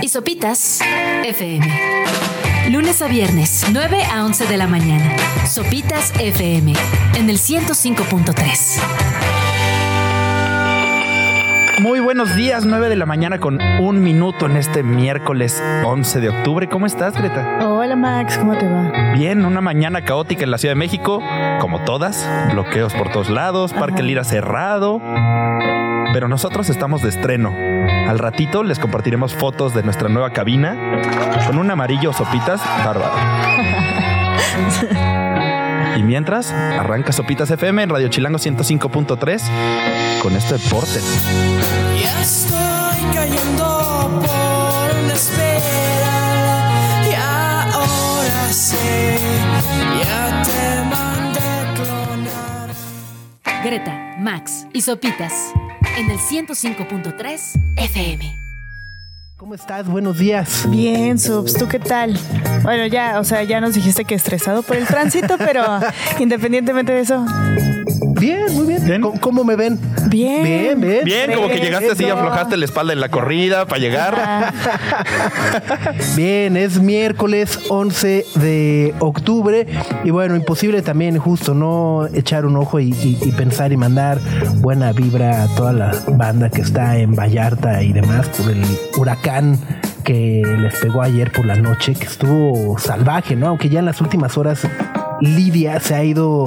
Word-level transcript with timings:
Y 0.00 0.08
Sopitas 0.08 0.80
FM. 1.24 1.66
Lunes 2.70 3.02
a 3.02 3.08
viernes, 3.08 3.66
9 3.72 4.04
a 4.04 4.24
11 4.24 4.46
de 4.46 4.56
la 4.56 4.68
mañana. 4.68 5.16
Sopitas 5.48 6.12
FM 6.20 6.72
en 7.16 7.28
el 7.28 7.38
105.3. 7.38 8.80
Muy 11.80 11.98
buenos 11.98 12.36
días, 12.36 12.64
9 12.64 12.88
de 12.88 12.94
la 12.94 13.06
mañana 13.06 13.40
con 13.40 13.60
un 13.80 14.00
minuto 14.00 14.46
en 14.46 14.56
este 14.56 14.84
miércoles 14.84 15.60
11 15.84 16.20
de 16.20 16.28
octubre. 16.28 16.68
¿Cómo 16.68 16.86
estás, 16.86 17.16
Greta? 17.16 17.66
Hola 17.66 17.96
Max, 17.96 18.38
¿cómo 18.38 18.56
te 18.56 18.68
va? 18.68 19.14
Bien, 19.14 19.44
una 19.44 19.60
mañana 19.60 20.04
caótica 20.04 20.44
en 20.44 20.52
la 20.52 20.58
Ciudad 20.58 20.76
de 20.76 20.78
México, 20.78 21.20
como 21.60 21.80
todas, 21.80 22.28
bloqueos 22.52 22.94
por 22.94 23.10
todos 23.10 23.28
lados, 23.28 23.72
Parque 23.72 24.04
Lira 24.04 24.22
cerrado. 24.22 25.00
Pero 26.12 26.28
nosotros 26.28 26.68
estamos 26.68 27.02
de 27.02 27.08
estreno. 27.08 27.54
Al 28.08 28.18
ratito 28.18 28.62
les 28.62 28.78
compartiremos 28.78 29.34
fotos 29.34 29.74
de 29.74 29.82
nuestra 29.82 30.08
nueva 30.08 30.30
cabina 30.30 30.76
con 31.46 31.58
un 31.58 31.70
amarillo 31.70 32.12
sopitas 32.12 32.60
bárbaro. 32.84 33.14
Y 35.96 36.02
mientras, 36.02 36.50
arranca 36.52 37.12
Sopitas 37.12 37.50
FM 37.50 37.82
en 37.82 37.90
Radio 37.90 38.08
Chilango 38.08 38.38
105.3 38.38 39.42
con 40.22 40.34
este 40.34 40.54
deporte. 40.54 41.00
Ya 42.02 42.20
estoy 42.20 43.14
cayendo 43.14 44.22
por 44.24 44.96
una 45.04 45.12
espera 45.12 45.52
y 47.08 47.14
ahora 47.14 48.52
sé, 48.52 49.18
ya 50.02 50.42
te 50.42 50.84
mandé 50.88 51.40
clonar. 51.74 52.70
Greta, 53.62 54.16
Max 54.18 54.66
y 54.72 54.80
Sopitas 54.80 55.52
en 55.96 56.10
el 56.10 56.18
105.3 56.18 57.60
FM. 57.76 58.36
¿Cómo 59.36 59.54
estás? 59.54 59.88
Buenos 59.88 60.18
días. 60.18 60.66
Bien, 60.70 61.18
Subs, 61.18 61.54
¿tú 61.54 61.66
qué 61.68 61.78
tal? 61.78 62.18
Bueno, 62.62 62.86
ya, 62.86 63.18
o 63.18 63.24
sea, 63.24 63.42
ya 63.42 63.60
nos 63.60 63.74
dijiste 63.74 64.04
que 64.04 64.14
estresado 64.14 64.62
por 64.62 64.76
el 64.76 64.86
tránsito, 64.86 65.36
pero 65.36 65.64
independientemente 66.20 66.92
de 66.92 67.00
eso, 67.00 67.26
Bien, 68.22 68.54
muy 68.54 68.66
bien. 68.66 68.84
Bien. 68.84 69.00
¿Cómo, 69.02 69.20
cómo 69.20 69.44
me 69.44 69.56
ven? 69.56 69.80
Bien. 70.08 70.44
Bien, 70.44 70.80
bien. 70.80 71.04
Bien, 71.04 71.32
como 71.32 71.48
que 71.48 71.58
llegaste 71.58 71.90
así, 71.90 72.04
Eso. 72.04 72.14
aflojaste 72.16 72.56
la 72.56 72.64
espalda 72.64 72.92
en 72.92 73.00
la 73.00 73.08
corrida 73.08 73.66
para 73.66 73.80
llegar. 73.80 74.14
Ah, 74.16 74.52
Bien, 76.16 76.56
es 76.56 76.80
miércoles 76.80 77.58
11 77.68 78.24
de 78.36 78.94
octubre 79.00 79.66
y 80.04 80.10
bueno, 80.10 80.36
imposible 80.36 80.82
también 80.82 81.18
justo 81.18 81.54
no 81.54 82.06
echar 82.14 82.46
un 82.46 82.56
ojo 82.56 82.78
y, 82.80 82.90
y- 82.92 83.18
y 83.22 83.32
pensar 83.32 83.72
y 83.72 83.76
mandar 83.76 84.18
buena 84.56 84.92
vibra 84.92 85.42
a 85.42 85.48
toda 85.48 85.72
la 85.72 85.92
banda 86.08 86.48
que 86.50 86.60
está 86.60 86.96
en 86.98 87.14
Vallarta 87.14 87.82
y 87.82 87.92
demás 87.92 88.28
por 88.28 88.50
el 88.52 88.62
huracán 88.98 89.58
que 90.04 90.42
les 90.60 90.74
pegó 90.76 91.02
ayer 91.02 91.30
por 91.32 91.44
la 91.46 91.54
noche, 91.56 91.94
que 91.94 92.04
estuvo 92.06 92.78
salvaje, 92.78 93.36
¿no? 93.36 93.48
Aunque 93.48 93.68
ya 93.68 93.78
en 93.80 93.86
las 93.86 94.00
últimas 94.00 94.36
horas 94.36 94.60
Lidia 95.20 95.78
se 95.80 95.94
ha 95.94 96.02
ido 96.02 96.46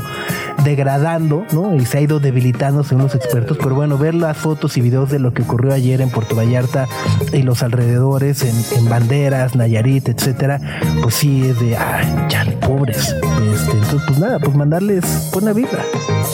degradando, 0.66 1.46
¿no? 1.54 1.76
Y 1.76 1.86
se 1.86 2.00
ha 2.00 2.02
ido 2.02 2.20
debilitando 2.20 2.84
según 2.84 3.04
los 3.04 3.16
expertos. 3.16 3.58
Pero 3.58 3.76
bueno, 3.76 3.98
ver 3.98 4.16
las 4.16 4.36
fotos 4.36 4.76
y 4.76 4.82
videos 4.82 5.10
de 5.10 5.20
lo 5.20 5.34
que 5.34 5.44
ocurrió 5.44 5.74
ayer 5.74 6.02
en 6.02 6.10
Puerto 6.10 6.36
Vallarta 6.36 6.88
y 7.32 7.44
los 7.44 7.64
alrededores, 7.64 8.44
en, 8.44 8.78
en 8.78 8.90
Banderas, 8.90 9.56
Nayarit, 9.56 10.10
etcétera, 10.10 10.60
pues 11.02 11.16
sí 11.16 11.48
es 11.48 11.60
de, 11.60 11.78
ay, 11.78 12.26
chale, 12.28 12.54
pobres. 12.54 13.16
Este, 13.54 13.72
entonces, 13.72 14.02
pues 14.08 14.20
nada, 14.20 14.40
pues 14.40 14.56
mandarles 14.56 15.30
buena 15.32 15.54
vibra. 15.54 15.86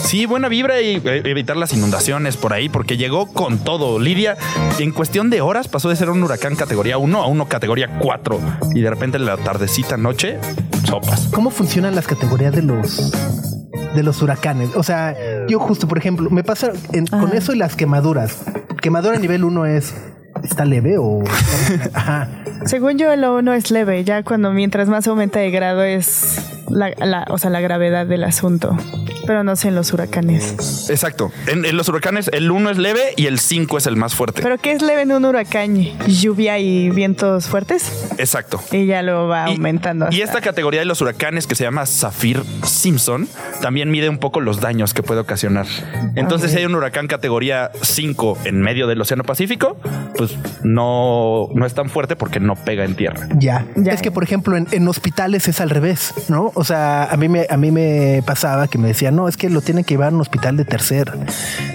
Sí, 0.03 0.25
buena 0.25 0.47
vibra 0.47 0.81
y 0.81 0.95
eh, 0.95 1.21
evitar 1.25 1.57
las 1.57 1.73
inundaciones 1.73 2.37
por 2.37 2.53
ahí, 2.53 2.69
porque 2.69 2.97
llegó 2.97 3.27
con 3.27 3.59
todo. 3.59 3.99
Lidia, 3.99 4.37
en 4.79 4.91
cuestión 4.91 5.29
de 5.29 5.41
horas, 5.41 5.67
pasó 5.67 5.89
de 5.89 5.95
ser 5.95 6.09
un 6.09 6.23
huracán 6.23 6.55
categoría 6.55 6.97
1 6.97 7.21
a 7.21 7.27
uno 7.27 7.47
categoría 7.47 7.99
4. 7.99 8.39
Y 8.73 8.81
de 8.81 8.89
repente 8.89 9.17
en 9.17 9.25
la 9.25 9.37
tardecita 9.37 9.97
noche, 9.97 10.39
sopas. 10.85 11.27
¿Cómo 11.33 11.49
funcionan 11.49 11.95
las 11.95 12.07
categorías 12.07 12.55
de 12.55 12.61
los 12.61 13.50
de 13.95 14.03
los 14.03 14.21
huracanes? 14.21 14.69
O 14.75 14.83
sea, 14.83 15.15
yo 15.47 15.59
justo, 15.59 15.87
por 15.87 15.97
ejemplo, 15.97 16.29
me 16.29 16.43
pasa 16.43 16.71
en- 16.93 17.07
con 17.07 17.31
eso 17.35 17.53
y 17.53 17.57
las 17.57 17.75
quemaduras. 17.75 18.43
Quemadura 18.81 19.17
nivel 19.19 19.43
1 19.43 19.65
es 19.65 19.93
¿está 20.43 20.65
leve 20.65 20.97
o 20.97 21.23
ajá? 21.93 22.27
según 22.65 22.97
yo, 22.97 23.15
lo 23.15 23.35
uno 23.37 23.53
es 23.53 23.69
leve, 23.71 24.03
ya 24.03 24.23
cuando 24.23 24.51
mientras 24.51 24.87
más 24.89 25.07
aumenta 25.07 25.39
de 25.39 25.51
grado 25.51 25.83
es 25.83 26.37
la, 26.71 26.89
la- 26.97 27.25
o 27.29 27.37
sea, 27.37 27.49
la 27.49 27.61
gravedad 27.61 28.05
del 28.05 28.23
asunto. 28.23 28.77
Pero 29.27 29.43
no 29.43 29.55
sé 29.55 29.67
en 29.67 29.75
los 29.75 29.93
huracanes. 29.93 30.89
Exacto. 30.89 31.31
En, 31.47 31.63
en 31.65 31.77
los 31.77 31.87
huracanes, 31.89 32.29
el 32.33 32.49
1 32.49 32.71
es 32.71 32.77
leve 32.79 33.01
y 33.15 33.27
el 33.27 33.39
5 33.39 33.77
es 33.77 33.85
el 33.85 33.95
más 33.95 34.15
fuerte. 34.15 34.41
¿Pero 34.41 34.57
qué 34.57 34.71
es 34.71 34.81
leve 34.81 35.03
en 35.03 35.11
un 35.11 35.23
huracán? 35.25 35.75
¿Lluvia 36.07 36.57
y 36.57 36.89
vientos 36.89 37.45
fuertes? 37.47 38.09
Exacto. 38.17 38.59
Y 38.71 38.87
ya 38.87 39.03
lo 39.03 39.27
va 39.27 39.49
Y- 39.49 39.53
aumentando. 39.55 40.07
Y, 40.09 40.21
esta 40.21 40.41
categoría 40.41 40.79
de 40.79 40.85
los 40.85 41.01
huracanes 41.01 41.45
que 41.45 41.53
se 41.55 41.63
llama 41.63 41.85
Zafir 41.85 42.41
Simpson 42.65 43.27
también 43.61 43.91
mide 43.91 44.09
un 44.09 44.17
poco 44.17 44.41
los 44.41 44.59
daños 44.59 44.93
que 44.93 45.03
puede 45.03 45.19
ocasionar. 45.21 45.67
Entonces, 46.15 46.51
si 46.51 46.57
hay 46.57 46.65
un 46.65 46.73
huracán 46.75 47.07
categoría 47.07 47.69
5 47.81 48.39
en 48.45 48.61
medio 48.61 48.87
del 48.87 48.99
Océano 49.01 49.23
Pacífico, 49.23 49.77
pues 50.17 50.35
no, 50.63 51.49
no 51.53 51.65
es 51.65 51.73
tan 51.73 51.89
fuerte 51.89 52.15
porque 52.15 52.39
no 52.39 52.55
pega 52.55 52.85
en 52.85 52.95
tierra. 52.95 53.27
Ya. 53.35 53.65
Ya. 53.75 53.91
Es 53.93 54.01
que, 54.01 54.11
por 54.11 54.23
ejemplo, 54.23 54.57
en, 54.57 54.67
en 54.71 54.87
hospitales 54.87 55.47
es 55.47 55.61
al 55.61 55.69
revés, 55.69 56.13
¿no? 56.29 56.51
O 56.61 56.63
sea, 56.63 57.05
a 57.05 57.17
mí 57.17 57.27
me, 57.27 57.47
a 57.49 57.57
mí 57.57 57.71
me 57.71 58.21
pasaba 58.23 58.67
que 58.67 58.77
me 58.77 58.87
decían, 58.89 59.15
no, 59.15 59.27
es 59.27 59.35
que 59.35 59.49
lo 59.49 59.61
tienen 59.61 59.83
que 59.83 59.95
llevar 59.95 60.11
a 60.11 60.15
un 60.15 60.21
hospital 60.21 60.57
de 60.57 60.63
tercer, 60.63 61.11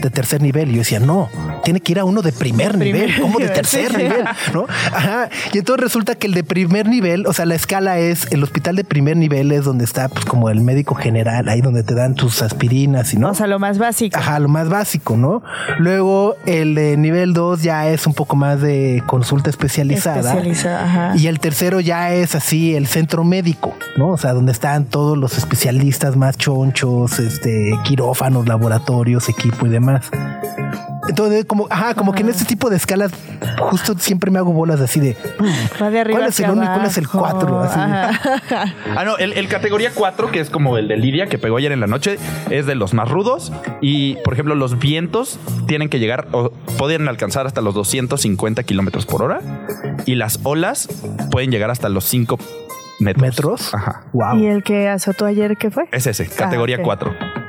de 0.00 0.10
tercer 0.10 0.41
nivel. 0.41 0.70
Y 0.70 0.74
yo 0.74 0.78
decía, 0.78 1.00
no, 1.00 1.28
tiene 1.64 1.80
que 1.80 1.91
ir 1.91 1.98
a 1.98 2.04
uno 2.04 2.22
de 2.22 2.30
primer, 2.30 2.78
Primer 2.78 3.08
nivel, 3.08 3.20
como 3.20 3.41
de 3.41 3.48
tercer 3.50 3.91
sí. 3.91 3.96
nivel, 3.96 4.25
¿no? 4.54 4.66
Ajá. 4.92 5.28
Y 5.52 5.58
entonces 5.58 5.82
resulta 5.82 6.14
que 6.14 6.28
el 6.28 6.34
de 6.34 6.44
primer 6.44 6.86
nivel, 6.86 7.26
o 7.26 7.32
sea, 7.32 7.46
la 7.46 7.56
escala 7.56 7.98
es 7.98 8.30
el 8.30 8.44
hospital 8.44 8.76
de 8.76 8.84
primer 8.84 9.16
nivel 9.16 9.50
es 9.50 9.64
donde 9.64 9.84
está, 9.84 10.08
pues, 10.08 10.25
como 10.25 10.50
el 10.50 10.60
médico 10.60 10.94
general, 10.94 11.48
ahí 11.48 11.62
donde 11.62 11.82
te 11.82 11.96
dan 11.96 12.14
tus 12.14 12.41
aspirinas 12.41 13.12
y 13.12 13.16
no. 13.16 13.30
O 13.30 13.34
sea, 13.34 13.48
lo 13.48 13.58
más 13.58 13.78
básico. 13.78 14.16
Ajá, 14.16 14.38
lo 14.38 14.48
más 14.48 14.69
básico, 14.69 15.16
¿no? 15.16 15.42
Luego 15.78 16.36
el 16.46 16.76
de 16.76 16.96
nivel 16.96 17.34
2 17.34 17.60
ya 17.60 17.88
es 17.88 18.06
un 18.06 18.14
poco 18.14 18.36
más 18.36 18.60
de 18.60 19.02
consulta 19.06 19.50
especializada. 19.50 20.20
Especializada, 20.20 20.84
ajá. 20.84 21.16
Y 21.16 21.26
el 21.26 21.41
tercero 21.41 21.80
ya 21.80 22.12
es 22.12 22.36
así 22.36 22.76
el 22.76 22.86
centro 22.86 23.25
médico, 23.25 23.75
¿no? 23.96 24.10
O 24.10 24.16
sea, 24.16 24.32
donde 24.32 24.52
están 24.66 24.84
todos 24.87 25.16
los 25.16 25.38
especialistas 25.38 26.16
más 26.16 26.37
chonchos, 26.37 27.21
este, 27.21 27.71
quirófanos, 27.84 28.49
laboratorios, 28.49 29.28
equipo 29.28 29.65
y 29.65 29.69
demás. 29.69 30.10
Entonces, 31.09 31.44
como, 31.44 31.69
ajá, 31.71 31.94
como 31.94 32.12
que 32.12 32.22
en 32.22 32.31
este 32.31 32.44
tipo 32.44 32.69
de 32.69 32.75
escalas, 32.76 33.12
justo 33.60 33.97
siempre 33.97 34.32
me 34.32 34.41
hago 34.41 34.53
bolas 34.53 34.81
así 34.81 34.99
de 34.99 35.16
Va 35.81 35.88
de 35.88 36.00
arriba 36.00 36.19
¿cuál 36.19 36.31
es 36.31 36.41
el 36.41 36.47
hacia 36.47 36.53
uno 36.53 36.65
y 36.65 36.66
cuál 36.66 36.84
es 36.84 36.99
el 36.99 37.05
abajo. 37.05 37.19
cuatro? 37.21 37.60
Así. 37.60 37.78
Ajá. 37.78 38.75
Ah, 38.97 39.05
no, 39.05 39.16
el, 39.19 39.34
el 39.34 39.47
categoría 39.47 39.93
4, 39.94 40.32
que 40.32 40.41
es 40.41 40.50
como 40.50 40.78
el 40.78 40.88
de 40.88 40.97
Lidia, 40.97 41.28
que 41.28 41.38
pegó 41.38 41.59
ayer 41.59 41.71
en 41.71 41.78
la 41.78 41.87
noche, 41.87 42.19
es 42.50 42.66
de 42.66 42.75
los 42.75 42.93
más 42.93 43.09
rudos. 43.09 43.53
Y, 43.81 44.16
por 44.25 44.32
ejemplo, 44.32 44.56
los 44.56 44.81
vientos 44.81 45.38
tienen 45.69 45.88
que 45.91 46.00
llegar, 46.00 46.26
o 46.32 46.50
pueden 46.76 47.06
alcanzar 47.06 47.47
hasta 47.47 47.60
los 47.60 47.75
250 47.75 48.65
kilómetros 48.65 49.06
por 49.06 49.22
hora. 49.22 49.41
Y 50.06 50.16
las 50.16 50.41
olas 50.43 50.88
pueden 51.31 51.53
llegar 51.53 51.71
hasta 51.71 51.88
los 51.88 52.05
5 52.05 52.38
metros. 52.98 53.22
¿Metros? 53.22 53.74
Ajá. 53.74 54.04
Wow. 54.12 54.38
¿Y 54.38 54.46
el 54.46 54.62
que 54.62 54.88
azotó 54.88 55.26
ayer 55.26 55.56
qué 55.56 55.70
fue? 55.70 55.84
Es 55.92 56.06
ese, 56.06 56.26
categoría 56.28 56.76
Ah, 56.76 56.80
ok. 56.80 56.84
4. 56.84 57.45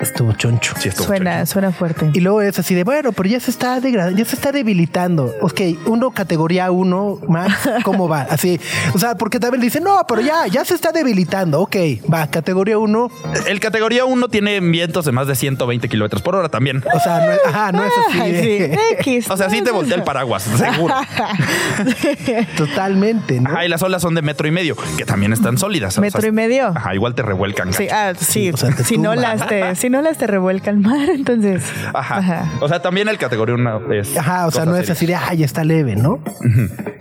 Estuvo 0.00 0.32
choncho. 0.32 0.74
Sí, 0.78 0.88
estuvo 0.88 1.06
Suena, 1.06 1.38
choncho. 1.40 1.52
suena 1.52 1.72
fuerte. 1.72 2.10
Y 2.14 2.20
luego 2.20 2.40
es 2.40 2.58
así 2.58 2.74
de, 2.74 2.84
bueno, 2.84 3.12
pero 3.12 3.28
ya 3.28 3.38
se 3.38 3.50
está 3.50 3.80
degradando, 3.80 4.16
ya 4.18 4.24
se 4.24 4.34
está 4.34 4.50
debilitando. 4.50 5.34
Ok, 5.42 5.60
uno 5.86 6.10
categoría 6.10 6.70
uno 6.70 7.18
más, 7.28 7.52
¿cómo 7.84 8.08
va? 8.08 8.22
Así, 8.22 8.58
o 8.94 8.98
sea, 8.98 9.14
porque 9.16 9.38
también 9.38 9.60
dice, 9.60 9.78
no, 9.80 10.00
pero 10.08 10.22
ya, 10.22 10.46
ya 10.46 10.64
se 10.64 10.74
está 10.74 10.90
debilitando. 10.92 11.60
Ok, 11.60 11.76
va, 12.12 12.26
categoría 12.28 12.78
uno. 12.78 13.10
El 13.46 13.60
categoría 13.60 14.06
1 14.06 14.28
tiene 14.28 14.58
vientos 14.60 15.04
de 15.04 15.12
más 15.12 15.26
de 15.26 15.34
120 15.34 15.88
kilómetros 15.90 16.22
por 16.22 16.34
hora 16.34 16.48
también. 16.48 16.82
O 16.94 17.00
sea, 17.00 17.18
no 17.26 17.32
es, 17.32 17.40
ajá, 17.46 17.72
no 17.72 17.84
es 17.84 17.92
así. 18.08 18.20
Ay, 18.20 18.32
de- 18.32 18.42
sí. 18.74 18.80
X. 19.00 19.30
O 19.30 19.36
sea, 19.36 19.50
sí 19.50 19.60
te 19.60 19.70
voltea 19.70 19.96
el 19.96 20.02
paraguas, 20.02 20.44
seguro. 20.44 20.94
Totalmente, 22.56 23.38
¿no? 23.40 23.50
Ajá, 23.50 23.66
y 23.66 23.68
las 23.68 23.82
olas 23.82 24.00
son 24.00 24.14
de 24.14 24.22
metro 24.22 24.48
y 24.48 24.50
medio, 24.50 24.76
que 24.96 25.04
también 25.04 25.32
están 25.34 25.58
sólidas. 25.58 25.90
O 25.90 25.94
sea, 25.94 26.00
¿Metro 26.00 26.26
y 26.26 26.32
medio? 26.32 26.68
Ajá, 26.74 26.94
igual 26.94 27.14
te 27.14 27.22
revuelcan. 27.22 27.72
Sí, 27.74 27.86
ah, 27.90 28.12
sí. 28.18 28.50
o 28.50 28.56
sea, 28.56 28.70
te 28.74 28.84
si, 28.84 28.96
no 28.96 29.14
las 29.14 29.46
te, 29.46 29.74
si 29.76 29.89
no 29.90 30.00
las 30.02 30.16
te 30.18 30.26
revuelca 30.26 30.70
el 30.70 30.78
mar, 30.78 31.08
entonces. 31.14 31.64
Ajá. 31.92 32.44
O 32.60 32.68
sea, 32.68 32.80
también 32.80 33.08
el 33.08 33.18
categoría 33.18 33.54
1 33.56 33.92
es. 33.92 34.16
Ajá, 34.16 34.46
o 34.46 34.50
sea, 34.50 34.64
no 34.64 34.76
es 34.76 34.88
así 34.90 35.06
de, 35.06 35.12
ya 35.12 35.44
está 35.44 35.64
leve, 35.64 35.96
¿no? 35.96 36.20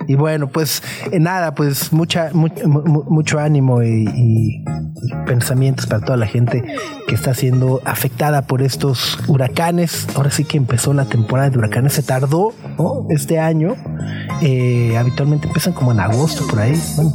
Y 0.07 0.15
bueno, 0.15 0.47
pues 0.47 0.81
eh, 1.12 1.19
nada, 1.19 1.53
pues 1.53 1.94
mucha, 1.94 2.31
mu- 2.33 2.47
mu- 2.65 3.03
mucho 3.09 3.39
ánimo 3.39 3.83
y, 3.83 4.06
y 4.15 4.63
pensamientos 5.27 5.86
para 5.86 6.03
toda 6.03 6.18
la 6.18 6.25
gente 6.25 6.63
que 7.07 7.13
está 7.15 7.33
siendo 7.36 7.80
afectada 7.86 8.41
por 8.47 8.62
estos 8.63 9.19
huracanes. 9.27 10.07
Ahora 10.15 10.31
sí 10.31 10.44
que 10.45 10.57
empezó 10.57 10.94
la 10.94 11.06
temporada 11.06 11.50
de 11.51 11.57
huracanes, 11.59 11.94
se 11.94 12.01
tardó, 12.03 12.53
¿no? 12.80 13.06
Este 13.09 13.39
año. 13.39 13.75
Eh, 14.41 14.95
habitualmente 14.97 15.47
empiezan 15.47 15.74
como 15.74 15.91
en 15.91 16.00
agosto, 16.00 16.45
por 16.47 16.59
ahí. 16.59 16.74
Bueno, 16.95 17.13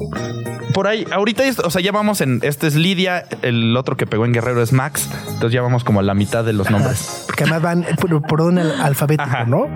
Por 0.73 0.87
ahí, 0.89 1.05
ahorita, 1.13 1.45
es- 1.45 1.59
o 1.61 1.71
sea, 1.71 1.81
ya 1.83 1.93
vamos 1.93 2.21
en. 2.21 2.41
Este 2.43 2.67
es 2.67 2.75
Lidia, 2.75 3.25
el 3.43 3.77
otro 3.77 3.97
que 3.97 4.07
pegó 4.07 4.25
en 4.25 4.33
Guerrero 4.33 4.63
es 4.63 4.73
Max. 4.73 5.09
Entonces 5.29 5.53
ya 5.53 5.63
vamos 5.65 5.83
como 5.85 6.01
a 6.01 6.03
la 6.03 6.15
mitad 6.15 6.45
de 6.45 6.53
los 6.53 6.71
nombres. 6.71 7.25
porque 7.27 7.45
además 7.45 7.63
van 7.63 7.87
por, 8.01 8.23
por 8.23 8.41
orden 8.43 8.59
al- 8.59 8.81
alfabético, 8.81 9.29
Ajá. 9.29 9.45
¿no? 9.45 9.67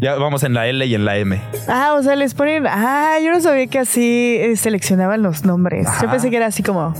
Ya 0.00 0.14
vamos 0.14 0.44
en 0.44 0.54
la 0.54 0.68
L 0.68 0.86
y 0.86 0.94
en 0.94 1.04
la 1.04 1.16
M. 1.16 1.40
Ah, 1.68 1.94
o 1.98 2.02
sea, 2.04 2.14
les 2.14 2.32
ponen. 2.34 2.66
Ah, 2.68 3.16
yo 3.22 3.32
no 3.32 3.40
sabía 3.40 3.66
que 3.66 3.80
así 3.80 4.36
eh, 4.38 4.56
seleccionaban 4.56 5.22
los 5.22 5.44
nombres. 5.44 5.88
Yo 6.00 6.08
pensé 6.08 6.30
que 6.30 6.36
era 6.36 6.46
así 6.46 6.62
como. 6.62 6.94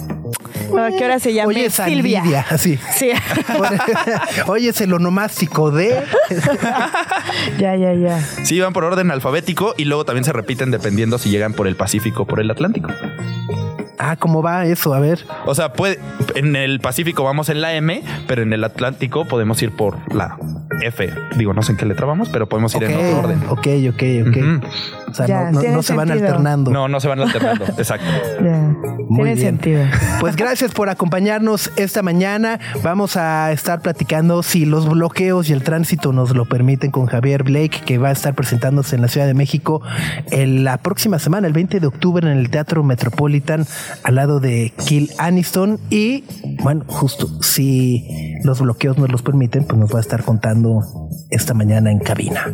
¿A 0.77 0.91
qué 0.99 1.05
hora 1.05 1.21
se 1.21 1.33
llama? 1.33 1.49
Oye, 1.49 1.67
esa 1.67 1.87
Lidia, 1.87 2.45
así. 2.51 2.77
Sí. 2.97 3.11
Oye, 4.49 4.71
es 4.71 4.81
el 4.81 4.93
onomástico 4.93 5.71
de. 5.71 6.03
ya, 7.59 7.77
ya, 7.77 7.95
ya. 7.95 8.21
Sí, 8.43 8.59
van 8.61 8.73
por 8.73 8.83
orden 8.85 9.11
alfabético 9.13 9.75
y 9.77 9.85
luego 9.85 10.05
también 10.05 10.25
se 10.25 10.33
repiten 10.33 10.71
dependiendo 10.73 11.19
si 11.19 11.31
llegan 11.31 11.53
por 11.55 11.69
el 11.69 11.77
Pacífico 11.77 12.25
o 12.25 12.27
por 12.27 12.41
el 12.41 12.51
Atlántico. 12.51 12.91
Ah, 13.99 14.17
¿cómo 14.17 14.43
va 14.43 14.65
eso? 14.67 14.95
A 14.95 15.01
ver. 15.01 15.25
O 15.47 15.55
sea, 15.55 15.73
puede, 15.73 15.99
en 16.35 16.55
el 16.57 16.81
Pacífico 16.81 17.25
vamos 17.25 17.49
en 17.49 17.61
la 17.61 17.75
M, 17.75 18.03
pero 18.27 18.43
en 18.43 18.53
el 18.53 18.63
Atlántico 18.65 19.27
podemos 19.27 19.61
ir 19.63 19.75
por 19.75 19.97
la 20.15 20.39
F. 20.83 21.11
Digo, 21.37 21.53
no 21.53 21.63
sé 21.63 21.73
en 21.73 21.79
qué 21.79 21.87
letra 21.87 22.07
vamos, 22.07 22.29
pero 22.29 22.49
podemos 22.49 22.75
ir 22.77 22.85
en 22.85 22.95
otro 22.95 23.19
orden. 23.19 23.43
Ok, 23.49 23.67
ok, 23.91 24.03
ok. 24.29 25.08
O 25.11 25.15
sea, 25.15 25.27
Ya, 25.27 25.45
no, 25.47 25.53
no- 25.53 25.61
tiene 25.61 25.75
no 25.77 25.83
se 25.83 25.95
van 25.95 26.11
alternando. 26.11 26.71
No, 26.71 26.89
no 26.89 27.01
se 27.01 27.09
van 27.09 27.21
alternando. 27.21 27.65
Exacto. 27.79 28.07
Ya. 28.43 28.59
Muy 29.09 29.25
Tiene 29.31 29.35
bien. 29.35 29.39
sentido. 29.39 29.85
Pues 30.21 30.37
gracias 30.37 30.73
por 30.73 30.89
acompañarnos 30.91 31.71
esta 31.77 32.03
mañana. 32.03 32.61
Vamos 32.83 33.17
a 33.17 33.53
estar 33.53 33.81
platicando 33.81 34.43
si 34.43 34.67
los 34.67 34.89
bloqueos 34.89 35.49
y 35.49 35.53
el 35.55 35.63
tránsito 35.63 36.13
nos 36.13 36.35
lo 36.37 36.45
permiten 36.47 36.91
con 36.91 37.07
Javier 37.07 37.43
Blake, 37.43 37.81
que 37.87 37.99
va 37.99 38.09
a 38.09 38.13
estar 38.13 38.35
presentándose 38.35 38.97
en 38.97 39.03
la 39.03 39.09
Ciudad 39.09 39.27
de 39.27 39.35
México 39.35 39.81
en 40.31 40.65
la 40.65 40.77
próxima 40.79 41.19
semana, 41.19 41.47
el 41.47 41.53
20 41.55 41.81
de 41.81 41.87
octubre, 41.87 42.31
en 42.31 42.37
el 42.39 42.51
Teatro 42.51 42.83
Metropolitan, 42.83 43.67
al 44.05 44.15
lado 44.15 44.41
de 44.41 44.73
Kill 44.87 45.11
Aniston. 45.19 45.79
Y 45.91 46.25
bueno, 46.63 46.85
justo 46.87 47.43
si 47.43 48.05
los 48.45 48.61
bloqueos 48.61 48.99
nos 48.99 49.11
los 49.11 49.23
permiten, 49.23 49.65
pues 49.65 49.79
nos 49.81 49.93
va 49.93 49.99
a 49.99 50.03
estar 50.03 50.23
contando 50.25 50.83
esta 51.31 51.55
mañana 51.55 51.91
en 51.91 51.99
cabina. 52.01 52.47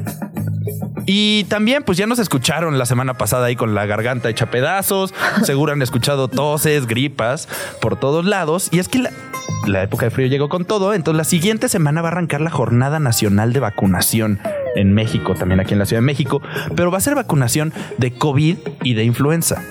Y 1.07 1.45
también, 1.45 1.83
pues 1.85 1.99
ya 1.99 2.07
nos 2.07 2.19
escucharon 2.45 2.77
la 2.77 2.85
semana 2.85 3.15
pasada 3.15 3.47
ahí 3.47 3.57
con 3.57 3.75
la 3.75 3.87
garganta 3.87 4.29
hecha 4.29 4.51
pedazos. 4.51 5.15
Seguro 5.45 5.73
han 5.73 5.81
escuchado 5.81 6.29
toses, 6.29 6.87
gripas 6.87 7.49
por 7.81 7.99
todos 7.99 8.27
lados. 8.27 8.69
Y 8.71 8.81
es 8.81 8.89
que 8.89 8.99
la, 8.99 9.11
la 9.67 9.83
época 9.83 10.05
de 10.05 10.11
frío 10.11 10.27
llegó 10.27 10.51
con 10.51 10.67
todo. 10.67 10.93
Entonces, 10.93 11.17
la 11.17 11.25
siguiente 11.25 11.71
semana 11.71 12.03
va 12.03 12.09
a 12.09 12.13
arrancar 12.13 12.43
la 12.43 12.51
Jornada 12.51 13.01
Nacional 13.01 13.55
de 13.55 13.61
Vacunación 13.61 14.41
en 14.75 14.93
México, 14.93 15.35
también 15.35 15.61
aquí 15.61 15.73
en 15.73 15.79
la 15.79 15.87
Ciudad 15.87 16.01
de 16.03 16.07
México. 16.07 16.41
Pero 16.75 16.91
va 16.91 16.99
a 16.99 17.01
ser 17.01 17.15
vacunación 17.15 17.73
de 17.99 18.13
COVID 18.13 18.57
y 18.83 18.95
de 18.95 19.05
influenza. 19.05 19.63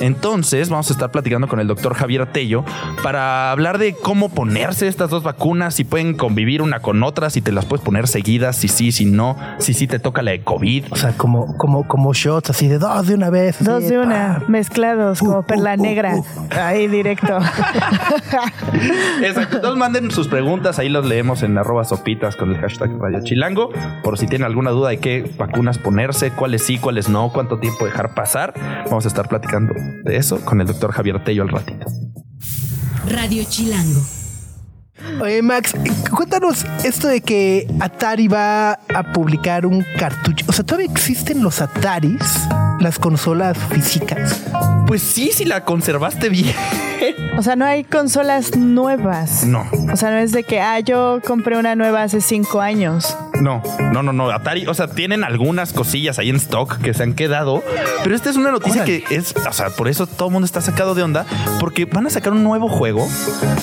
Entonces, 0.00 0.68
vamos 0.68 0.90
a 0.90 0.92
estar 0.92 1.10
platicando 1.10 1.48
con 1.48 1.60
el 1.60 1.66
doctor 1.66 1.94
Javier 1.94 2.26
Tello 2.26 2.64
para 3.02 3.50
hablar 3.50 3.78
de 3.78 3.94
cómo 3.94 4.28
ponerse 4.28 4.88
estas 4.88 5.08
dos 5.10 5.22
vacunas, 5.22 5.74
si 5.74 5.84
pueden 5.84 6.14
convivir 6.14 6.62
una 6.62 6.80
con 6.80 7.02
otra, 7.02 7.30
si 7.30 7.40
te 7.40 7.52
las 7.52 7.64
puedes 7.64 7.84
poner 7.84 8.08
seguidas, 8.08 8.56
si 8.56 8.68
sí, 8.68 8.92
si 8.92 9.04
no, 9.04 9.36
si 9.58 9.72
sí 9.72 9.86
te 9.86 9.98
toca 9.98 10.22
la 10.22 10.32
de 10.32 10.42
COVID. 10.42 10.86
O 10.90 10.96
sea, 10.96 11.12
como, 11.16 11.56
como, 11.56 11.86
como 11.86 12.12
shots 12.12 12.50
así 12.50 12.68
de 12.68 12.78
dos 12.78 13.06
de 13.06 13.14
una 13.14 13.30
vez. 13.30 13.56
así 13.56 13.64
Dos 13.64 13.88
de 13.88 13.98
una, 13.98 14.40
pa. 14.40 14.48
mezclados 14.48 15.22
Uh, 15.22 15.26
como 15.26 15.38
uh, 15.40 15.44
perla 15.44 15.74
uh, 15.78 15.82
negra. 15.82 16.16
uh. 16.16 16.24
Ahí 16.50 16.88
directo. 16.88 17.38
Exacto. 19.22 19.56
Entonces 19.56 19.78
manden 19.78 20.10
sus 20.10 20.28
preguntas, 20.28 20.78
ahí 20.78 20.88
los 20.88 21.06
leemos 21.06 21.42
en 21.42 21.56
arroba 21.56 21.84
sopitas 21.84 22.36
con 22.36 22.50
el 22.50 22.60
hashtag 22.60 22.90
Radio 23.00 23.22
Chilango, 23.22 23.70
por 24.02 24.18
si 24.18 24.26
tienen 24.26 24.43
alguna 24.44 24.70
duda 24.70 24.90
de 24.90 24.98
qué 24.98 25.30
vacunas 25.36 25.78
ponerse, 25.78 26.30
cuáles 26.30 26.62
sí, 26.62 26.78
cuáles 26.78 27.08
no, 27.08 27.32
cuánto 27.32 27.58
tiempo 27.58 27.84
dejar 27.84 28.14
pasar. 28.14 28.54
Vamos 28.84 29.04
a 29.04 29.08
estar 29.08 29.28
platicando 29.28 29.74
de 30.04 30.16
eso 30.16 30.44
con 30.44 30.60
el 30.60 30.66
doctor 30.66 30.92
Javier 30.92 31.22
Tello 31.24 31.42
al 31.42 31.48
ratito. 31.48 31.86
Radio 33.08 33.44
Chilango. 33.48 34.00
Oye, 35.20 35.42
Max, 35.42 35.74
cuéntanos 36.10 36.64
esto 36.84 37.08
de 37.08 37.20
que 37.20 37.66
Atari 37.80 38.28
va 38.28 38.72
a 38.72 39.12
publicar 39.12 39.66
un 39.66 39.84
cartucho. 39.98 40.46
O 40.48 40.52
sea, 40.52 40.64
¿todavía 40.64 40.90
existen 40.90 41.42
los 41.42 41.60
Ataris? 41.60 42.48
Las 42.80 42.98
consolas 42.98 43.56
físicas. 43.70 44.42
Pues 44.86 45.02
sí, 45.02 45.30
si 45.32 45.44
la 45.44 45.64
conservaste 45.64 46.28
bien. 46.28 46.54
O 47.36 47.42
sea, 47.42 47.56
no 47.56 47.64
hay 47.64 47.84
consolas 47.84 48.56
nuevas. 48.56 49.44
No, 49.44 49.66
O 49.92 49.96
sea, 49.96 50.10
no 50.10 50.18
es 50.18 50.32
de 50.32 50.44
que, 50.44 50.60
ah, 50.60 50.80
yo 50.80 51.20
compré 51.26 51.56
una 51.58 51.74
nueva 51.74 52.02
hace 52.02 52.20
cinco 52.20 52.60
años. 52.60 53.16
no, 53.40 53.62
no, 53.92 54.02
no, 54.02 54.12
no. 54.12 54.30
Atari, 54.30 54.66
o 54.66 54.74
sea, 54.74 54.88
tienen 54.88 55.24
algunas 55.24 55.72
cosillas 55.72 56.18
ahí 56.18 56.30
en 56.30 56.36
stock 56.36 56.78
que 56.78 56.94
se 56.94 57.02
han 57.02 57.14
quedado, 57.14 57.62
pero 58.02 58.14
esta 58.14 58.30
es 58.30 58.36
una 58.36 58.50
noticia 58.50 58.82
Órale. 58.82 59.02
que 59.02 59.14
es, 59.14 59.34
o 59.36 59.52
sea, 59.52 59.70
por 59.70 59.88
eso 59.88 60.06
todo 60.06 60.28
el 60.28 60.32
mundo 60.32 60.46
está 60.46 60.60
sacado 60.60 60.94
de 60.94 61.02
onda, 61.02 61.26
porque 61.60 61.84
van 61.84 62.06
a 62.06 62.10
sacar 62.10 62.32
un 62.32 62.42
nuevo 62.42 62.68
juego 62.68 63.06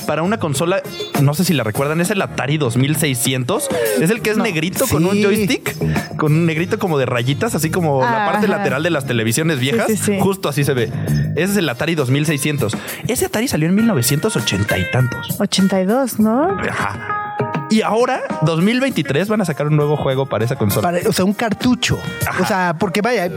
para 0.05 0.23
una 0.23 0.37
consola, 0.37 0.81
no 1.21 1.33
sé 1.33 1.43
si 1.45 1.53
la 1.53 1.63
recuerdan, 1.63 2.01
es 2.01 2.09
el 2.11 2.21
Atari 2.21 2.57
2600, 2.57 3.69
es 4.01 4.09
el 4.09 4.21
que 4.21 4.31
es 4.31 4.37
negrito 4.37 4.87
con 4.87 5.05
un 5.05 5.21
joystick, 5.21 5.75
con 6.17 6.33
un 6.33 6.45
negrito 6.45 6.79
como 6.79 6.97
de 6.97 7.05
rayitas, 7.05 7.55
así 7.55 7.69
como 7.69 8.01
la 8.01 8.25
parte 8.25 8.45
ajá. 8.45 8.57
lateral 8.57 8.83
de 8.83 8.89
las 8.89 9.05
televisiones 9.05 9.59
viejas, 9.59 9.87
sí, 9.87 9.97
sí. 9.97 10.17
justo 10.19 10.49
así 10.49 10.63
se 10.63 10.73
ve. 10.73 10.91
Ese 11.35 11.51
es 11.53 11.57
el 11.57 11.69
Atari 11.69 11.95
2600. 11.95 12.75
Ese 13.07 13.29
Atari 13.31 13.47
salió 13.47 13.69
en 13.69 13.75
1980 13.75 14.77
y 14.77 14.91
tantos. 14.91 15.39
82, 15.39 16.19
¿no? 16.19 16.49
Ajá. 16.69 17.37
Y 17.69 17.81
ahora, 17.81 18.19
2023, 18.41 19.29
van 19.29 19.39
a 19.39 19.45
sacar 19.45 19.67
un 19.67 19.77
nuevo 19.77 19.95
juego 19.95 20.25
para 20.25 20.43
esa 20.43 20.57
consola. 20.57 20.81
Para- 20.91 21.07
o 21.07 21.13
sea, 21.13 21.23
un 21.23 21.31
cartucho. 21.31 21.97
O 22.41 22.45
sea, 22.45 22.75
porque 22.77 22.99
vaya, 23.01 23.27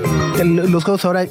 el- 0.41 0.57
los 0.73 0.83
juegos 0.83 1.05
ahora, 1.05 1.27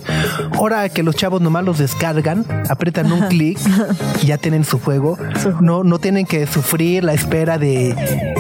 ahora 0.54 0.88
que 0.88 1.04
los 1.04 1.14
chavos 1.18 1.42
nomás 1.42 1.66
los 1.66 1.78
descargan, 1.80 2.46
apretan 2.70 3.12
un 3.12 3.28
clic 3.28 3.60
y 4.22 4.28
ya 4.28 4.38
tienen 4.38 4.64
su 4.64 4.80
juego. 4.80 5.18
Su 5.36 5.42
juego. 5.52 5.58
No, 5.60 5.84
no 5.84 6.00
tienen 6.00 6.26
que 6.26 6.48
sufrir 6.48 7.04
la 7.04 7.14
espera 7.14 7.58
de 7.58 7.94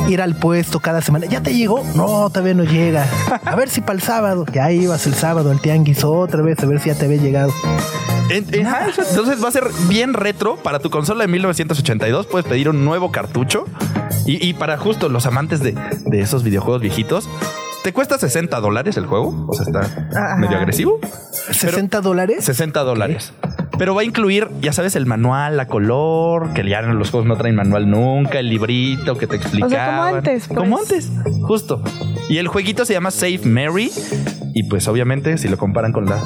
ir 0.07 0.21
al 0.21 0.35
puesto 0.37 0.79
cada 0.79 1.01
semana. 1.01 1.25
¿Ya 1.25 1.41
te 1.43 1.53
llegó? 1.53 1.83
No, 1.95 2.29
todavía 2.29 2.53
no 2.53 2.63
llega. 2.63 3.05
A 3.43 3.55
ver 3.57 3.67
si 3.69 3.81
para 3.81 3.97
el 3.97 4.01
sábado. 4.01 4.45
Ya 4.53 4.71
ibas 4.71 5.05
el 5.07 5.13
sábado 5.15 5.51
al 5.51 5.59
tianguis 5.59 6.05
otra 6.05 6.41
vez 6.41 6.57
a 6.63 6.65
ver 6.67 6.79
si 6.79 6.87
ya 6.87 6.95
te 6.95 7.03
había 7.03 7.17
llegado. 7.21 7.51
Ajá, 8.65 8.87
entonces 9.09 9.43
va 9.43 9.49
a 9.49 9.51
ser 9.51 9.65
bien 9.87 10.13
retro 10.13 10.55
para 10.57 10.79
tu 10.79 10.89
consola 10.89 11.23
de 11.23 11.27
1982. 11.27 12.27
Puedes 12.27 12.47
pedir 12.47 12.69
un 12.69 12.85
nuevo 12.85 13.11
cartucho. 13.11 13.65
Y, 14.25 14.45
y 14.47 14.53
para 14.53 14.77
justo 14.77 15.09
los 15.09 15.25
amantes 15.25 15.59
de, 15.59 15.75
de 16.05 16.21
esos 16.21 16.43
videojuegos 16.43 16.81
viejitos, 16.81 17.27
te 17.83 17.91
cuesta 17.91 18.17
60 18.17 18.59
dólares 18.61 18.95
el 18.95 19.05
juego. 19.05 19.45
O 19.47 19.53
sea, 19.53 19.65
está 19.65 19.81
Ajá. 20.15 20.37
medio 20.37 20.57
agresivo. 20.57 20.99
60 21.51 21.99
dólares. 22.01 22.45
60 22.45 22.79
dólares. 22.83 23.33
Pero 23.77 23.95
va 23.95 24.01
a 24.01 24.03
incluir, 24.05 24.47
ya 24.61 24.71
sabes, 24.71 24.95
el 24.95 25.05
manual, 25.05 25.57
la 25.57 25.67
color, 25.67 26.53
que 26.53 26.67
ya 26.67 26.81
los 26.81 27.09
juegos 27.09 27.27
no 27.27 27.35
traen 27.35 27.55
manual 27.55 27.89
nunca, 27.89 28.39
el 28.39 28.47
librito 28.49 29.17
que 29.17 29.27
te 29.27 29.35
explicaba. 29.35 30.09
antes, 30.09 30.47
pues. 30.47 30.57
Como 30.57 30.77
antes, 30.77 31.11
justo. 31.41 31.83
Y 32.29 32.37
el 32.37 32.47
jueguito 32.47 32.85
se 32.85 32.93
llama 32.93 33.11
Save 33.11 33.41
Mary. 33.43 33.91
Y 34.53 34.63
pues 34.69 34.87
obviamente, 34.87 35.37
si 35.37 35.49
lo 35.49 35.57
comparan 35.57 35.91
con, 35.91 36.05
la, 36.05 36.17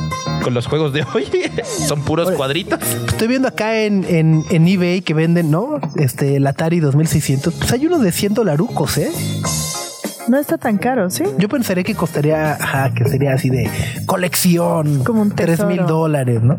con 0.48 0.54
los 0.54 0.66
juegos 0.66 0.94
de 0.94 1.06
hoy, 1.13 1.25
son 1.89 2.04
puros 2.04 2.32
cuadritos. 2.32 2.80
Estoy 3.06 3.27
viendo 3.27 3.50
acá 3.50 3.82
en, 3.82 4.06
en, 4.06 4.46
en 4.50 4.66
eBay 4.66 5.01
que 5.01 5.13
venden, 5.13 5.51
¿no? 5.51 5.82
Este, 5.98 6.38
el 6.38 6.48
Atari 6.48 6.80
2600. 6.80 7.54
Pues 7.54 7.70
hay 7.74 7.86
uno 7.86 8.00
de 8.00 8.13
100 8.13 8.34
dolarucos, 8.34 8.98
¿eh? 8.98 9.12
No 10.30 10.38
está 10.38 10.58
tan 10.58 10.77
caro, 10.77 11.10
¿sí? 11.10 11.25
Yo 11.38 11.50
pensaría 11.50 11.84
que 11.84 11.96
costaría, 11.96 12.54
ajá, 12.54 12.94
que 12.94 13.10
sería 13.10 13.34
así 13.34 13.50
de 13.50 13.70
colección. 14.06 15.04
Como 15.04 15.22
un 15.22 15.32
3 15.32 15.66
mil 15.66 15.86
dólares, 15.86 16.42
¿no? 16.42 16.58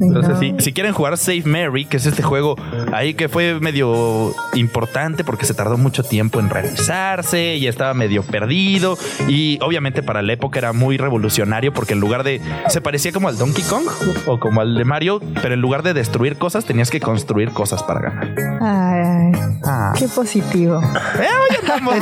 Entonces, 0.00 0.34
No. 0.34 0.40
si, 0.40 0.54
si 0.58 0.72
quieren 0.72 0.92
jugar 0.92 1.16
Save 1.16 1.42
Mary, 1.44 1.84
que 1.84 1.96
es 1.98 2.06
este 2.06 2.22
juego 2.22 2.56
ahí 2.92 3.14
que 3.14 3.28
fue 3.28 3.58
medio 3.60 4.32
importante 4.54 5.24
porque 5.24 5.46
se 5.46 5.54
tardó 5.54 5.76
mucho 5.78 6.02
tiempo 6.02 6.40
en 6.40 6.50
realizarse 6.50 7.56
y 7.56 7.66
estaba 7.66 7.94
medio 7.94 8.22
perdido. 8.22 8.96
Y 9.28 9.58
obviamente 9.62 10.02
para 10.02 10.22
la 10.22 10.32
época 10.32 10.58
era 10.58 10.72
muy 10.72 10.96
revolucionario 10.96 11.72
porque 11.72 11.92
en 11.94 12.00
lugar 12.00 12.24
de. 12.24 12.40
se 12.68 12.80
parecía 12.80 13.12
como 13.12 13.28
al 13.28 13.38
Donkey 13.38 13.64
Kong 13.64 13.84
o 14.26 14.38
como 14.40 14.60
al 14.60 14.74
de 14.76 14.84
Mario, 14.84 15.20
pero 15.40 15.54
en 15.54 15.60
lugar 15.60 15.82
de 15.82 15.94
destruir 15.94 16.36
cosas, 16.36 16.64
tenías 16.64 16.90
que 16.90 17.00
construir 17.00 17.50
cosas 17.50 17.82
para 17.82 18.00
ganar. 18.00 18.34
Ay, 18.60 19.32
Ah. 19.64 19.92
qué 19.96 20.08
positivo. 20.08 20.80
Eh, 21.20 21.28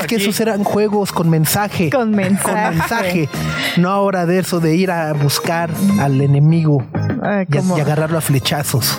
Es 0.01 0.07
que 0.07 0.17
esos 0.17 0.41
eran 0.41 0.65
juegos 0.65 1.13
con 1.13 1.29
mensaje. 1.29 1.91
Con 1.91 2.11
mensaje. 2.13 2.43
Con 2.71 2.79
mensaje. 2.79 3.29
No 3.77 3.91
ahora 3.91 4.25
de 4.27 4.39
eso 4.39 4.61
de 4.61 4.75
ir 4.77 4.91
a 4.91 5.13
buscar 5.13 5.71
al 6.01 6.21
enemigo 6.21 6.85
Ay, 7.23 7.47
y, 7.51 7.57
a- 7.57 7.61
como- 7.61 7.79
y 7.79 7.81
agarrarlo 7.81 8.19
a 8.19 8.21
flechazos. 8.21 8.99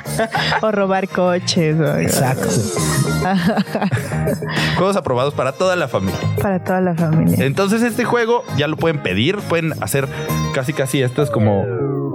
o 0.62 0.70
robar 0.72 1.08
coches. 1.08 1.78
o- 1.80 1.96
Exacto. 1.98 2.48
Juegos 4.76 4.96
aprobados 4.96 5.34
para 5.34 5.52
toda 5.52 5.76
la 5.76 5.88
familia. 5.88 6.18
Para 6.40 6.62
toda 6.62 6.80
la 6.80 6.94
familia. 6.94 7.44
Entonces 7.44 7.82
este 7.82 8.04
juego 8.04 8.44
ya 8.56 8.66
lo 8.68 8.76
pueden 8.76 9.02
pedir, 9.02 9.38
pueden 9.38 9.72
hacer 9.82 10.08
casi 10.54 10.72
casi 10.72 11.02
esto 11.02 11.22
es 11.22 11.30
como 11.30 11.64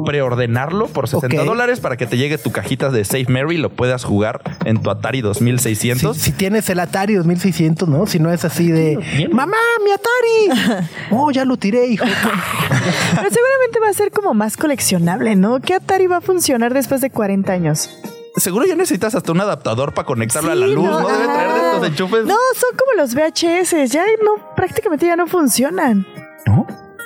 preordenarlo 0.06 0.88
por 0.88 1.08
60 1.10 1.42
Ok. 1.42 1.46
dólares 1.46 1.80
para 1.80 1.98
que 1.98 2.06
te 2.06 2.18
llegue 2.18 2.38
tu 2.38 2.52
cajita 2.52 2.90
de 2.92 3.04
Save 3.04 3.26
Mary 3.28 3.56
y 3.56 3.58
lo 3.58 3.70
puedas 3.70 4.04
jugar 4.04 4.42
en 4.66 4.82
tu 4.82 4.90
Atari 4.90 5.18
Si, 5.20 5.22
2600. 5.24 6.16
si 6.18 6.32
tienes 6.32 6.70
el 6.70 6.80
Atari 6.80 7.16
2600, 7.16 7.90
¿no? 7.90 8.06
Si 8.08 8.20
no 8.20 8.32
es 8.32 8.46
así 8.46 8.72
de. 8.72 9.28
¡Mamá, 9.32 9.58
mi 9.84 9.92
Atari! 9.92 10.86
Oh, 11.12 11.32
ya 11.32 11.46
lo 11.46 11.58
tiré, 11.58 11.88
hijo. 11.88 12.06
Pero 13.16 13.30
seguramente 13.30 13.80
va 13.82 13.90
a 13.90 13.94
ser 13.94 14.12
como 14.12 14.34
más 14.34 14.58
coleccionable, 14.58 15.36
¿no? 15.36 15.60
¿Qué 15.60 15.74
Atari 15.76 16.08
va 16.08 16.18
a 16.18 16.22
funcionar 16.22 16.74
después 16.74 17.02
de 17.02 17.10
40 17.10 17.52
años? 17.52 17.90
seguro 18.38 18.66
ya 18.66 18.76
necesitas 18.76 19.16
hasta 19.16 19.32
un 19.32 19.40
adaptador 19.40 19.94
para 19.94 20.06
conectarlo 20.06 20.52
a 20.52 20.56
la 20.56 20.68
luz. 20.68 20.84
No, 20.84 21.08
debe 21.08 21.24
traer 21.24 21.54
de 21.54 21.60
estos 21.72 21.88
enchufes. 21.88 22.26
No, 22.26 22.36
son 22.56 22.78
como 22.78 23.02
los 23.02 23.16
VHS, 23.16 23.90
ya 23.90 24.04
no, 24.24 24.56
prácticamente 24.56 25.06
ya 25.06 25.16
no 25.16 25.26
funcionan. 25.28 26.06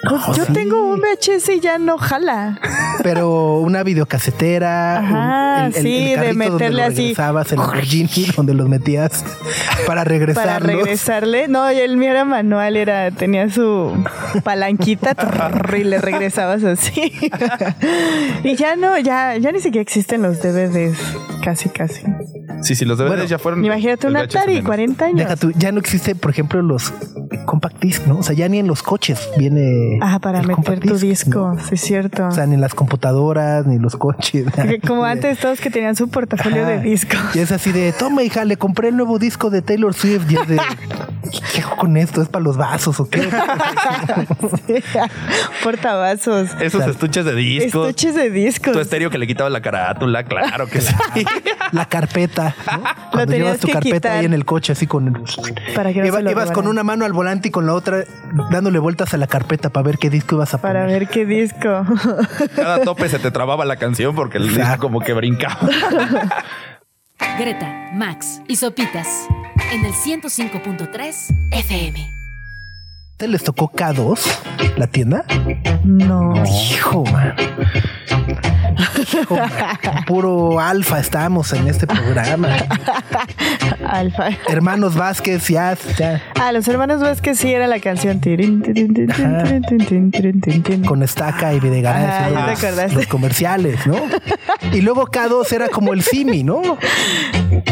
¿No? 0.04 0.26
Pues 0.26 0.38
yo 0.38 0.46
sí. 0.46 0.54
tengo 0.54 0.82
un 0.82 1.02
VHS 1.02 1.50
y 1.50 1.60
ya 1.60 1.78
no 1.78 1.98
jala. 1.98 2.60
Pero 3.04 3.60
una 3.60 3.84
videocasetera. 3.84 5.00
Ajá, 5.00 5.72
sí, 5.72 6.10
de 6.12 6.16
carrito 6.16 6.34
donde 6.44 6.50
meterle 6.52 6.78
lo 6.82 6.88
así. 6.88 6.96
regresabas, 6.96 7.52
el 7.52 7.58
Lamborghini 7.60 8.26
donde 8.36 8.54
los 8.54 8.70
metías 8.70 9.24
para 9.86 9.86
Para 9.86 10.04
regresarlos. 10.06 10.72
regresarle. 10.84 11.48
No, 11.48 11.72
y 11.72 11.80
el 11.80 11.98
mío 11.98 12.12
era 12.12 12.24
manual, 12.26 12.78
era, 12.78 13.12
tenía 13.12 13.50
su 13.50 13.92
palanquita 14.44 15.16
y 15.78 15.84
le 15.84 16.00
regresabas 16.00 16.64
así. 16.64 17.12
y 18.44 18.56
ya 18.56 18.76
no, 18.76 18.98
ya, 19.00 19.36
ya 19.38 19.52
ni 19.52 19.60
siquiera 19.60 19.82
existen 19.82 20.22
los 20.22 20.42
DVDs. 20.42 20.98
Casi, 21.44 21.70
casi. 21.70 22.04
Sí, 22.62 22.76
sí, 22.76 22.86
los 22.86 22.98
DVDs 22.98 23.10
Bueno, 23.10 23.24
ya 23.26 23.40
fueron. 23.40 23.64
Imagínate 23.64 24.08
un 24.08 24.16
el 24.16 24.24
VHS 24.24 24.36
Atari, 24.36 24.54
menos. 24.54 24.66
40 24.68 25.06
años. 25.06 25.18
Deja 25.18 25.36
tú, 25.36 25.52
ya 25.56 25.72
no 25.72 25.80
existe, 25.80 26.16
por 26.16 26.32
ejemplo, 26.32 26.62
los 26.62 26.94
compact 27.46 27.80
disc, 27.80 28.06
¿no? 28.06 28.20
O 28.20 28.24
sea, 28.24 28.36
ya 28.36 28.48
ni 28.48 28.60
en 28.60 28.68
los 28.68 28.84
coches 28.84 29.30
viene. 29.38 29.98
Ah, 30.02 30.20
para 30.20 30.42
meter 30.44 30.80
tu 30.80 30.98
disc, 30.98 31.26
disco, 31.26 31.54
¿no? 31.56 31.60
sí 31.64 31.76
es 31.76 31.82
cierto. 31.82 32.28
O 32.28 32.32
sea, 32.32 32.46
ni 32.46 32.56
en 32.56 32.62
las 32.62 32.76
computadoras, 32.76 33.66
ni 33.66 33.80
los 33.80 33.96
coches. 33.96 34.46
Como 34.88 35.04
antes 35.06 35.40
todos 35.40 35.60
que 35.60 35.70
tenían 35.70 35.96
su 35.96 36.10
portafolio 36.10 36.64
Ajá. 36.64 36.72
de 36.72 36.82
discos. 36.82 37.20
Y 37.34 37.40
es 37.40 37.52
así 37.52 37.72
de, 37.72 37.92
toma 37.94 38.24
hija, 38.24 38.46
le 38.46 38.58
compré 38.58 38.90
el 38.90 38.98
nuevo 38.98 39.20
disco 39.20 39.50
de 39.50 39.62
Taylor 39.62 39.94
Swift. 39.94 40.30
Y 40.30 40.36
es 40.36 40.48
de, 40.48 40.58
¿qué 41.54 41.62
hago 41.62 41.76
con 41.78 41.98
esto? 41.98 42.22
¿Es 42.22 42.30
para 42.30 42.44
los 42.44 42.58
vasos 42.58 43.00
o 43.00 43.10
qué? 43.10 43.28
Portavasos. 45.64 46.50
Esos 46.60 46.86
estuches 46.88 47.26
de 47.26 47.36
discos. 47.36 47.88
Estuches 47.90 48.16
de 48.16 48.30
discos. 48.30 48.74
Tu 48.74 48.80
estéreo 48.80 49.10
que 49.10 49.18
le 49.18 49.28
quitaba 49.28 49.50
la 49.50 49.62
carátula, 49.62 50.24
claro 50.24 50.68
que 50.68 50.82
sí. 50.82 50.94
La 51.72 51.86
carpeta. 51.86 52.56
¿no? 52.72 52.84
Cuando 53.12 53.34
llevas 53.34 53.60
tu 53.60 53.68
que 53.68 53.74
carpeta 53.74 53.96
quitar. 53.98 54.12
ahí 54.14 54.26
en 54.26 54.34
el 54.34 54.44
coche, 54.46 54.72
así 54.74 54.88
con. 54.88 55.24
Para 55.76 55.94
que 55.94 56.00
no 56.00 56.08
Iba- 56.08 56.18
se 56.18 56.24
lo 56.24 56.32
ibas 56.32 56.52
con 56.52 56.66
una 56.68 56.84
mano 56.84 57.06
al 57.06 57.14
volante 57.14 57.50
y 57.50 57.52
con 57.52 57.68
la 57.68 57.74
otra 57.74 58.04
dándole 58.50 58.80
vueltas 58.80 59.14
a 59.14 59.18
la 59.18 59.28
carpeta 59.28 59.70
para 59.70 59.84
ver 59.86 59.98
qué 60.00 60.10
disco 60.10 60.36
ibas 60.36 60.54
a 60.54 60.58
poner. 60.60 60.74
Para 60.76 60.86
ver 60.88 61.08
qué 61.08 61.26
disco. 61.26 61.86
Cada 62.56 62.82
tope 62.84 63.08
se 63.08 63.20
te 63.20 63.30
trababa 63.30 63.66
la 63.66 63.76
canción 63.76 64.16
porque 64.16 64.38
el 64.40 64.50
disco 64.50 64.78
como 64.80 65.00
que 65.02 65.14
brincaba. 65.14 65.60
Greta, 67.38 67.72
Max 67.94 68.42
y 68.48 68.56
Sopitas 68.56 69.28
en 69.72 69.86
el 69.86 69.94
105.3 69.94 71.36
FM. 71.52 72.12
¿Te 73.18 73.28
les 73.28 73.44
tocó 73.44 73.72
K2, 73.72 74.20
la 74.78 74.88
tienda? 74.88 75.26
No. 75.84 76.44
Hijo, 76.46 77.04
man. 77.06 77.36
Puro 80.08 80.60
alfa 80.60 81.00
estamos 81.00 81.54
en 81.54 81.68
este 81.68 81.88
programa. 81.88 82.50
alfa. 83.88 84.30
Hermanos 84.48 84.96
Vázquez, 84.96 85.48
ya, 85.48 85.78
ya. 85.98 86.22
Ah, 86.40 86.52
los 86.52 86.68
hermanos 86.68 87.02
Vázquez 87.02 87.40
sí 87.40 87.52
era 87.54 87.68
la 87.68 87.80
canción. 87.80 88.22
Con 90.86 91.04
estaca 91.04 91.54
y 91.54 91.60
Videgaray. 91.60 92.06
Ah, 92.06 92.56
los, 92.94 93.08
comerciales, 93.08 93.86
¿no? 93.86 93.96
y 94.72 94.82
luego 94.82 95.08
K2 95.08 95.52
era 95.54 95.70
como 95.70 95.94
el 95.94 96.04
Simi, 96.04 96.44
¿no? 96.44 96.62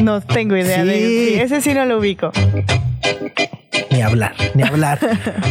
No 0.02 0.22
tengo 0.22 0.56
idea 0.56 0.82
sí. 0.82 0.88
de. 0.88 1.42
Ese 1.42 1.62
sí 1.62 1.74
no 1.74 1.86
lo 1.86 2.00
ubico. 2.00 2.32
Ni 3.92 4.02
hablar, 4.02 4.34
ni 4.54 4.64
hablar. 4.64 5.00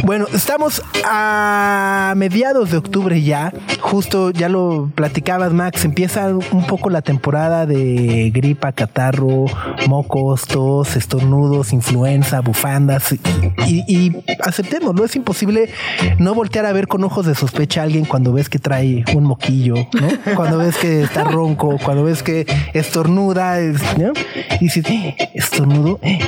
Bueno, 0.03 0.25
estamos 0.33 0.81
a 1.05 2.13
mediados 2.15 2.71
de 2.71 2.77
octubre 2.77 3.21
ya. 3.21 3.53
Justo 3.81 4.31
ya 4.31 4.49
lo 4.49 4.89
platicabas, 4.95 5.53
Max. 5.53 5.85
Empieza 5.85 6.27
un 6.29 6.67
poco 6.67 6.89
la 6.89 7.01
temporada 7.01 7.65
de 7.65 8.31
gripa, 8.33 8.71
catarro, 8.71 9.45
mocos, 9.87 10.45
tos, 10.45 10.95
estornudos, 10.95 11.73
influenza, 11.73 12.41
bufandas. 12.41 13.13
Y, 13.67 13.83
y 13.87 14.23
aceptémoslo, 14.43 15.05
es 15.05 15.15
imposible 15.15 15.69
no 16.19 16.33
voltear 16.33 16.65
a 16.65 16.73
ver 16.73 16.87
con 16.87 17.03
ojos 17.03 17.25
de 17.25 17.35
sospecha 17.35 17.81
a 17.81 17.83
alguien 17.83 18.05
cuando 18.05 18.33
ves 18.33 18.49
que 18.49 18.59
trae 18.59 19.03
un 19.15 19.23
moquillo. 19.23 19.75
Cuando 20.35 20.57
ves 20.57 20.77
que 20.77 21.01
está 21.03 21.23
ronco, 21.23 21.77
cuando 21.83 22.03
ves 22.03 22.23
que 22.23 22.45
estornuda. 22.73 23.59
Y 23.61 23.73
dices, 24.59 24.85
"Eh, 24.89 25.15
estornudo, 25.33 25.99
eh, 26.01 26.19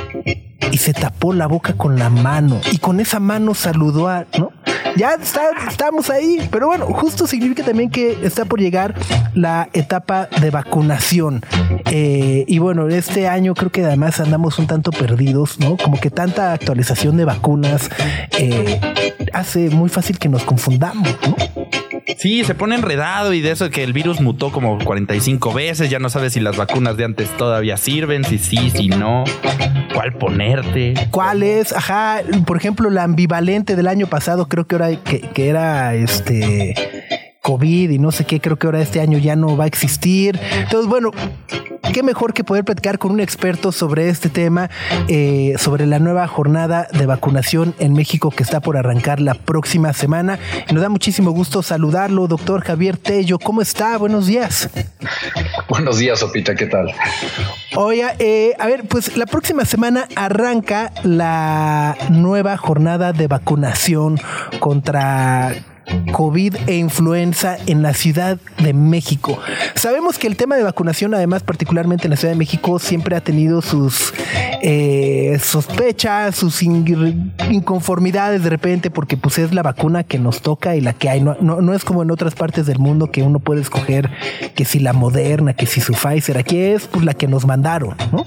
y 0.72 0.78
se 0.78 0.92
tapó 0.92 1.32
la 1.32 1.46
boca 1.46 1.72
con 1.74 1.89
la 1.98 2.10
mano 2.10 2.60
y 2.72 2.78
con 2.78 3.00
esa 3.00 3.20
mano 3.20 3.54
saludó 3.54 4.08
a, 4.08 4.26
¿no? 4.38 4.52
Ya 4.96 5.14
está, 5.14 5.42
estamos 5.68 6.10
ahí, 6.10 6.46
pero 6.50 6.66
bueno, 6.66 6.86
justo 6.86 7.26
significa 7.26 7.62
también 7.62 7.90
que 7.90 8.18
está 8.22 8.44
por 8.44 8.60
llegar 8.60 8.94
la 9.34 9.68
etapa 9.72 10.28
de 10.40 10.50
vacunación. 10.50 11.42
Eh, 11.86 12.44
y 12.48 12.58
bueno, 12.58 12.88
este 12.88 13.28
año 13.28 13.54
creo 13.54 13.70
que 13.70 13.84
además 13.84 14.20
andamos 14.20 14.58
un 14.58 14.66
tanto 14.66 14.90
perdidos, 14.90 15.60
¿no? 15.60 15.76
Como 15.76 16.00
que 16.00 16.10
tanta 16.10 16.52
actualización 16.52 17.16
de 17.16 17.24
vacunas 17.24 17.88
eh, 18.38 18.80
hace 19.32 19.70
muy 19.70 19.88
fácil 19.88 20.18
que 20.18 20.28
nos 20.28 20.42
confundamos, 20.42 21.08
¿no? 21.26 21.36
Sí, 22.18 22.44
se 22.44 22.54
pone 22.54 22.74
enredado 22.74 23.32
y 23.32 23.40
de 23.40 23.50
eso 23.50 23.70
que 23.70 23.82
el 23.82 23.92
virus 23.92 24.20
mutó 24.20 24.50
como 24.52 24.78
45 24.78 25.52
veces. 25.52 25.90
Ya 25.90 25.98
no 25.98 26.10
sabes 26.10 26.32
si 26.32 26.40
las 26.40 26.56
vacunas 26.56 26.96
de 26.96 27.04
antes 27.04 27.28
todavía 27.36 27.76
sirven, 27.76 28.24
si 28.24 28.38
sí, 28.38 28.70
si 28.70 28.88
no, 28.88 29.24
cuál 29.94 30.12
ponerte. 30.12 30.94
¿Cuál 31.10 31.42
es? 31.42 31.72
Ajá, 31.72 32.20
por 32.46 32.56
ejemplo, 32.56 32.90
la 32.90 33.04
ambivalente 33.04 33.76
del 33.76 33.88
año 33.88 34.06
pasado, 34.06 34.46
creo 34.48 34.66
que 34.66 34.74
ahora 34.74 34.96
que, 34.96 35.20
que 35.20 35.48
era 35.48 35.94
este 35.94 36.99
COVID 37.42 37.90
y 37.90 37.98
no 37.98 38.12
sé 38.12 38.24
qué, 38.24 38.40
creo 38.40 38.58
que 38.58 38.66
ahora 38.66 38.80
este 38.80 39.00
año 39.00 39.18
ya 39.18 39.36
no 39.36 39.56
va 39.56 39.64
a 39.64 39.66
existir. 39.66 40.38
Entonces, 40.58 40.88
bueno, 40.88 41.10
qué 41.92 42.02
mejor 42.02 42.34
que 42.34 42.44
poder 42.44 42.64
platicar 42.64 42.98
con 42.98 43.12
un 43.12 43.20
experto 43.20 43.72
sobre 43.72 44.08
este 44.08 44.28
tema, 44.28 44.70
eh, 45.08 45.54
sobre 45.58 45.86
la 45.86 45.98
nueva 45.98 46.26
jornada 46.28 46.88
de 46.92 47.06
vacunación 47.06 47.74
en 47.78 47.94
México 47.94 48.30
que 48.30 48.42
está 48.42 48.60
por 48.60 48.76
arrancar 48.76 49.20
la 49.20 49.34
próxima 49.34 49.92
semana. 49.92 50.38
Y 50.68 50.74
nos 50.74 50.82
da 50.82 50.88
muchísimo 50.88 51.30
gusto 51.30 51.62
saludarlo, 51.62 52.26
doctor 52.26 52.62
Javier 52.62 52.96
Tello. 52.96 53.38
¿Cómo 53.38 53.62
está? 53.62 53.96
Buenos 53.98 54.26
días. 54.26 54.68
Buenos 55.68 55.98
días, 55.98 56.20
Sopita, 56.20 56.54
¿qué 56.54 56.66
tal? 56.66 56.92
Oiga, 57.76 58.14
eh, 58.18 58.54
a 58.58 58.66
ver, 58.66 58.84
pues 58.86 59.16
la 59.16 59.26
próxima 59.26 59.64
semana 59.64 60.06
arranca 60.14 60.92
la 61.02 61.96
nueva 62.10 62.56
jornada 62.56 63.12
de 63.12 63.26
vacunación 63.26 64.20
contra 64.58 65.54
COVID 66.12 66.54
e 66.66 66.76
influenza 66.76 67.56
en 67.66 67.82
la 67.82 67.94
Ciudad 67.94 68.38
de 68.62 68.72
México. 68.74 69.38
Sabemos 69.74 70.18
que 70.18 70.26
el 70.26 70.36
tema 70.36 70.56
de 70.56 70.62
vacunación, 70.62 71.14
además, 71.14 71.42
particularmente 71.42 72.06
en 72.06 72.10
la 72.10 72.16
Ciudad 72.16 72.32
de 72.34 72.38
México, 72.38 72.78
siempre 72.78 73.16
ha 73.16 73.20
tenido 73.20 73.62
sus 73.62 74.12
eh, 74.62 75.38
sospechas, 75.42 76.36
sus 76.36 76.62
in- 76.62 77.32
inconformidades 77.50 78.44
de 78.44 78.50
repente, 78.50 78.90
porque 78.90 79.16
pues 79.16 79.38
es 79.38 79.54
la 79.54 79.62
vacuna 79.62 80.04
que 80.04 80.18
nos 80.18 80.42
toca 80.42 80.76
y 80.76 80.80
la 80.80 80.92
que 80.92 81.08
hay. 81.08 81.20
No, 81.20 81.36
no, 81.40 81.60
no 81.60 81.74
es 81.74 81.84
como 81.84 82.02
en 82.02 82.10
otras 82.10 82.34
partes 82.34 82.66
del 82.66 82.78
mundo 82.78 83.10
que 83.10 83.22
uno 83.22 83.38
puede 83.38 83.60
escoger 83.62 84.10
que 84.54 84.64
si 84.64 84.78
la 84.78 84.92
Moderna, 84.92 85.54
que 85.54 85.66
si 85.66 85.80
su 85.80 85.94
Pfizer. 85.94 86.38
Aquí 86.38 86.58
es 86.58 86.86
pues 86.86 87.04
la 87.04 87.14
que 87.14 87.26
nos 87.26 87.46
mandaron, 87.46 87.96
¿no? 88.12 88.26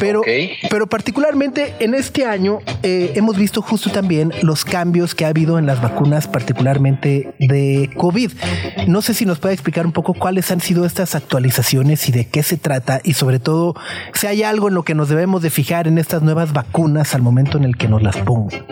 Pero, 0.00 0.22
pero 0.70 0.86
particularmente 0.86 1.74
en 1.80 1.94
este 1.94 2.24
año 2.24 2.58
eh, 2.82 3.12
hemos 3.14 3.36
visto 3.36 3.62
justo 3.62 3.90
también 3.90 4.32
los 4.42 4.64
cambios 4.64 5.14
que 5.14 5.24
ha 5.24 5.28
habido 5.28 5.58
en 5.58 5.66
las 5.66 5.80
vacunas, 5.82 6.26
particularmente 6.28 6.61
de 7.38 7.90
COVID. 7.96 8.32
No 8.86 9.02
sé 9.02 9.14
si 9.14 9.26
nos 9.26 9.38
puede 9.38 9.54
explicar 9.54 9.86
un 9.86 9.92
poco 9.92 10.14
cuáles 10.14 10.50
han 10.50 10.60
sido 10.60 10.84
estas 10.84 11.14
actualizaciones 11.14 12.08
y 12.08 12.12
de 12.12 12.26
qué 12.26 12.42
se 12.42 12.56
trata 12.56 13.00
y 13.04 13.14
sobre 13.14 13.38
todo 13.38 13.74
si 14.14 14.26
hay 14.26 14.42
algo 14.42 14.68
en 14.68 14.74
lo 14.74 14.82
que 14.82 14.94
nos 14.94 15.08
debemos 15.08 15.42
de 15.42 15.50
fijar 15.50 15.88
en 15.88 15.98
estas 15.98 16.22
nuevas 16.22 16.52
vacunas 16.52 17.14
al 17.14 17.22
momento 17.22 17.58
en 17.58 17.64
el 17.64 17.76
que 17.76 17.88
nos 17.88 18.02
las 18.02 18.16
pongan. 18.18 18.64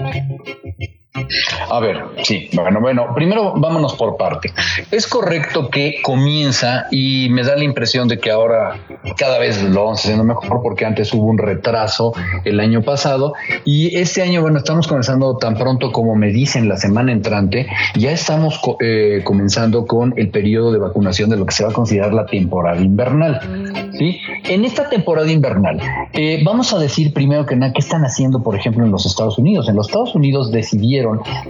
A 1.69 1.81
ver, 1.81 2.05
sí, 2.23 2.49
bueno, 2.53 2.81
bueno, 2.81 3.13
primero 3.17 3.55
vámonos 3.57 3.95
por 3.95 4.17
parte. 4.17 4.53
Es 4.93 5.09
correcto 5.09 5.69
que 5.69 5.97
comienza 6.03 6.87
y 6.93 7.29
me 7.31 7.43
da 7.43 7.57
la 7.57 7.65
impresión 7.65 8.07
de 8.07 8.19
que 8.21 8.31
ahora 8.31 8.79
cada 9.17 9.41
vez 9.41 9.61
lo 9.61 9.85
vamos 9.85 10.01
haciendo 10.01 10.23
mejor 10.23 10.63
porque 10.63 10.85
antes 10.87 11.13
hubo 11.13 11.25
un 11.25 11.39
retraso 11.39 12.13
el 12.45 12.61
año 12.61 12.83
pasado 12.83 13.35
y 13.65 13.97
este 13.97 14.23
año, 14.23 14.41
bueno, 14.41 14.59
estamos 14.59 14.87
comenzando 14.87 15.37
tan 15.37 15.57
pronto 15.57 15.91
como 15.91 16.15
me 16.15 16.29
dicen 16.29 16.69
la 16.69 16.77
semana 16.77 17.11
entrante, 17.11 17.67
ya 17.97 18.13
estamos 18.13 18.61
eh, 18.81 19.23
comenzando 19.25 19.87
con 19.87 20.15
el 20.17 20.31
periodo 20.31 20.71
de 20.71 20.79
vacunación 20.79 21.29
de 21.29 21.37
lo 21.37 21.45
que 21.45 21.55
se 21.55 21.65
va 21.65 21.71
a 21.71 21.73
considerar 21.73 22.15
la 22.15 22.27
temporada 22.27 22.81
invernal. 22.81 23.91
¿sí? 23.99 24.17
En 24.45 24.65
esta 24.65 24.89
temporada 24.89 25.31
invernal, 25.31 25.81
eh, 26.13 26.41
vamos 26.45 26.73
a 26.73 26.79
decir 26.79 27.13
primero 27.13 27.47
que 27.47 27.57
nada 27.57 27.73
qué 27.73 27.81
están 27.81 28.05
haciendo, 28.05 28.45
por 28.45 28.55
ejemplo, 28.55 28.85
en 28.85 28.93
los 28.93 29.07
Estados 29.07 29.39
Unidos. 29.39 29.69
En 29.69 29.75
los 29.75 29.89
Estados 29.89 30.15
Unidos 30.15 30.53
decidieron 30.53 31.00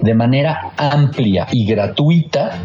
de 0.00 0.14
manera 0.14 0.73
amplia 0.76 1.47
y 1.50 1.66
gratuita 1.66 2.59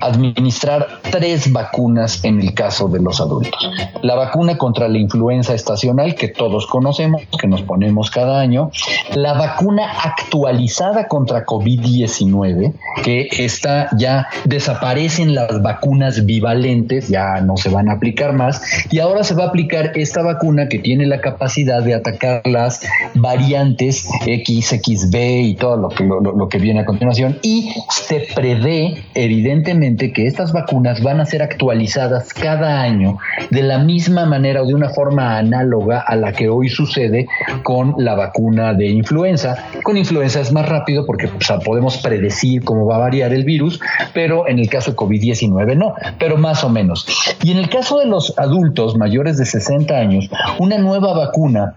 administrar 0.00 0.86
tres 1.10 1.52
vacunas 1.52 2.24
en 2.24 2.40
el 2.40 2.54
caso 2.54 2.88
de 2.88 3.00
los 3.00 3.20
adultos. 3.20 3.70
La 4.02 4.14
vacuna 4.14 4.58
contra 4.58 4.88
la 4.88 4.98
influenza 4.98 5.54
estacional 5.54 6.14
que 6.14 6.28
todos 6.28 6.66
conocemos, 6.66 7.22
que 7.40 7.46
nos 7.46 7.62
ponemos 7.62 8.10
cada 8.10 8.40
año, 8.40 8.70
la 9.14 9.34
vacuna 9.34 9.90
actualizada 10.02 11.08
contra 11.08 11.46
COVID-19, 11.46 12.72
que 13.04 13.28
está 13.30 13.88
ya 13.96 14.26
desaparecen 14.44 15.34
las 15.34 15.62
vacunas 15.62 16.24
bivalentes, 16.26 17.08
ya 17.08 17.40
no 17.40 17.56
se 17.56 17.68
van 17.68 17.88
a 17.88 17.94
aplicar 17.94 18.32
más, 18.32 18.62
y 18.90 18.98
ahora 18.98 19.24
se 19.24 19.34
va 19.34 19.44
a 19.44 19.48
aplicar 19.48 19.92
esta 19.94 20.22
vacuna 20.22 20.68
que 20.68 20.78
tiene 20.78 21.06
la 21.06 21.20
capacidad 21.20 21.82
de 21.82 21.94
atacar 21.94 22.42
las 22.44 22.84
variantes 23.14 24.08
X, 24.26 24.68
XB 24.68 25.16
y 25.16 25.54
todo 25.54 25.76
lo 25.76 25.88
que, 25.88 26.04
lo, 26.22 26.48
que 26.48 26.58
viene 26.58 26.80
a 26.80 26.84
continuación, 26.84 27.38
y 27.42 27.72
se 27.90 28.26
prevé 28.34 29.04
evidentemente 29.14 30.12
que 30.12 30.26
estas 30.26 30.52
vacunas 30.52 31.02
van 31.02 31.20
a 31.20 31.26
ser 31.26 31.42
actualizadas 31.42 32.32
cada 32.32 32.80
año 32.80 33.18
de 33.50 33.62
la 33.62 33.78
misma 33.78 34.26
manera 34.26 34.62
o 34.62 34.66
de 34.66 34.74
una 34.74 34.90
forma 34.90 35.38
análoga 35.38 36.00
a 36.00 36.16
la 36.16 36.32
que 36.32 36.48
hoy 36.48 36.68
sucede 36.68 37.26
con 37.62 37.94
la 37.98 38.14
vacuna 38.14 38.74
de 38.74 38.88
influenza. 38.88 39.56
Con 39.82 39.96
influenza 39.96 40.40
es 40.40 40.52
más 40.52 40.68
rápido 40.68 41.06
porque 41.06 41.26
o 41.26 41.40
sea, 41.40 41.58
podemos 41.58 41.98
predecir 41.98 42.64
cómo 42.64 42.86
va 42.86 42.96
a 42.96 43.00
variar 43.00 43.32
el 43.32 43.44
virus, 43.44 43.80
pero 44.14 44.48
en 44.48 44.58
el 44.58 44.68
caso 44.68 44.92
de 44.92 44.96
COVID-19 44.96 45.76
no, 45.76 45.94
pero 46.18 46.36
más 46.36 46.64
o 46.64 46.68
menos. 46.68 47.06
Y 47.42 47.52
en 47.52 47.58
el 47.58 47.68
caso 47.68 47.98
de 47.98 48.06
los 48.06 48.38
adultos 48.38 48.96
mayores 48.96 49.38
de 49.38 49.44
60 49.44 49.94
años, 49.94 50.30
una 50.58 50.78
nueva 50.78 51.14
vacuna 51.14 51.74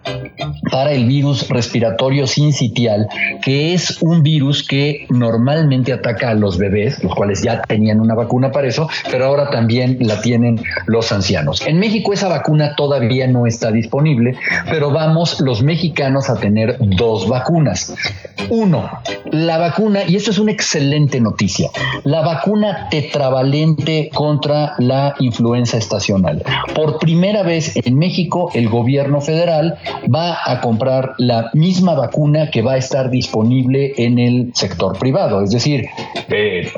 para 0.72 0.92
el 0.92 1.06
virus 1.06 1.50
respiratorio 1.50 2.28
sincitial, 2.28 3.08
que 3.42 3.74
es 3.74 4.02
un 4.02 4.24
virus 4.24 4.35
que 4.68 5.08
normalmente 5.10 5.94
ataca 5.94 6.30
a 6.30 6.34
los 6.34 6.58
bebés, 6.58 7.02
los 7.04 7.16
cuales 7.16 7.42
ya 7.42 7.62
tenían 7.62 8.00
una 8.00 8.16
vacuna 8.16 8.52
para 8.52 8.68
eso, 8.68 8.90
pero 9.10 9.26
ahora 9.26 9.50
también 9.50 9.98
la 10.02 10.22
tienen 10.22 10.62
los 10.88 11.12
ancianos. 11.12 11.66
En 11.66 11.80
México 11.80 12.14
esa 12.14 12.28
vacuna 12.28 12.76
todavía 12.76 13.28
no 13.28 13.48
está 13.48 13.72
disponible, 13.72 14.36
pero 14.70 14.92
vamos 14.92 15.40
los 15.40 15.64
mexicanos 15.64 16.30
a 16.30 16.36
tener 16.36 16.78
dos 16.80 17.28
vacunas. 17.28 17.94
Uno, 18.50 18.90
la 19.32 19.58
vacuna, 19.58 20.02
y 20.08 20.16
esto 20.16 20.32
es 20.32 20.38
una 20.38 20.52
excelente 20.52 21.20
noticia, 21.20 21.70
la 22.04 22.22
vacuna 22.22 22.90
tetravalente 22.90 24.10
contra 24.14 24.76
la 24.80 25.16
influenza 25.20 25.78
estacional. 25.78 26.44
Por 26.76 27.00
primera 27.00 27.44
vez 27.44 27.76
en 27.76 27.98
México, 27.98 28.52
el 28.54 28.70
gobierno 28.70 29.22
federal 29.22 29.78
va 30.14 30.38
a 30.46 30.62
comprar 30.62 31.14
la 31.18 31.50
misma 31.54 31.96
vacuna 31.96 32.50
que 32.52 32.62
va 32.62 32.74
a 32.74 32.78
estar 32.78 33.10
disponible 33.10 33.94
en 33.98 34.20
el 34.20 34.25
sector 34.54 34.98
privado. 34.98 35.42
Es 35.42 35.52
decir, 35.52 35.86
eh, 36.30 36.72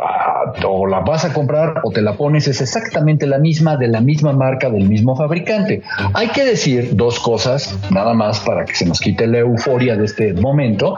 o 0.66 0.88
la 0.88 1.00
vas 1.02 1.26
a 1.26 1.34
comprar 1.34 1.82
o 1.84 1.92
te 1.92 2.02
la 2.02 2.14
pones, 2.14 2.48
es 2.48 2.62
exactamente 2.62 3.28
la 3.28 3.38
misma, 3.38 3.78
de 3.78 3.88
la 3.88 4.02
misma 4.02 4.34
marca, 4.34 4.70
del 4.70 4.88
mismo 4.88 5.16
fabricante. 5.16 5.82
Hay 6.14 6.30
que 6.30 6.44
decir 6.44 6.96
dos 6.96 7.20
cosas, 7.20 7.78
nada 7.92 8.14
más 8.14 8.40
para 8.40 8.66
que 8.66 8.76
se 8.76 8.86
nos 8.86 9.00
quite 9.00 9.28
la 9.28 9.40
euforia 9.40 9.96
de 9.96 10.06
este 10.06 10.34
momento. 10.34 10.96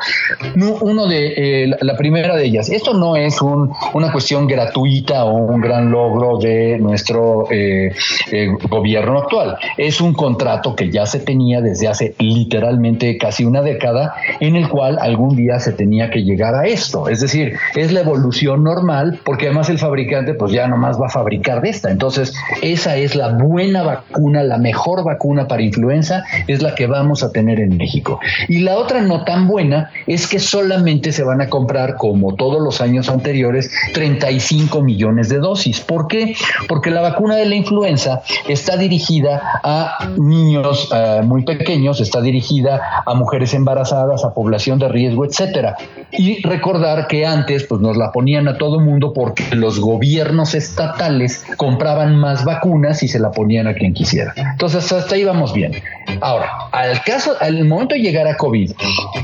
Uno 0.82 1.08
de 1.08 1.64
eh, 1.64 1.78
la 1.82 1.96
primera 1.96 2.36
de 2.36 2.46
ellas, 2.46 2.70
esto 2.70 2.94
no 2.94 3.16
es 3.16 3.42
un, 3.42 3.72
una 3.94 4.12
cuestión 4.12 4.48
gratuita 4.48 5.26
o 5.26 5.36
un 5.36 5.62
gran 5.62 5.92
logro 5.92 6.38
de 6.38 6.78
nuestro 6.80 7.46
eh, 7.52 7.92
eh, 8.32 8.48
gobierno 8.70 9.20
actual. 9.20 9.58
Es 9.78 10.02
un 10.02 10.14
contrato 10.14 10.76
que 10.76 10.92
ya 10.92 11.06
se 11.06 11.20
tenía 11.20 11.62
desde 11.62 11.88
hace 11.88 12.16
literalmente 12.20 13.18
casi 13.18 13.46
una 13.46 13.62
década, 13.62 14.16
en 14.40 14.56
el 14.56 14.70
cual 14.70 14.98
algún 15.00 15.36
día 15.36 15.60
se 15.60 15.74
tenía 15.74 16.10
que 16.10 16.24
llegar 16.24 16.39
a 16.48 16.66
esto. 16.66 17.10
Es 17.10 17.20
decir, 17.20 17.58
es 17.76 17.92
la 17.92 18.02
evolución 18.02 18.64
normal, 18.64 19.20
porque 19.24 19.48
además 19.48 19.70
el 19.70 19.78
fabricante 19.78 20.34
pues 20.34 20.52
ya 20.52 20.68
nomás 20.68 21.00
va 21.00 21.08
a 21.08 21.10
fabricar 21.10 21.62
de 21.62 21.70
esta. 21.70 21.92
Entonces, 21.92 22.34
esa 22.62 22.96
es 22.96 23.16
la 23.16 23.30
buena 23.34 23.84
vacuna, 23.84 24.44
la 24.44 24.58
mejor 24.58 25.04
vacuna 25.04 25.48
para 25.48 25.62
influenza, 25.62 26.24
es 26.48 26.62
la 26.62 26.76
que 26.76 26.88
vamos 26.88 27.24
a 27.24 27.32
tener 27.32 27.60
en 27.60 27.78
México. 27.78 28.20
Y 28.48 28.60
la 28.60 28.78
otra 28.78 29.02
no 29.02 29.24
tan 29.24 29.48
buena 29.48 29.92
es 30.08 30.28
que 30.28 30.40
solamente 30.40 31.12
se 31.12 31.24
van 31.24 31.42
a 31.42 31.50
comprar, 31.50 31.96
como 31.96 32.36
todos 32.36 32.62
los 32.62 32.82
años 32.82 33.10
anteriores, 33.10 33.72
35 33.94 34.82
millones 34.82 35.30
de 35.30 35.40
dosis. 35.40 35.82
¿Por 35.82 36.08
qué? 36.08 36.36
Porque 36.68 36.90
la 36.90 37.02
vacuna 37.02 37.36
de 37.36 37.46
la 37.46 37.56
influenza 37.56 38.22
está 38.48 38.78
dirigida 38.78 39.60
a 39.64 40.10
niños 40.18 40.90
eh, 40.94 41.22
muy 41.24 41.44
pequeños, 41.44 42.00
está 42.00 42.22
dirigida 42.22 43.04
a 43.06 43.14
mujeres 43.14 43.54
embarazadas, 43.54 44.24
a 44.24 44.34
población 44.34 44.80
de 44.80 44.88
riesgo, 44.88 45.26
etcétera. 45.26 45.76
Y 46.12 46.29
recordar 46.44 47.08
que 47.08 47.26
antes 47.26 47.64
pues 47.64 47.82
nos 47.82 47.98
la 47.98 48.12
ponían 48.12 48.48
a 48.48 48.58
todo 48.58 48.80
mundo 48.80 49.14
porque 49.14 49.44
los 49.56 49.80
gobiernos 49.80 50.54
estatales 50.56 51.44
compraban 51.58 52.16
más 52.16 52.46
vacunas 52.46 53.04
y 53.04 53.08
se 53.08 53.20
la 53.20 53.32
ponían 53.32 53.68
a 53.68 53.74
quien 53.74 53.94
quisiera. 53.94 54.34
Entonces 54.36 54.92
hasta 54.92 55.16
ahí 55.16 55.24
vamos 55.24 55.54
bien. 55.54 55.74
Ahora, 56.22 56.50
al 56.72 57.02
caso, 57.04 57.34
al 57.40 57.64
momento 57.66 57.96
de 57.96 58.02
llegar 58.02 58.28
a 58.28 58.36
COVID, 58.38 58.72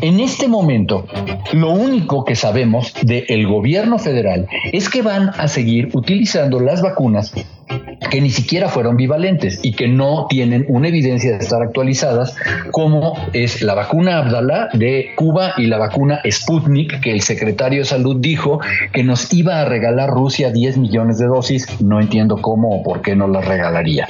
en 0.01 0.19
este 0.19 0.47
momento, 0.47 1.05
lo 1.53 1.71
único 1.71 2.23
que 2.25 2.35
sabemos 2.35 2.93
del 3.01 3.47
gobierno 3.47 3.97
federal 3.99 4.47
es 4.71 4.89
que 4.89 5.01
van 5.01 5.31
a 5.37 5.47
seguir 5.47 5.89
utilizando 5.93 6.59
las 6.59 6.81
vacunas 6.81 7.33
que 8.09 8.21
ni 8.21 8.29
siquiera 8.29 8.69
fueron 8.69 8.97
bivalentes 8.97 9.59
y 9.63 9.73
que 9.73 9.87
no 9.87 10.27
tienen 10.29 10.65
una 10.69 10.87
evidencia 10.87 11.31
de 11.31 11.43
estar 11.43 11.61
actualizadas, 11.61 12.35
como 12.71 13.13
es 13.33 13.61
la 13.61 13.73
vacuna 13.73 14.19
Abdala 14.19 14.69
de 14.73 15.11
Cuba 15.15 15.53
y 15.57 15.67
la 15.67 15.77
vacuna 15.77 16.21
Sputnik, 16.29 16.99
que 17.01 17.11
el 17.11 17.21
secretario 17.21 17.79
de 17.79 17.85
Salud 17.85 18.17
dijo 18.19 18.59
que 18.93 19.03
nos 19.03 19.33
iba 19.33 19.59
a 19.59 19.65
regalar 19.65 20.09
Rusia 20.09 20.51
10 20.51 20.77
millones 20.77 21.17
de 21.17 21.25
dosis. 21.25 21.81
No 21.81 21.99
entiendo 21.99 22.41
cómo 22.41 22.69
o 22.69 22.83
por 22.83 23.01
qué 23.01 23.15
no 23.15 23.27
las 23.27 23.45
regalaría. 23.45 24.07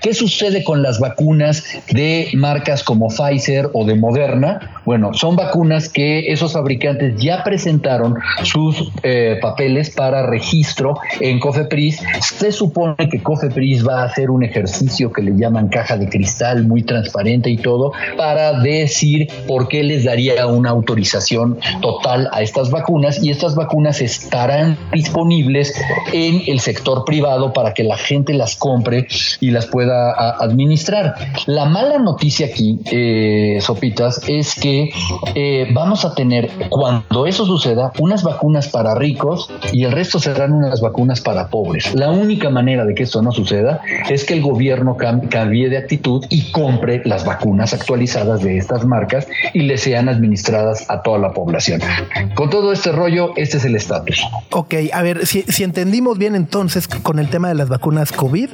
¿Qué 0.00 0.14
sucede 0.14 0.64
con 0.64 0.82
las 0.82 1.00
vacunas 1.00 1.64
de 1.90 2.28
marcas 2.34 2.82
como 2.82 3.08
Pfizer 3.08 3.70
o 3.72 3.84
de 3.84 3.94
Moderna? 3.94 4.80
Bueno, 4.84 5.14
son 5.14 5.36
vacunas 5.36 5.88
que 5.88 6.32
esos 6.32 6.52
fabricantes 6.52 7.16
ya 7.18 7.42
presentaron 7.44 8.16
sus 8.42 8.90
eh, 9.02 9.38
papeles 9.40 9.90
para 9.90 10.26
registro 10.26 10.98
en 11.20 11.40
COFEPRIS. 11.40 12.02
Se 12.20 12.52
supone 12.52 12.97
que 13.06 13.22
COFEPRIS 13.22 13.86
va 13.86 14.02
a 14.02 14.06
hacer 14.06 14.28
un 14.28 14.42
ejercicio 14.42 15.12
que 15.12 15.22
le 15.22 15.36
llaman 15.36 15.68
caja 15.68 15.96
de 15.96 16.08
cristal 16.08 16.66
muy 16.66 16.82
transparente 16.82 17.48
y 17.48 17.56
todo 17.56 17.92
para 18.16 18.60
decir 18.60 19.28
por 19.46 19.68
qué 19.68 19.84
les 19.84 20.02
daría 20.02 20.48
una 20.48 20.70
autorización 20.70 21.58
total 21.80 22.28
a 22.32 22.42
estas 22.42 22.70
vacunas 22.72 23.22
y 23.22 23.30
estas 23.30 23.54
vacunas 23.54 24.00
estarán 24.00 24.76
disponibles 24.92 25.80
en 26.12 26.42
el 26.48 26.58
sector 26.58 27.04
privado 27.04 27.52
para 27.52 27.72
que 27.72 27.84
la 27.84 27.96
gente 27.96 28.34
las 28.34 28.56
compre 28.56 29.06
y 29.38 29.52
las 29.52 29.66
pueda 29.66 30.34
administrar. 30.42 31.14
La 31.46 31.66
mala 31.66 31.98
noticia 31.98 32.46
aquí, 32.46 32.80
eh, 32.90 33.58
Sopitas, 33.60 34.22
es 34.26 34.56
que 34.56 34.90
eh, 35.36 35.68
vamos 35.72 36.04
a 36.04 36.14
tener, 36.16 36.50
cuando 36.68 37.26
eso 37.26 37.46
suceda, 37.46 37.92
unas 38.00 38.24
vacunas 38.24 38.66
para 38.68 38.96
ricos 38.96 39.48
y 39.72 39.84
el 39.84 39.92
resto 39.92 40.18
serán 40.18 40.52
unas 40.52 40.80
vacunas 40.80 41.20
para 41.20 41.48
pobres. 41.48 41.94
La 41.94 42.10
única 42.10 42.50
manera 42.50 42.87
de 42.88 42.94
que 42.94 43.04
esto 43.04 43.22
no 43.22 43.32
suceda 43.32 43.80
es 44.08 44.24
que 44.24 44.34
el 44.34 44.42
gobierno 44.42 44.96
cambie 44.96 45.68
de 45.68 45.76
actitud 45.76 46.24
y 46.28 46.50
compre 46.50 47.02
las 47.04 47.24
vacunas 47.24 47.74
actualizadas 47.74 48.42
de 48.42 48.58
estas 48.58 48.84
marcas 48.84 49.28
y 49.52 49.60
le 49.62 49.78
sean 49.78 50.08
administradas 50.08 50.86
a 50.88 51.02
toda 51.02 51.18
la 51.18 51.32
población. 51.32 51.80
Con 52.34 52.50
todo 52.50 52.72
este 52.72 52.92
rollo, 52.92 53.32
este 53.36 53.58
es 53.58 53.64
el 53.64 53.76
estatus. 53.76 54.22
Ok, 54.50 54.74
a 54.92 55.02
ver, 55.02 55.26
si 55.26 55.62
entendimos 55.62 56.18
bien 56.18 56.34
entonces 56.34 56.88
con 56.88 57.18
el 57.18 57.28
tema 57.28 57.48
de 57.48 57.54
las 57.54 57.68
vacunas 57.68 58.12
COVID, 58.12 58.50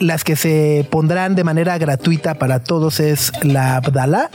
las 0.00 0.24
que 0.24 0.36
se 0.36 0.86
pondrán 0.90 1.34
de 1.34 1.44
manera 1.44 1.78
gratuita 1.78 2.34
para 2.34 2.62
todos 2.62 3.00
es 3.00 3.32
la 3.42 3.76
Abdala 3.76 4.30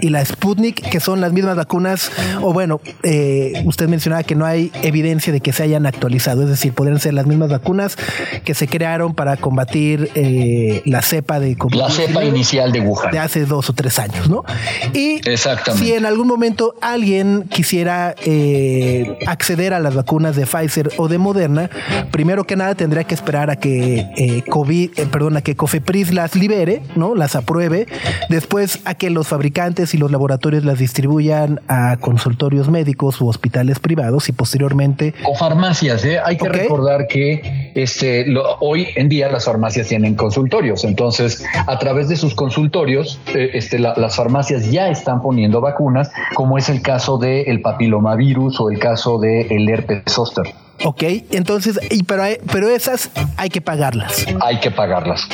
y 0.00 0.10
la 0.10 0.24
Sputnik, 0.24 0.88
que 0.88 1.00
son 1.00 1.20
las 1.20 1.32
mismas 1.32 1.56
vacunas, 1.56 2.10
o 2.42 2.52
bueno, 2.52 2.80
eh, 3.02 3.62
usted 3.64 3.88
mencionaba 3.88 4.22
que 4.22 4.34
no 4.34 4.46
hay 4.46 4.70
evidencia 4.82 5.32
de 5.32 5.40
que 5.40 5.52
se 5.52 5.62
hayan 5.62 5.86
actualizado, 5.86 6.42
es 6.42 6.48
decir, 6.48 6.72
podrían 6.72 7.00
ser 7.00 7.14
las 7.14 7.26
mismas 7.26 7.50
vacunas 7.50 7.96
que 8.44 8.54
se 8.54 8.68
crearon 8.68 9.14
para 9.14 9.36
combatir 9.36 10.10
eh, 10.14 10.82
la 10.84 11.02
cepa 11.02 11.40
de 11.40 11.56
la 11.72 11.90
cepa 11.90 12.24
inicial 12.24 12.72
de 12.72 12.80
Wuhan 12.80 13.10
de 13.10 13.18
hace 13.18 13.44
dos 13.44 13.70
o 13.70 13.72
tres 13.72 13.98
años, 13.98 14.28
¿no? 14.28 14.44
Y 14.92 15.20
Exactamente. 15.28 15.84
si 15.84 15.92
en 15.92 16.06
algún 16.06 16.26
momento 16.26 16.74
alguien 16.80 17.44
quisiera 17.50 18.14
eh, 18.24 19.18
acceder 19.26 19.74
a 19.74 19.80
las 19.80 19.94
vacunas 19.94 20.36
de 20.36 20.46
Pfizer 20.46 20.90
o 20.96 21.08
de 21.08 21.18
Moderna, 21.18 21.70
primero 22.10 22.44
que 22.44 22.56
nada 22.56 22.74
tendría 22.74 23.04
que 23.04 23.14
esperar 23.14 23.50
a 23.50 23.56
que 23.56 24.06
eh, 24.16 24.42
COVID, 24.48 24.90
perdón, 25.10 25.36
a 25.36 25.42
que 25.42 25.56
Cofepris 25.56 26.12
las 26.12 26.34
libere, 26.34 26.82
¿no? 26.96 27.14
Las 27.14 27.36
apruebe, 27.36 27.86
después 28.28 28.80
a 28.84 28.94
que 28.94 29.10
los 29.10 29.28
fabricantes 29.28 29.87
y 29.94 29.98
los 29.98 30.10
laboratorios 30.10 30.64
las 30.64 30.78
distribuyan 30.78 31.60
a 31.68 31.96
consultorios 32.00 32.68
médicos 32.68 33.20
u 33.20 33.28
hospitales 33.28 33.78
privados 33.78 34.28
y 34.28 34.32
posteriormente 34.32 35.14
O 35.24 35.34
farmacias, 35.34 36.04
¿eh? 36.04 36.18
hay 36.24 36.36
que 36.36 36.48
recordar 36.48 37.06
que 37.06 37.72
este, 37.74 38.26
lo- 38.26 38.56
hoy 38.60 38.88
en 38.96 39.08
día 39.08 39.30
las 39.30 39.44
farmacias 39.44 39.88
tienen 39.88 40.14
consultorios, 40.14 40.84
entonces 40.84 41.44
a 41.66 41.78
través 41.78 42.08
de 42.08 42.16
sus 42.16 42.34
consultorios, 42.34 43.20
eh, 43.34 43.50
este, 43.54 43.78
la- 43.78 43.94
las 43.96 44.16
farmacias 44.16 44.70
ya 44.70 44.88
están 44.88 45.22
poniendo 45.22 45.60
vacunas, 45.60 46.10
como 46.34 46.58
es 46.58 46.68
el 46.68 46.82
caso 46.82 47.18
del 47.18 47.60
papilomavirus 47.62 48.60
o 48.60 48.70
el 48.70 48.78
caso 48.78 49.18
del 49.18 49.68
herpes 49.68 50.02
zóster. 50.08 50.44
Ok, 50.84 51.02
entonces, 51.32 51.78
y 51.90 52.04
pero, 52.04 52.22
pero 52.52 52.68
esas 52.68 53.10
hay 53.36 53.48
que 53.48 53.60
pagarlas. 53.60 54.26
Hay 54.40 54.60
que 54.60 54.70
pagarlas. 54.70 55.28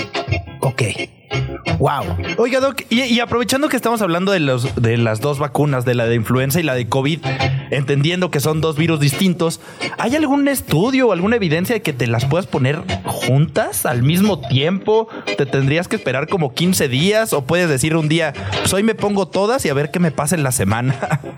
Ok. 0.60 0.82
Wow. 1.78 2.16
Oiga, 2.38 2.60
Doc, 2.60 2.82
y, 2.90 3.18
aprovechando 3.20 3.68
que 3.68 3.76
estamos 3.76 4.00
hablando 4.02 4.32
de, 4.32 4.40
los, 4.40 4.74
de 4.76 4.96
las 4.96 5.20
dos 5.20 5.38
vacunas, 5.38 5.84
de 5.84 5.94
la 5.94 6.06
de 6.06 6.14
influenza 6.14 6.60
y 6.60 6.62
la 6.62 6.74
de 6.74 6.88
COVID, 6.88 7.20
entendiendo 7.70 8.30
que 8.30 8.40
son 8.40 8.60
dos 8.60 8.76
virus 8.76 9.00
distintos, 9.00 9.60
¿hay 9.98 10.14
algún 10.16 10.48
estudio 10.48 11.08
o 11.08 11.12
alguna 11.12 11.36
evidencia 11.36 11.74
de 11.74 11.82
que 11.82 11.92
te 11.92 12.06
las 12.06 12.24
puedas 12.24 12.46
poner 12.46 12.82
juntas 13.04 13.86
al 13.86 14.02
mismo 14.02 14.40
tiempo? 14.40 15.08
¿Te 15.36 15.46
tendrías 15.46 15.88
que 15.88 15.96
esperar 15.96 16.28
como 16.28 16.54
15 16.54 16.88
días 16.88 17.32
o 17.32 17.44
puedes 17.44 17.68
decir 17.68 17.96
un 17.96 18.08
día, 18.08 18.32
pues 18.60 18.72
hoy 18.72 18.82
me 18.82 18.94
pongo 18.94 19.26
todas 19.26 19.64
y 19.66 19.68
a 19.68 19.74
ver 19.74 19.90
qué 19.90 19.98
me 19.98 20.10
pasa 20.10 20.34
en 20.34 20.42
la 20.42 20.52
semana? 20.52 21.20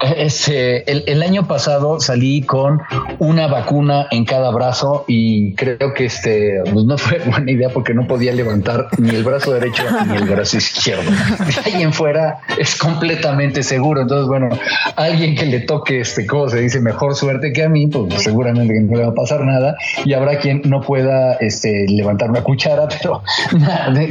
El, 0.00 1.04
el 1.06 1.22
año 1.22 1.46
pasado 1.46 1.98
salí 1.98 2.42
con 2.42 2.82
una 3.18 3.46
vacuna 3.46 4.06
en 4.10 4.26
cada 4.26 4.50
brazo 4.50 5.04
y 5.08 5.54
creo 5.54 5.94
que 5.94 6.06
este 6.06 6.60
pues 6.70 6.84
no 6.84 6.98
fue 6.98 7.20
buena 7.26 7.50
idea 7.50 7.70
porque 7.70 7.94
no 7.94 8.06
podía 8.06 8.32
levantar 8.32 8.88
ni 8.98 9.10
el 9.10 9.24
brazo 9.24 9.37
derecho 9.46 9.82
ni 10.06 10.16
el 10.16 10.24
brazo 10.24 10.56
izquierdo. 10.56 11.10
De 11.10 11.70
ahí 11.70 11.82
en 11.82 11.92
fuera 11.92 12.40
es 12.58 12.76
completamente 12.76 13.62
seguro. 13.62 14.02
Entonces, 14.02 14.28
bueno, 14.28 14.48
alguien 14.96 15.34
que 15.34 15.46
le 15.46 15.60
toque 15.60 16.00
este, 16.00 16.26
¿cómo 16.26 16.48
se 16.48 16.60
dice? 16.60 16.80
Mejor 16.80 17.14
suerte 17.14 17.52
que 17.52 17.64
a 17.64 17.68
mí, 17.68 17.86
pues 17.86 18.22
seguramente 18.22 18.74
no 18.80 18.96
le 18.96 19.02
va 19.04 19.10
a 19.10 19.14
pasar 19.14 19.44
nada 19.44 19.76
y 20.04 20.12
habrá 20.12 20.38
quien 20.38 20.62
no 20.64 20.80
pueda 20.80 21.34
este, 21.34 21.86
levantar 21.88 22.30
una 22.30 22.42
cuchara, 22.42 22.88
pero 23.02 23.22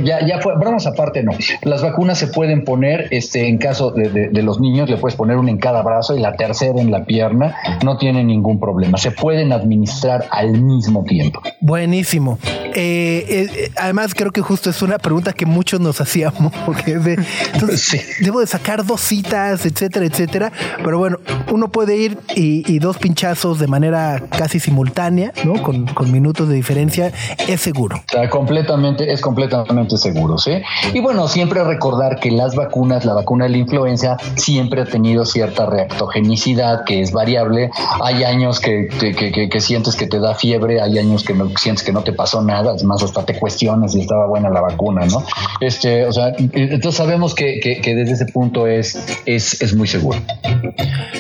ya, 0.04 0.26
ya 0.26 0.40
fue. 0.40 0.56
Bromas 0.58 0.88
aparte, 0.88 1.24
no. 1.24 1.32
Las 1.64 1.82
vacunas 1.82 2.18
se 2.18 2.28
pueden 2.28 2.64
poner, 2.64 3.08
este, 3.12 3.48
en 3.48 3.58
caso 3.58 3.92
de, 3.92 4.30
los 4.42 4.60
niños, 4.60 4.90
le 4.90 4.98
puedes 4.98 5.16
poner 5.16 5.38
una 5.38 5.52
en 5.52 5.58
cada 5.58 5.82
brazo 5.82 6.16
y 6.16 6.20
la 6.20 6.36
tercera 6.36 6.80
en 6.80 6.92
la 6.92 7.06
pierna, 7.06 7.56
no 7.84 7.98
tiene 7.98 8.24
ningún 8.24 8.60
problema. 8.60 8.98
Se 8.98 9.12
pueden 9.12 9.52
administrar 9.52 10.26
al 10.32 10.62
mismo 10.62 11.04
tiempo. 11.04 11.42
Buenísimo. 11.60 12.40
Eh, 12.76 13.26
eh, 13.30 13.72
además, 13.76 14.14
creo 14.14 14.32
que 14.32 14.42
justo 14.42 14.70
es 14.70 14.82
una 14.82 14.98
pregunta 15.08 15.34
que 15.34 15.46
muchos 15.46 15.80
nos 15.80 16.02
hacíamos. 16.02 16.52
Porque 16.66 16.94
es 16.94 17.04
de, 17.04 17.18
entonces, 17.54 17.82
Sí. 17.82 18.00
debo 18.22 18.40
de 18.42 18.48
sacar 18.48 18.86
dos 18.86 19.02
citas, 19.02 19.66
etcétera, 19.66 20.06
etcétera. 20.06 20.52
Pero 20.84 20.98
bueno, 21.00 21.18
uno 21.52 21.70
puede 21.70 21.96
ir 21.98 22.18
y, 22.36 22.70
y 22.72 22.80
dos 22.80 22.98
pinchazos 22.98 23.60
de 23.60 23.68
manera 23.68 24.22
casi 24.38 24.60
simultánea, 24.60 25.32
¿no? 25.46 25.62
Con, 25.64 25.86
con 25.88 26.12
minutos 26.12 26.50
de 26.50 26.56
diferencia, 26.56 27.12
es 27.48 27.62
seguro. 27.62 28.02
Sea, 28.12 28.30
completamente, 28.30 29.12
es 29.12 29.22
completamente 29.22 29.98
seguro, 29.98 30.38
¿sí? 30.38 30.52
Y 30.94 31.00
bueno, 31.00 31.28
siempre 31.28 31.64
recordar 31.64 32.20
que 32.20 32.32
las 32.32 32.56
vacunas, 32.56 33.06
la 33.06 33.14
vacuna 33.14 33.46
de 33.46 33.52
la 33.52 33.58
influenza, 33.58 34.18
siempre 34.36 34.82
ha 34.82 34.86
tenido 34.86 35.26
cierta 35.26 35.66
reactogenicidad 35.66 36.84
que 36.86 37.02
es 37.02 37.12
variable. 37.12 37.70
Hay 38.04 38.24
años 38.24 38.60
que, 38.60 38.88
que, 39.00 39.14
que- 39.14 39.32
que- 39.32 39.50
que 39.50 39.60
sientes 39.62 39.96
que 39.96 40.08
te 40.08 40.20
da 40.20 40.36
fiebre, 40.36 40.82
hay 40.82 40.98
años 41.00 41.24
que 41.24 41.34
no 41.34 41.50
sientes 41.58 41.84
que 41.84 41.92
no 41.94 42.02
te 42.04 42.14
pasó 42.14 42.42
nada, 42.42 42.72
además 42.72 43.04
hasta 43.04 43.24
te 43.26 43.38
cuestionas 43.38 43.94
si 43.94 44.02
estaba 44.02 44.26
buena 44.28 44.50
la 44.50 44.62
vacuna, 44.62 44.97
¿no? 45.06 45.24
Este, 45.62 46.06
o 46.06 46.12
sea, 46.14 46.34
entonces 46.38 46.96
sabemos 46.96 47.36
que, 47.36 47.60
que- 47.60 47.82
que 47.82 47.96
desde 47.96 48.14
ese 48.14 48.26
punto 48.26 48.68
es, 48.68 48.98
es, 49.26 49.62
es 49.62 49.74
muy 49.76 49.88
seguro. 49.88 50.20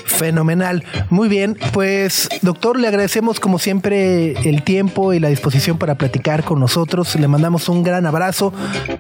Fenomenal. 0.05 0.83
Muy 1.09 1.27
bien, 1.29 1.57
pues 1.73 2.27
doctor, 2.41 2.79
le 2.79 2.87
agradecemos 2.87 3.39
como 3.39 3.59
siempre 3.59 4.31
el 4.49 4.63
tiempo 4.63 5.13
y 5.13 5.19
la 5.19 5.29
disposición 5.29 5.77
para 5.77 5.95
platicar 5.95 6.43
con 6.43 6.59
nosotros. 6.59 7.15
Le 7.15 7.27
mandamos 7.27 7.69
un 7.69 7.83
gran 7.83 8.05
abrazo 8.05 8.51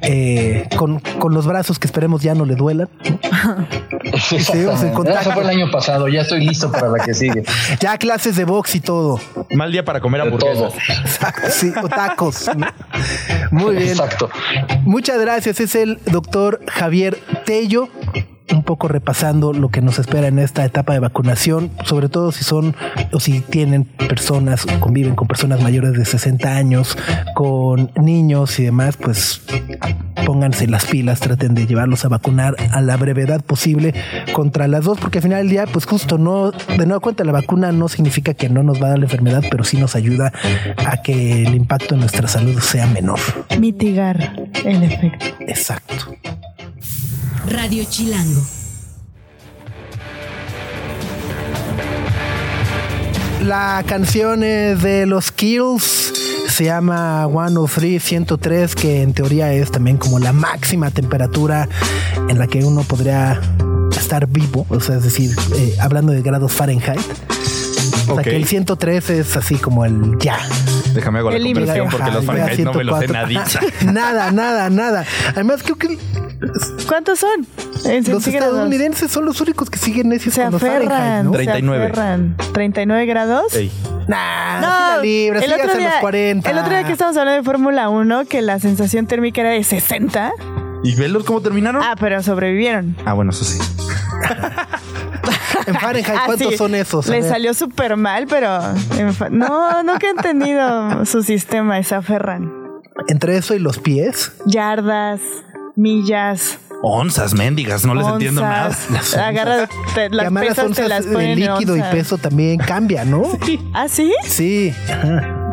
eh, 0.01 0.67
con, 0.77 0.99
con 0.99 1.33
los 1.33 1.47
brazos 1.47 1.79
que 1.79 1.87
esperemos 1.87 2.21
ya 2.21 2.35
no 2.35 2.45
le 2.45 2.55
duelan. 2.55 2.89
seguimos 4.39 4.83
en 4.83 4.93
contacto. 4.93 5.21
Eso 5.21 5.31
fue 5.31 5.43
el 5.43 5.49
año 5.49 5.71
pasado, 5.71 6.07
ya 6.07 6.21
estoy 6.21 6.45
listo 6.45 6.71
para 6.71 6.89
la 6.89 7.03
que 7.03 7.13
sigue. 7.13 7.43
Ya 7.79 7.97
clases 7.97 8.35
de 8.35 8.45
box 8.45 8.75
y 8.75 8.79
todo. 8.79 9.19
Mal 9.51 9.71
día 9.71 9.83
para 9.83 9.99
comer 10.01 10.21
hamburguesas. 10.21 10.73
Exacto, 11.01 11.47
sí, 11.49 11.71
o 11.81 11.87
tacos. 11.89 12.49
Muy 13.51 13.75
bien. 13.75 13.89
Exacto. 13.89 14.29
Muchas 14.83 15.19
gracias. 15.19 15.59
Es 15.59 15.75
el 15.75 15.99
doctor 16.11 16.61
Javier 16.67 17.17
Tello. 17.45 17.89
Un 18.51 18.63
poco 18.63 18.87
repasando 18.87 19.53
lo 19.53 19.69
que 19.69 19.81
nos 19.81 19.99
espera 19.99 20.27
en 20.27 20.39
esta 20.39 20.63
etapa 20.63 20.93
de 20.93 20.99
vacunación, 20.99 21.71
sobre 21.83 22.09
todo 22.09 22.31
si 22.31 22.43
son 22.43 22.75
o 23.11 23.19
si 23.19 23.41
tienen 23.41 23.83
personas, 23.83 24.65
conviven 24.79 25.15
con 25.15 25.27
personas 25.27 25.61
mayores 25.61 25.93
de 25.93 26.05
60 26.05 26.55
años, 26.55 26.97
con 27.35 27.91
niños 27.95 28.59
y 28.59 28.63
demás, 28.63 28.97
pues 28.97 29.41
pónganse 30.25 30.67
las 30.67 30.85
pilas, 30.85 31.19
traten 31.19 31.55
de 31.55 31.65
llevarlos 31.65 32.03
a 32.03 32.09
vacunar 32.09 32.55
a 32.71 32.81
la 32.81 32.97
brevedad 32.97 33.41
posible 33.41 33.93
contra 34.33 34.67
las 34.67 34.83
dos, 34.83 34.99
porque 34.99 35.19
al 35.19 35.23
final 35.23 35.39
del 35.39 35.49
día, 35.49 35.65
pues 35.65 35.85
justo 35.85 36.17
no, 36.17 36.51
de 36.51 36.85
nueva 36.85 36.99
cuenta, 36.99 37.23
la 37.23 37.31
vacuna 37.31 37.71
no 37.71 37.87
significa 37.87 38.33
que 38.33 38.49
no 38.49 38.63
nos 38.63 38.81
va 38.81 38.87
a 38.87 38.89
dar 38.89 38.99
la 38.99 39.05
enfermedad, 39.05 39.43
pero 39.49 39.63
sí 39.63 39.77
nos 39.77 39.95
ayuda 39.95 40.33
a 40.85 41.01
que 41.01 41.43
el 41.43 41.55
impacto 41.55 41.93
en 41.95 42.01
nuestra 42.01 42.27
salud 42.27 42.59
sea 42.59 42.87
menor. 42.87 43.19
Mitigar 43.59 44.33
el 44.65 44.83
efecto. 44.83 45.25
Exacto. 45.39 45.95
Radio 47.49 47.85
Chilango. 47.89 48.41
La 53.43 53.83
canción 53.87 54.43
es 54.43 54.81
de 54.81 55.05
los 55.05 55.31
Kills 55.31 56.13
se 56.49 56.65
llama 56.65 57.27
103 57.27 58.03
103 58.03 58.75
que 58.75 59.01
en 59.01 59.13
teoría 59.13 59.53
es 59.53 59.71
también 59.71 59.97
como 59.97 60.19
la 60.19 60.33
máxima 60.33 60.91
temperatura 60.91 61.69
en 62.29 62.39
la 62.39 62.47
que 62.47 62.65
uno 62.65 62.83
podría 62.83 63.39
estar 63.97 64.27
vivo, 64.27 64.65
o 64.69 64.79
sea, 64.79 64.95
es 64.97 65.03
decir, 65.03 65.31
eh, 65.55 65.75
hablando 65.79 66.11
de 66.13 66.21
grados 66.21 66.51
Fahrenheit. 66.51 66.99
O 68.09 68.15
sea, 68.15 68.23
que 68.23 68.35
el 68.35 68.45
103 68.45 69.09
es 69.09 69.35
así 69.35 69.55
como 69.55 69.85
el 69.85 70.17
ya. 70.19 70.39
Déjame 70.93 71.19
hago 71.19 71.29
la 71.29 71.37
El 71.37 71.43
límite. 71.43 71.65
conversión 71.77 71.89
porque 71.89 72.11
los 72.11 72.25
Fahrenheit 72.25 72.59
no 72.59 72.73
me 72.73 72.83
los 72.83 72.99
sé 72.99 73.07
104. 73.07 73.13
nadita. 73.13 73.91
nada, 73.91 74.31
nada, 74.31 74.69
nada. 74.69 75.05
Además, 75.29 75.61
creo 75.63 75.75
que 75.77 75.97
¿Cuántos 76.87 77.19
son? 77.19 77.47
Los 78.07 78.27
estadounidenses 78.27 79.11
son 79.11 79.25
los 79.25 79.39
únicos 79.41 79.69
que 79.69 79.77
siguen 79.79 80.09
necios 80.09 80.35
se 80.35 80.43
con 80.43 80.51
los 80.53 80.61
Fahrenheit, 80.61 80.91
aferran. 80.91 81.25
¿no? 81.25 81.31
se 81.31 81.37
39. 81.37 81.85
aferran. 81.85 82.35
39 82.53 83.05
grados. 83.05 83.55
Ey. 83.55 83.71
Nah, 84.07 84.61
No, 84.95 85.01
libras, 85.03 85.43
el 85.43 85.51
otro, 85.51 85.63
llegas 85.63 85.75
a 85.75 85.79
día, 85.79 85.89
los 85.91 85.99
40. 85.99 86.49
el 86.51 86.57
otro 86.57 86.69
día 86.69 86.83
que 86.85 86.91
estábamos 86.93 87.17
hablando 87.17 87.41
de 87.41 87.43
Fórmula 87.45 87.89
1, 87.89 88.25
que 88.25 88.41
la 88.41 88.59
sensación 88.59 89.07
térmica 89.07 89.41
era 89.41 89.49
de 89.51 89.63
60. 89.63 90.31
¿Y 90.83 90.95
velos 90.95 91.23
cómo 91.25 91.41
terminaron? 91.41 91.81
Ah, 91.83 91.95
pero 91.99 92.21
sobrevivieron. 92.23 92.95
Ah, 93.05 93.13
bueno, 93.13 93.31
eso 93.31 93.43
sí. 93.43 93.57
En 95.65 95.75
Fahrenheit, 95.75 96.07
Ah, 96.17 96.23
¿cuántos 96.25 96.51
sí. 96.51 96.57
son 96.57 96.75
esos? 96.75 97.07
Le 97.07 97.23
salió 97.23 97.53
súper 97.53 97.97
mal, 97.97 98.27
pero 98.27 98.59
no, 99.31 99.83
nunca 99.83 100.07
he 100.07 100.11
entendido 100.11 101.05
su 101.05 101.23
sistema, 101.23 101.81
se 101.83 101.95
aferran. 101.95 102.51
Entre 103.09 103.37
eso 103.37 103.53
y 103.53 103.59
los 103.59 103.77
pies. 103.79 104.31
Yardas, 104.45 105.19
millas, 105.77 106.59
Onzas, 106.83 107.33
mendigas, 107.33 107.85
no 107.85 107.95
les 107.95 108.05
entiendo 108.05 108.41
nada. 108.41 108.67
onzas. 108.89 109.15
Agarra, 109.15 109.67
te- 109.95 110.09
las 110.09 110.25
además 110.27 110.43
las 110.45 110.49
pesas 110.49 110.55
te 110.55 110.67
onzas 110.67 110.89
las 110.89 111.05
de 111.05 111.11
ponen 111.13 111.29
en 111.31 111.39
líquido 111.39 111.75
y 111.75 111.79
onzas. 111.79 111.95
peso 111.95 112.17
también 112.19 112.57
cambia, 112.59 113.03
¿no? 113.05 113.23
¿Ah, 113.73 113.87
sí? 113.87 114.13
Sí. 114.23 114.73
ajá. 114.91 115.51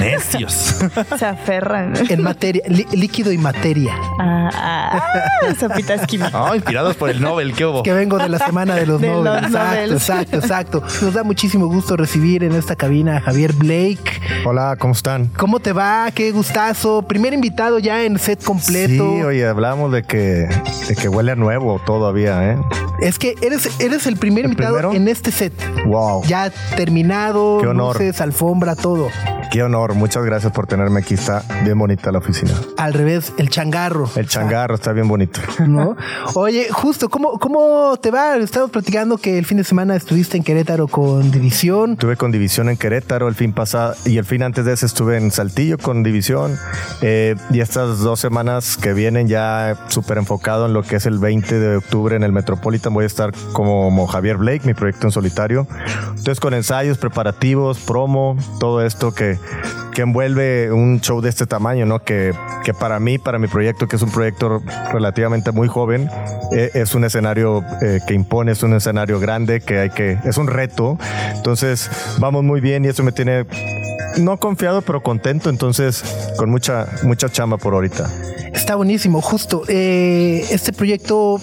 Necios. 0.00 0.52
Se 1.18 1.26
aferran. 1.26 1.94
En 2.08 2.22
materia, 2.22 2.62
lí- 2.68 2.86
líquido 2.92 3.30
y 3.32 3.38
materia. 3.38 3.94
Ah, 4.18 4.50
ah, 4.54 5.54
sopitas 5.58 6.06
químicas. 6.06 6.32
Ah, 6.34 6.52
inspirados 6.54 6.96
por 6.96 7.10
el 7.10 7.20
Nobel, 7.20 7.52
¿qué 7.54 7.66
hubo? 7.66 7.82
Que 7.82 7.92
vengo 7.92 8.18
de 8.18 8.28
la 8.28 8.38
semana 8.38 8.74
de 8.74 8.86
los 8.86 9.00
De 9.00 9.08
Nobel. 9.08 9.24
los 9.42 9.44
exacto, 9.52 9.92
exacto, 9.94 10.36
exacto. 10.36 10.82
Nos 11.02 11.14
da 11.14 11.22
muchísimo 11.24 11.66
gusto 11.66 11.96
recibir 11.96 12.42
en 12.44 12.52
esta 12.52 12.76
cabina 12.76 13.18
a 13.18 13.20
Javier 13.20 13.52
Blake. 13.52 14.20
Hola, 14.44 14.76
¿cómo 14.78 14.92
están? 14.92 15.26
¿Cómo 15.36 15.60
te 15.60 15.72
va? 15.72 16.10
Qué 16.14 16.32
gustazo. 16.32 17.02
Primer 17.02 17.32
invitado 17.34 17.78
ya 17.78 18.02
en 18.04 18.18
set 18.18 18.42
completo. 18.42 19.12
Sí, 19.16 19.22
oye, 19.22 19.46
hablamos 19.46 19.92
de 19.92 20.02
que, 20.02 20.48
de 20.88 20.96
que 20.96 21.08
huele 21.08 21.32
a 21.32 21.36
nuevo 21.36 21.80
todavía, 21.84 22.52
¿eh? 22.52 22.56
Es 23.00 23.18
que 23.18 23.34
eres, 23.42 23.68
eres 23.80 24.06
el 24.06 24.16
primer 24.16 24.44
¿El 24.44 24.52
invitado 24.52 24.76
primero? 24.76 24.92
en 24.94 25.08
este 25.08 25.32
set. 25.32 25.52
Wow. 25.86 26.22
Ya 26.24 26.50
terminado, 26.76 27.58
Qué 27.60 27.66
honor. 27.66 27.96
luces, 27.96 28.20
alfombra, 28.20 28.76
todo. 28.76 29.08
Qué 29.50 29.62
honor. 29.62 29.81
Muchas 29.90 30.24
gracias 30.24 30.52
por 30.52 30.66
tenerme 30.66 31.00
aquí. 31.00 31.14
Está 31.14 31.42
bien 31.64 31.78
bonita 31.78 32.12
la 32.12 32.18
oficina. 32.18 32.52
Al 32.76 32.94
revés, 32.94 33.32
el 33.36 33.50
changarro. 33.50 34.08
El 34.16 34.28
changarro 34.28 34.76
está 34.76 34.92
bien 34.92 35.08
bonito. 35.08 35.40
¿no? 35.66 35.96
Oye, 36.34 36.68
justo, 36.70 37.08
¿cómo, 37.08 37.38
¿cómo 37.38 37.96
te 38.00 38.10
va? 38.10 38.36
Estamos 38.36 38.70
platicando 38.70 39.18
que 39.18 39.38
el 39.38 39.44
fin 39.44 39.58
de 39.58 39.64
semana 39.64 39.96
estuviste 39.96 40.36
en 40.36 40.44
Querétaro 40.44 40.86
con 40.88 41.30
División. 41.30 41.92
Estuve 41.92 42.16
con 42.16 42.30
División 42.30 42.68
en 42.68 42.76
Querétaro 42.76 43.28
el 43.28 43.34
fin 43.34 43.52
pasado 43.52 43.94
y 44.04 44.18
el 44.18 44.24
fin 44.24 44.42
antes 44.42 44.64
de 44.64 44.72
ese 44.72 44.86
estuve 44.86 45.16
en 45.16 45.30
Saltillo 45.30 45.78
con 45.78 46.02
División. 46.02 46.56
Eh, 47.00 47.34
y 47.50 47.60
estas 47.60 47.98
dos 47.98 48.20
semanas 48.20 48.76
que 48.76 48.92
vienen 48.92 49.26
ya 49.26 49.76
súper 49.88 50.18
enfocado 50.18 50.66
en 50.66 50.72
lo 50.72 50.82
que 50.82 50.96
es 50.96 51.06
el 51.06 51.18
20 51.18 51.58
de 51.58 51.76
octubre 51.76 52.14
en 52.14 52.22
el 52.22 52.32
Metropolitan. 52.32 52.94
Voy 52.94 53.04
a 53.04 53.06
estar 53.06 53.32
como 53.52 54.06
Javier 54.06 54.36
Blake, 54.36 54.62
mi 54.64 54.74
proyecto 54.74 55.06
en 55.06 55.12
solitario. 55.12 55.66
Entonces 56.08 56.40
con 56.40 56.54
ensayos, 56.54 56.98
preparativos, 56.98 57.78
promo, 57.78 58.36
todo 58.60 58.84
esto 58.84 59.12
que, 59.12 59.38
que 59.94 60.02
envuelve 60.02 60.72
un 60.72 61.00
show 61.00 61.20
de 61.20 61.28
este 61.28 61.46
tamaño, 61.46 61.86
¿no? 61.86 62.02
Que, 62.02 62.32
que 62.64 62.72
para 62.74 62.98
mí, 63.00 63.18
para 63.18 63.38
mi 63.38 63.46
proyecto, 63.46 63.88
que 63.88 63.96
es 63.96 64.02
un 64.02 64.10
proyecto 64.10 64.62
relativamente 64.92 65.52
muy 65.52 65.68
joven, 65.68 66.08
eh, 66.52 66.70
es 66.74 66.94
un 66.94 67.04
escenario 67.04 67.64
eh, 67.80 68.00
que 68.06 68.14
impone, 68.14 68.52
es 68.52 68.62
un 68.62 68.74
escenario 68.74 69.20
grande, 69.20 69.60
que 69.60 69.78
hay 69.78 69.90
que, 69.90 70.18
es 70.24 70.36
un 70.38 70.46
reto. 70.46 70.98
Entonces, 71.34 71.90
vamos 72.18 72.44
muy 72.44 72.60
bien 72.60 72.84
y 72.84 72.88
eso 72.88 73.02
me 73.02 73.12
tiene 73.12 73.46
no 74.18 74.36
confiado, 74.38 74.82
pero 74.82 75.02
contento. 75.02 75.50
Entonces, 75.50 76.02
con 76.36 76.50
mucha, 76.50 76.86
mucha 77.02 77.28
chamba 77.28 77.56
por 77.56 77.74
ahorita. 77.74 78.10
Está 78.52 78.76
buenísimo, 78.76 79.20
justo. 79.20 79.62
Eh, 79.68 80.44
este 80.50 80.72
proyecto 80.72 81.40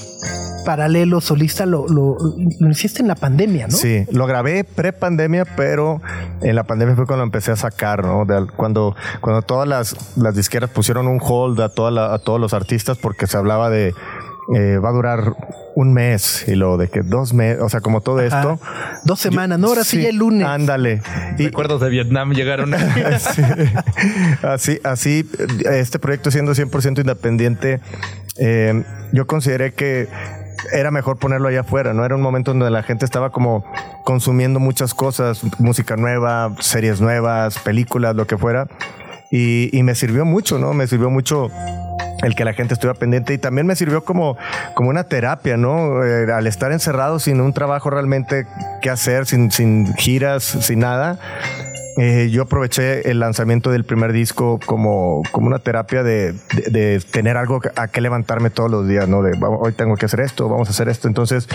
paralelo 0.69 1.19
solista 1.19 1.65
lo, 1.65 1.87
lo, 1.87 2.15
lo, 2.59 2.69
hiciste 2.69 3.01
en 3.01 3.07
la 3.07 3.15
pandemia, 3.15 3.65
¿no? 3.65 3.75
Sí, 3.75 4.05
lo 4.11 4.27
grabé 4.27 4.63
pre-pandemia, 4.63 5.45
pero 5.57 5.99
en 6.43 6.55
la 6.55 6.63
pandemia 6.63 6.95
fue 6.95 7.07
cuando 7.07 7.23
empecé 7.23 7.51
a 7.51 7.55
sacar, 7.55 8.05
¿no? 8.05 8.23
De, 8.25 8.45
cuando, 8.55 8.95
cuando 9.19 9.41
todas 9.41 9.67
las, 9.67 10.15
las 10.15 10.35
disqueras 10.35 10.69
pusieron 10.69 11.07
un 11.07 11.19
hold 11.23 11.59
a, 11.59 11.69
toda 11.69 11.89
la, 11.89 12.13
a 12.13 12.19
todos 12.19 12.39
los 12.39 12.53
artistas 12.53 12.99
porque 12.99 13.25
se 13.25 13.35
hablaba 13.35 13.71
de 13.71 13.95
eh, 14.55 14.77
va 14.77 14.89
a 14.89 14.91
durar 14.91 15.33
un 15.73 15.91
mes 15.91 16.45
y 16.47 16.53
lo 16.53 16.77
de 16.77 16.87
que 16.87 17.01
dos 17.01 17.33
meses, 17.33 17.63
o 17.63 17.69
sea, 17.69 17.81
como 17.81 18.01
todo 18.01 18.19
esto. 18.19 18.59
Dos 19.05 19.19
semanas, 19.19 19.57
no, 19.57 19.69
ahora 19.69 19.83
sí, 19.83 20.03
ya 20.03 20.09
el 20.09 20.17
lunes. 20.17 20.47
Ándale. 20.47 21.01
Y 21.39 21.45
recuerdos 21.45 21.81
de 21.81 21.89
Vietnam 21.89 22.33
llegaron. 22.33 22.73
sí. 23.19 23.41
Así, 24.43 24.79
así, 24.83 25.29
este 25.71 25.97
proyecto 25.97 26.29
siendo 26.29 26.53
100% 26.53 26.99
independiente, 26.99 27.79
eh, 28.37 28.83
yo 29.13 29.27
consideré 29.27 29.73
que 29.73 30.07
era 30.71 30.91
mejor 30.91 31.17
ponerlo 31.17 31.47
allá 31.47 31.61
afuera, 31.61 31.93
¿no? 31.93 32.05
Era 32.05 32.15
un 32.15 32.21
momento 32.21 32.51
donde 32.51 32.69
la 32.69 32.83
gente 32.83 33.05
estaba 33.05 33.29
como 33.31 33.63
consumiendo 34.03 34.59
muchas 34.59 34.93
cosas, 34.93 35.41
música 35.59 35.95
nueva, 35.95 36.53
series 36.59 37.01
nuevas, 37.01 37.59
películas, 37.59 38.15
lo 38.15 38.27
que 38.27 38.37
fuera. 38.37 38.67
Y, 39.31 39.69
me 39.83 39.93
sirvió 39.93 40.25
mucho, 40.25 40.57
¿no? 40.57 40.73
Me 40.73 40.87
sirvió 40.87 41.09
mucho 41.09 41.49
el 42.23 42.35
que 42.35 42.43
la 42.43 42.53
gente 42.53 42.73
estuviera 42.73 42.99
pendiente 42.99 43.33
y 43.33 43.37
también 43.37 43.67
me 43.67 43.75
sirvió 43.75 44.03
como, 44.03 44.37
como 44.73 44.89
una 44.89 45.03
terapia, 45.03 45.55
¿no? 45.55 46.03
Eh, 46.03 46.31
al 46.33 46.47
estar 46.47 46.71
encerrado 46.71 47.19
sin 47.19 47.39
un 47.39 47.53
trabajo 47.53 47.89
realmente 47.89 48.47
que 48.81 48.89
hacer, 48.89 49.27
sin, 49.27 49.51
sin 49.51 49.93
giras, 49.95 50.43
sin 50.43 50.79
nada, 50.79 51.19
eh, 51.97 52.29
yo 52.31 52.43
aproveché 52.43 53.09
el 53.09 53.19
lanzamiento 53.19 53.71
del 53.71 53.83
primer 53.83 54.13
disco 54.13 54.59
como, 54.65 55.23
como 55.31 55.47
una 55.47 55.59
terapia 55.59 56.03
de, 56.03 56.33
de, 56.53 56.69
de, 56.69 56.99
tener 56.99 57.37
algo 57.37 57.61
a 57.75 57.87
que 57.87 58.01
levantarme 58.01 58.49
todos 58.49 58.71
los 58.71 58.87
días, 58.87 59.07
¿no? 59.07 59.21
De 59.21 59.37
hoy 59.41 59.73
tengo 59.73 59.95
que 59.95 60.05
hacer 60.05 60.21
esto, 60.21 60.47
vamos 60.49 60.67
a 60.67 60.71
hacer 60.71 60.89
esto. 60.89 61.07
Entonces 61.07 61.47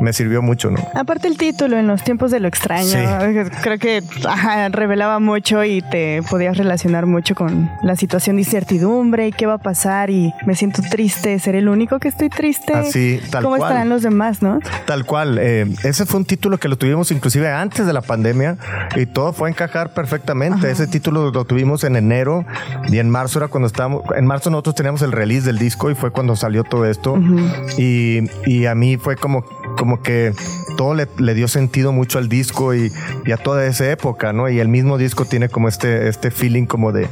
me 0.00 0.12
sirvió 0.12 0.42
mucho, 0.42 0.70
¿no? 0.70 0.78
Aparte 0.94 1.28
el 1.28 1.36
título, 1.36 1.76
en 1.76 1.86
los 1.86 2.02
tiempos 2.02 2.30
de 2.30 2.40
lo 2.40 2.48
extraño, 2.48 2.86
sí. 2.88 3.50
creo 3.62 3.78
que 3.78 4.02
ajá, 4.26 4.68
revelaba 4.68 5.18
mucho 5.18 5.64
y 5.64 5.82
te 5.82 6.22
podías 6.28 6.56
relacionar 6.56 7.06
mucho 7.06 7.34
con 7.34 7.70
la 7.82 7.96
situación 7.96 8.36
de 8.36 8.42
incertidumbre 8.42 9.28
y 9.28 9.32
qué 9.32 9.46
va 9.46 9.54
a 9.54 9.58
pasar 9.58 10.10
y 10.10 10.32
me 10.46 10.54
siento 10.54 10.82
triste, 10.90 11.38
seré 11.38 11.58
el 11.58 11.68
único 11.68 11.98
que 11.98 12.08
estoy 12.08 12.28
triste. 12.28 12.72
Así, 12.72 13.20
tal 13.30 13.42
¿Cómo 13.42 13.56
cual. 13.56 13.70
estarán 13.70 13.88
los 13.88 14.02
demás, 14.02 14.42
no? 14.42 14.60
Tal 14.86 15.04
cual. 15.04 15.38
Eh, 15.40 15.66
ese 15.84 16.06
fue 16.06 16.20
un 16.20 16.24
título 16.24 16.58
que 16.58 16.68
lo 16.68 16.76
tuvimos 16.76 17.10
inclusive 17.10 17.50
antes 17.50 17.86
de 17.86 17.92
la 17.92 18.02
pandemia 18.02 18.56
y 18.96 19.06
todo 19.06 19.32
fue 19.32 19.50
a 19.50 19.88
perfectamente. 19.90 20.58
Ajá. 20.58 20.70
Ese 20.70 20.86
título 20.86 21.30
lo 21.30 21.44
tuvimos 21.44 21.84
en 21.84 21.96
enero 21.96 22.44
y 22.88 22.98
en 22.98 23.10
marzo 23.10 23.38
era 23.38 23.48
cuando 23.48 23.66
estábamos, 23.66 24.02
en 24.16 24.26
marzo 24.26 24.50
nosotros 24.50 24.74
teníamos 24.74 25.02
el 25.02 25.12
release 25.12 25.46
del 25.46 25.58
disco 25.58 25.90
y 25.90 25.94
fue 25.94 26.10
cuando 26.10 26.36
salió 26.36 26.64
todo 26.64 26.84
esto. 26.86 27.12
Uh 27.14 27.18
-huh. 27.18 27.74
y, 27.78 28.50
y, 28.50 28.66
a 28.66 28.74
mí 28.74 28.96
fue 28.96 29.16
como, 29.16 29.44
como 29.76 30.02
que 30.02 30.32
todo 30.76 30.94
le, 30.94 31.08
le 31.18 31.34
dio 31.34 31.48
sentido 31.48 31.92
mucho 31.92 32.18
al 32.18 32.28
disco 32.28 32.74
y, 32.74 32.92
y, 33.24 33.32
a 33.32 33.36
toda 33.36 33.66
esa 33.66 33.90
época, 33.90 34.32
¿no? 34.32 34.48
Y 34.48 34.60
el 34.60 34.68
mismo 34.68 34.98
disco 34.98 35.24
tiene 35.24 35.48
como 35.48 35.68
este, 35.68 36.08
este 36.08 36.30
feeling 36.30 36.66
como 36.66 36.92
de, 36.92 37.08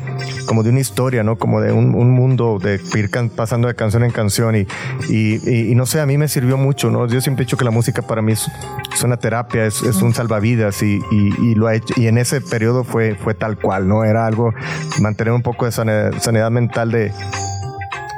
como 0.47 0.63
de 0.63 0.71
una 0.71 0.81
historia, 0.81 1.23
¿no? 1.23 1.37
Como 1.37 1.61
de 1.61 1.73
un, 1.73 1.95
un 1.95 2.11
mundo 2.11 2.59
de 2.63 2.81
ir 2.97 3.11
pasando 3.35 3.69
de 3.69 3.75
canción 3.75 4.05
en 4.05 4.11
canción 4.11 4.57
y, 4.57 4.67
y, 5.09 5.71
y, 5.71 5.75
no 5.75 5.87
sé, 5.87 6.01
a 6.01 6.07
mí 6.07 6.17
me 6.19 6.29
sirvió 6.29 6.57
mucho, 6.57 6.91
¿no? 6.91 7.07
Yo 7.07 7.21
siempre 7.21 7.43
he 7.43 7.47
dicho 7.47 7.57
que 7.57 7.65
la 7.65 7.71
música 7.71 8.03
para 8.03 8.23
mí 8.23 8.33
es, 8.33 8.47
es 8.95 9.03
una 9.03 9.17
terapia, 9.17 9.67
es, 9.67 9.83
es 9.83 10.03
un 10.03 10.15
salvavidas 10.15 10.83
y, 10.83 11.01
lo 11.55 11.67
ha 11.67 11.75
hecho, 11.75 11.95
y 11.97 12.07
en 12.07 12.19
ese 12.19 12.41
periodo 12.41 12.85
fue, 12.85 13.15
fue 13.15 13.35
tal 13.35 13.59
cual, 13.59 13.89
¿no? 13.89 14.05
Era 14.05 14.27
algo, 14.27 14.55
mantener 15.01 15.33
un 15.33 15.43
poco 15.43 15.67
de 15.67 15.73
sanidad, 15.73 16.13
sanidad 16.21 16.51
mental 16.51 16.91
de, 16.91 17.13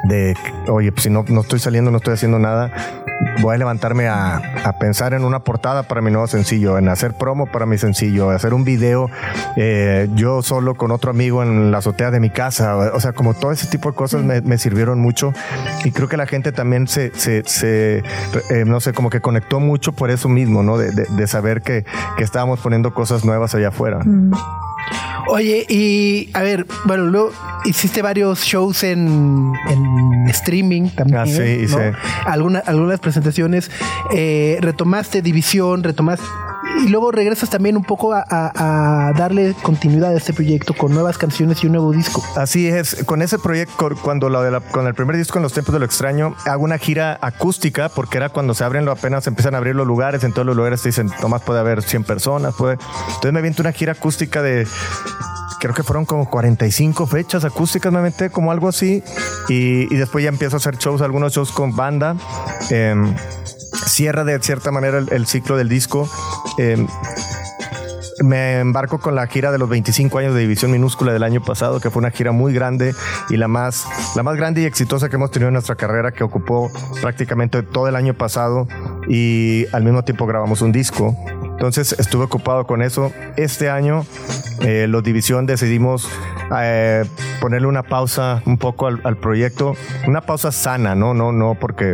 de, 0.03 0.35
oye, 0.67 0.91
pues 0.91 1.03
si 1.03 1.09
no, 1.09 1.25
no 1.27 1.41
estoy 1.41 1.59
saliendo, 1.59 1.91
no 1.91 1.97
estoy 1.97 2.13
haciendo 2.13 2.39
nada, 2.39 3.00
voy 3.41 3.55
a 3.55 3.57
levantarme 3.57 4.07
a, 4.07 4.37
a, 4.63 4.79
pensar 4.79 5.13
en 5.13 5.23
una 5.23 5.39
portada 5.39 5.83
para 5.83 6.01
mi 6.01 6.11
nuevo 6.11 6.27
sencillo, 6.27 6.77
en 6.77 6.89
hacer 6.89 7.13
promo 7.13 7.47
para 7.47 7.65
mi 7.65 7.77
sencillo, 7.77 8.29
hacer 8.29 8.53
un 8.53 8.63
video 8.63 9.09
eh, 9.55 10.07
yo 10.15 10.41
solo 10.41 10.75
con 10.75 10.91
otro 10.91 11.11
amigo 11.11 11.43
en 11.43 11.71
la 11.71 11.79
azotea 11.79 12.11
de 12.11 12.19
mi 12.19 12.29
casa. 12.29 12.75
O 12.93 12.99
sea, 12.99 13.13
como 13.13 13.33
todo 13.33 13.51
ese 13.51 13.67
tipo 13.67 13.89
de 13.89 13.95
cosas 13.95 14.23
me, 14.23 14.41
me 14.41 14.57
sirvieron 14.57 14.99
mucho 14.99 15.33
y 15.83 15.91
creo 15.91 16.07
que 16.07 16.17
la 16.17 16.25
gente 16.25 16.51
también 16.51 16.87
se, 16.87 17.11
se, 17.15 17.43
se 17.45 18.03
eh, 18.49 18.65
no 18.65 18.79
sé, 18.79 18.93
como 18.93 19.09
que 19.09 19.21
conectó 19.21 19.59
mucho 19.59 19.93
por 19.93 20.11
eso 20.11 20.29
mismo, 20.29 20.63
¿no? 20.63 20.77
De, 20.77 20.91
de, 20.91 21.05
de 21.05 21.27
saber 21.27 21.61
que, 21.61 21.85
que, 22.17 22.23
estábamos 22.23 22.59
poniendo 22.59 22.93
cosas 22.93 23.25
nuevas 23.25 23.53
allá 23.55 23.69
afuera. 23.69 23.99
Mm. 24.03 24.31
Oye, 25.27 25.65
y 25.69 26.29
a 26.33 26.41
ver, 26.41 26.65
bueno, 26.85 27.03
luego 27.05 27.31
hiciste 27.65 28.01
varios 28.01 28.41
shows 28.43 28.83
en, 28.83 29.53
en 29.69 30.27
streaming 30.29 30.89
también. 30.89 31.19
Ah, 31.19 31.25
sí, 31.25 31.65
¿no? 31.69 31.77
sí. 31.77 31.83
Alguna, 32.25 32.59
algunas 32.59 32.99
presentaciones. 32.99 33.71
Eh, 34.11 34.57
retomaste 34.61 35.21
División, 35.21 35.83
retomaste. 35.83 36.25
Y 36.79 36.87
luego 36.89 37.11
regresas 37.11 37.49
también 37.49 37.77
un 37.77 37.83
poco 37.83 38.13
a, 38.13 39.13
darle 39.17 39.53
continuidad 39.61 40.11
a 40.11 40.17
este 40.17 40.33
proyecto 40.33 40.73
con 40.73 40.93
nuevas 40.93 41.17
canciones 41.17 41.63
y 41.63 41.67
un 41.67 41.73
nuevo 41.73 41.91
disco. 41.91 42.23
Así 42.35 42.67
es, 42.67 43.03
con 43.05 43.21
ese 43.21 43.37
proyecto, 43.39 43.89
cuando 44.01 44.29
lo 44.29 44.41
de 44.41 44.51
la, 44.51 44.59
con 44.61 44.87
el 44.87 44.93
primer 44.93 45.17
disco 45.17 45.37
en 45.37 45.43
los 45.43 45.53
tiempos 45.53 45.73
de 45.73 45.79
lo 45.79 45.85
extraño, 45.85 46.35
hago 46.45 46.63
una 46.63 46.77
gira 46.77 47.17
acústica 47.21 47.89
porque 47.89 48.17
era 48.17 48.29
cuando 48.29 48.53
se 48.53 48.63
abren, 48.63 48.87
apenas 48.89 49.27
empiezan 49.27 49.55
a 49.55 49.57
abrir 49.57 49.75
los 49.75 49.87
lugares, 49.87 50.23
en 50.23 50.33
todos 50.33 50.45
los 50.45 50.55
lugares 50.55 50.81
te 50.81 50.89
dicen, 50.89 51.09
Tomás 51.19 51.41
puede 51.41 51.59
haber 51.59 51.83
100 51.83 52.03
personas, 52.03 52.55
puede. 52.55 52.77
Entonces 53.07 53.33
me 53.33 53.39
aviento 53.39 53.61
una 53.61 53.71
gira 53.71 53.93
acústica 53.93 54.41
de 54.41 54.65
creo 55.61 55.75
que 55.75 55.83
fueron 55.83 56.05
como 56.05 56.27
45 56.27 57.05
fechas 57.05 57.45
acústicas, 57.45 57.93
me 57.93 57.99
aventé 57.99 58.31
como 58.31 58.51
algo 58.51 58.67
así. 58.67 59.03
Y, 59.47 59.93
y, 59.93 59.97
después 59.97 60.23
ya 60.23 60.29
empiezo 60.29 60.55
a 60.55 60.57
hacer 60.57 60.77
shows, 60.77 61.01
algunos 61.01 61.33
shows 61.33 61.51
con 61.51 61.75
banda. 61.75 62.15
Eh, 62.71 62.95
cierra 63.73 64.23
de 64.23 64.39
cierta 64.41 64.71
manera 64.71 64.99
el, 64.99 65.25
ciclo 65.27 65.57
del 65.57 65.69
disco. 65.69 66.09
Eh, 66.57 66.85
me 68.23 68.59
embarco 68.59 68.99
con 68.99 69.15
la 69.15 69.25
gira 69.27 69.51
de 69.51 69.57
los 69.57 69.69
25 69.69 70.19
años 70.19 70.35
de 70.35 70.41
División 70.41 70.71
Minúscula 70.71 71.13
del 71.13 71.23
año 71.23 71.41
pasado, 71.41 71.79
que 71.79 71.89
fue 71.89 72.01
una 72.01 72.11
gira 72.11 72.31
muy 72.31 72.53
grande 72.53 72.93
y 73.29 73.37
la 73.37 73.47
más, 73.47 73.85
la 74.15 74.23
más 74.23 74.35
grande 74.35 74.61
y 74.61 74.65
exitosa 74.65 75.09
que 75.09 75.15
hemos 75.15 75.31
tenido 75.31 75.47
en 75.47 75.53
nuestra 75.53 75.75
carrera, 75.75 76.11
que 76.11 76.23
ocupó 76.23 76.71
prácticamente 77.01 77.63
todo 77.63 77.87
el 77.87 77.95
año 77.95 78.13
pasado 78.13 78.67
y 79.07 79.65
al 79.71 79.83
mismo 79.83 80.03
tiempo 80.03 80.25
grabamos 80.25 80.61
un 80.61 80.71
disco. 80.71 81.15
Entonces 81.51 81.93
estuve 81.99 82.23
ocupado 82.23 82.65
con 82.65 82.81
eso. 82.81 83.11
Este 83.37 83.69
año 83.69 84.05
eh, 84.61 84.87
los 84.87 85.03
División 85.03 85.45
decidimos 85.45 86.09
eh, 86.59 87.05
ponerle 87.39 87.67
una 87.67 87.83
pausa 87.83 88.41
un 88.45 88.57
poco 88.57 88.87
al, 88.87 89.17
proyecto, 89.17 89.75
una 90.07 90.21
pausa 90.21 90.51
sana, 90.51 90.95
no, 90.95 91.13
no, 91.13 91.31
no 91.31 91.55
porque 91.59 91.93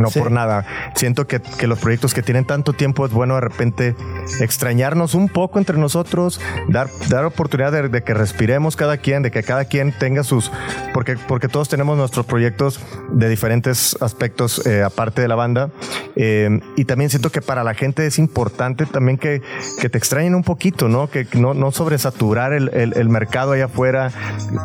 no 0.00 0.10
sí. 0.10 0.18
por 0.18 0.30
nada. 0.30 0.64
Siento 0.94 1.26
que, 1.26 1.40
que, 1.40 1.66
los 1.66 1.78
proyectos 1.78 2.14
que 2.14 2.22
tienen 2.22 2.44
tanto 2.44 2.72
tiempo 2.72 3.06
es 3.06 3.12
bueno 3.12 3.34
de 3.34 3.40
repente 3.40 3.94
extrañarnos 4.40 5.14
un 5.14 5.28
poco 5.28 5.58
entre 5.58 5.78
nosotros, 5.78 6.40
dar, 6.68 6.88
dar 7.08 7.24
oportunidad 7.24 7.72
de, 7.72 7.88
de, 7.88 8.02
que 8.02 8.14
respiremos 8.14 8.76
cada 8.76 8.98
quien, 8.98 9.22
de 9.22 9.30
que 9.30 9.42
cada 9.42 9.64
quien 9.64 9.92
tenga 9.92 10.22
sus, 10.22 10.50
porque, 10.92 11.16
porque 11.28 11.48
todos 11.48 11.68
tenemos 11.68 11.96
nuestros 11.96 12.26
proyectos 12.26 12.80
de 13.10 13.28
diferentes 13.28 13.96
aspectos 14.00 14.66
eh, 14.66 14.82
aparte 14.82 15.20
de 15.22 15.28
la 15.28 15.34
banda. 15.34 15.70
Eh, 16.16 16.60
y 16.76 16.84
también 16.84 17.10
siento 17.10 17.30
que 17.30 17.42
para 17.42 17.64
la 17.64 17.74
gente 17.74 18.06
es 18.06 18.18
importante 18.18 18.86
también 18.86 19.18
que, 19.18 19.42
que 19.80 19.88
te 19.88 19.98
extrañen 19.98 20.34
un 20.34 20.42
poquito, 20.42 20.88
¿no? 20.88 21.08
Que 21.08 21.26
no, 21.34 21.54
no 21.54 21.72
sobresaturar 21.72 22.52
el, 22.52 22.70
el, 22.74 22.96
el 22.96 23.08
mercado 23.08 23.52
allá 23.52 23.66
afuera, 23.66 24.10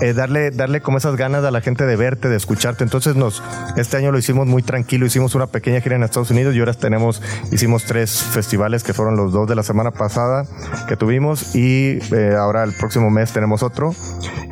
eh, 0.01 0.13
darle, 0.13 0.51
darle 0.51 0.81
como 0.81 0.97
esas 0.97 1.15
ganas 1.15 1.43
a 1.43 1.51
la 1.51 1.61
gente 1.61 1.85
de 1.85 1.95
verte, 1.95 2.29
de 2.29 2.37
escucharte. 2.37 2.83
Entonces 2.83 3.15
nos, 3.15 3.43
este 3.77 3.97
año 3.97 4.11
lo 4.11 4.17
hicimos 4.17 4.47
muy 4.47 4.63
tranquilo, 4.63 5.05
hicimos 5.05 5.20
hicimos 5.21 5.35
una 5.35 5.45
pequeña 5.45 5.79
gira 5.81 5.95
en 5.95 6.01
Estados 6.01 6.31
Unidos 6.31 6.55
y 6.55 6.59
ahora 6.59 6.73
tenemos, 6.73 7.21
hicimos 7.51 7.85
tres 7.85 8.23
festivales 8.23 8.83
que 8.83 8.91
fueron 8.91 9.15
los 9.17 9.31
dos 9.31 9.47
de 9.47 9.53
la 9.53 9.61
semana 9.61 9.91
pasada 9.91 10.47
que 10.87 10.97
tuvimos 10.97 11.53
y 11.53 11.99
eh, 12.11 12.35
ahora 12.35 12.63
el 12.63 12.73
próximo 12.73 13.11
mes 13.11 13.31
tenemos 13.31 13.61
otro. 13.61 13.93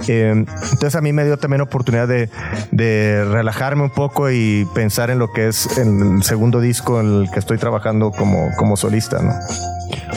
Eh, 0.08 0.30
entonces 0.30 0.96
a 0.96 1.02
mí 1.02 1.12
me 1.12 1.26
dio 1.26 1.38
también 1.38 1.62
oportunidad 1.62 2.08
de, 2.08 2.30
de 2.70 3.26
relajarme 3.32 3.82
un 3.82 3.90
poco 3.90 4.30
y 4.30 4.68
pensar 4.76 5.10
en 5.10 5.18
lo 5.18 5.34
que 5.34 5.48
es 5.48 5.80
el 5.80 6.22
segundo 6.22 6.62
disco 6.62 7.00
en 7.00 7.22
el 7.22 7.32
que 7.32 7.40
estoy 7.40 7.58
trabajando 7.58 8.12
como, 8.12 8.50
como 8.56 8.78
solista, 8.78 9.24
¿no? 9.24 9.34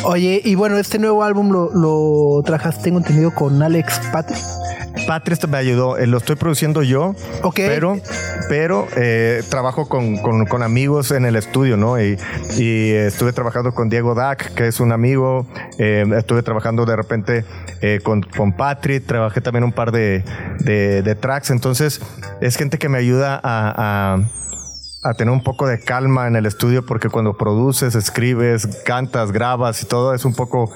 Oye, 0.05 0.43
y 0.45 0.55
bueno, 0.55 0.77
este 0.77 0.99
nuevo 0.99 1.25
álbum 1.25 1.51
lo, 1.51 1.71
lo 1.73 2.43
trajas, 2.43 2.83
tengo 2.83 2.99
entendido, 2.99 3.35
con 3.35 3.63
Alex 3.63 4.03
Patri. 4.13 4.37
Patri 5.07 5.33
esto 5.35 5.49
me 5.49 5.59
ayudó, 5.59 5.99
eh, 5.99 6.07
lo 6.07 6.19
estoy 6.19 6.37
produciendo 6.37 6.83
yo, 6.83 7.15
pero, 7.67 7.99
pero 8.49 8.87
eh, 8.97 9.43
trabajo 9.51 9.89
con, 9.89 10.17
con- 10.19 10.47
con 10.47 10.63
amigos 10.63 11.11
en 11.11 11.25
el 11.27 11.37
estudio, 11.37 11.77
¿no? 11.77 12.01
Y, 12.01 12.17
y 12.57 12.91
estuve 12.93 13.33
trabajando 13.33 13.75
con 13.75 13.89
Diego 13.89 14.15
Dac, 14.15 14.55
que 14.55 14.69
es 14.69 14.81
un 14.81 14.93
amigo, 14.93 15.47
eh, 15.79 16.05
estuve 16.17 16.43
trabajando 16.43 16.85
de 16.85 16.97
repente 16.97 17.45
con, 18.05 18.23
con 18.23 18.53
Patri, 18.57 19.01
trabajé 19.01 19.41
también 19.41 19.65
un 19.65 19.73
par 19.73 19.91
de, 19.93 20.23
de- 20.61 21.03
de 21.03 21.15
tracks, 21.15 21.51
entonces 21.51 22.01
es 22.41 22.57
gente 22.57 22.79
que 22.79 22.89
me 22.89 22.99
ayuda 22.99 23.41
a- 23.43 24.15
a 24.15 24.19
a 25.03 25.15
tener 25.15 25.33
un 25.33 25.43
poco 25.43 25.67
de 25.67 25.81
calma 25.81 26.29
en 26.29 26.37
el 26.37 26.47
estudio 26.47 26.87
porque 26.87 27.09
cuando 27.09 27.37
produces, 27.37 27.97
escribes, 27.97 28.83
cantas, 28.85 29.33
grabas 29.33 29.83
y 29.83 29.87
todo 29.87 30.15
es 30.15 30.25
un 30.25 30.35
poco 30.35 30.71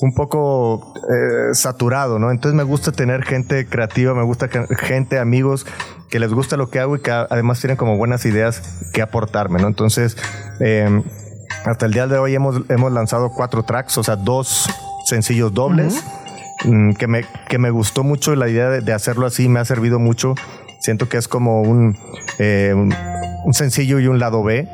un 0.00 0.14
poco 0.14 0.94
eh, 0.96 1.54
saturado, 1.54 2.18
¿no? 2.18 2.30
Entonces 2.30 2.56
me 2.56 2.64
gusta 2.64 2.90
tener 2.90 3.22
gente 3.22 3.66
creativa, 3.66 4.14
me 4.14 4.24
gusta 4.24 4.48
gente, 4.48 5.18
amigos 5.18 5.66
que 6.08 6.18
les 6.18 6.32
gusta 6.32 6.56
lo 6.56 6.70
que 6.70 6.80
hago 6.80 6.96
y 6.96 7.00
que 7.00 7.12
además 7.12 7.60
tienen 7.60 7.76
como 7.76 7.96
buenas 7.96 8.24
ideas 8.26 8.62
que 8.92 9.02
aportarme, 9.02 9.60
¿no? 9.60 9.68
Entonces, 9.68 10.16
eh, 10.58 11.02
hasta 11.64 11.86
el 11.86 11.92
día 11.92 12.08
de 12.08 12.18
hoy 12.18 12.34
hemos, 12.34 12.62
hemos 12.68 12.90
lanzado 12.90 13.30
cuatro 13.30 13.62
tracks, 13.62 13.96
o 13.98 14.02
sea, 14.02 14.16
dos 14.16 14.68
sencillos 15.04 15.54
dobles, 15.54 16.02
mm, 16.64 16.94
que, 16.94 17.06
me, 17.06 17.24
que 17.48 17.58
me 17.58 17.70
gustó 17.70 18.02
mucho 18.02 18.34
la 18.34 18.48
idea 18.48 18.68
de, 18.70 18.80
de 18.80 18.92
hacerlo 18.92 19.26
así, 19.26 19.48
me 19.48 19.60
ha 19.60 19.64
servido 19.64 20.00
mucho. 20.00 20.34
Siento 20.80 21.08
que 21.08 21.16
es 21.18 21.28
como 21.28 21.62
un, 21.62 21.96
eh, 22.38 22.72
un, 22.74 22.94
un 23.44 23.54
sencillo 23.54 23.98
y 24.00 24.06
un 24.06 24.18
lado 24.18 24.42
B. 24.42 24.66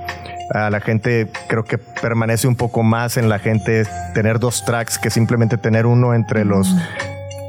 A 0.55 0.71
la 0.71 0.81
gente 0.81 1.29
creo 1.49 1.64
que 1.64 1.79
permanece 1.79 2.47
un 2.47 2.55
poco 2.57 2.83
más 2.85 3.16
en 3.16 3.29
la 3.29 3.38
gente 3.40 3.85
tener 4.14 4.38
dos 4.38 4.64
tracks 4.64 4.99
que 4.99 5.11
simplemente 5.11 5.59
tener 5.59 5.87
uno 5.87 6.14
entre 6.14 6.45
los 6.45 6.73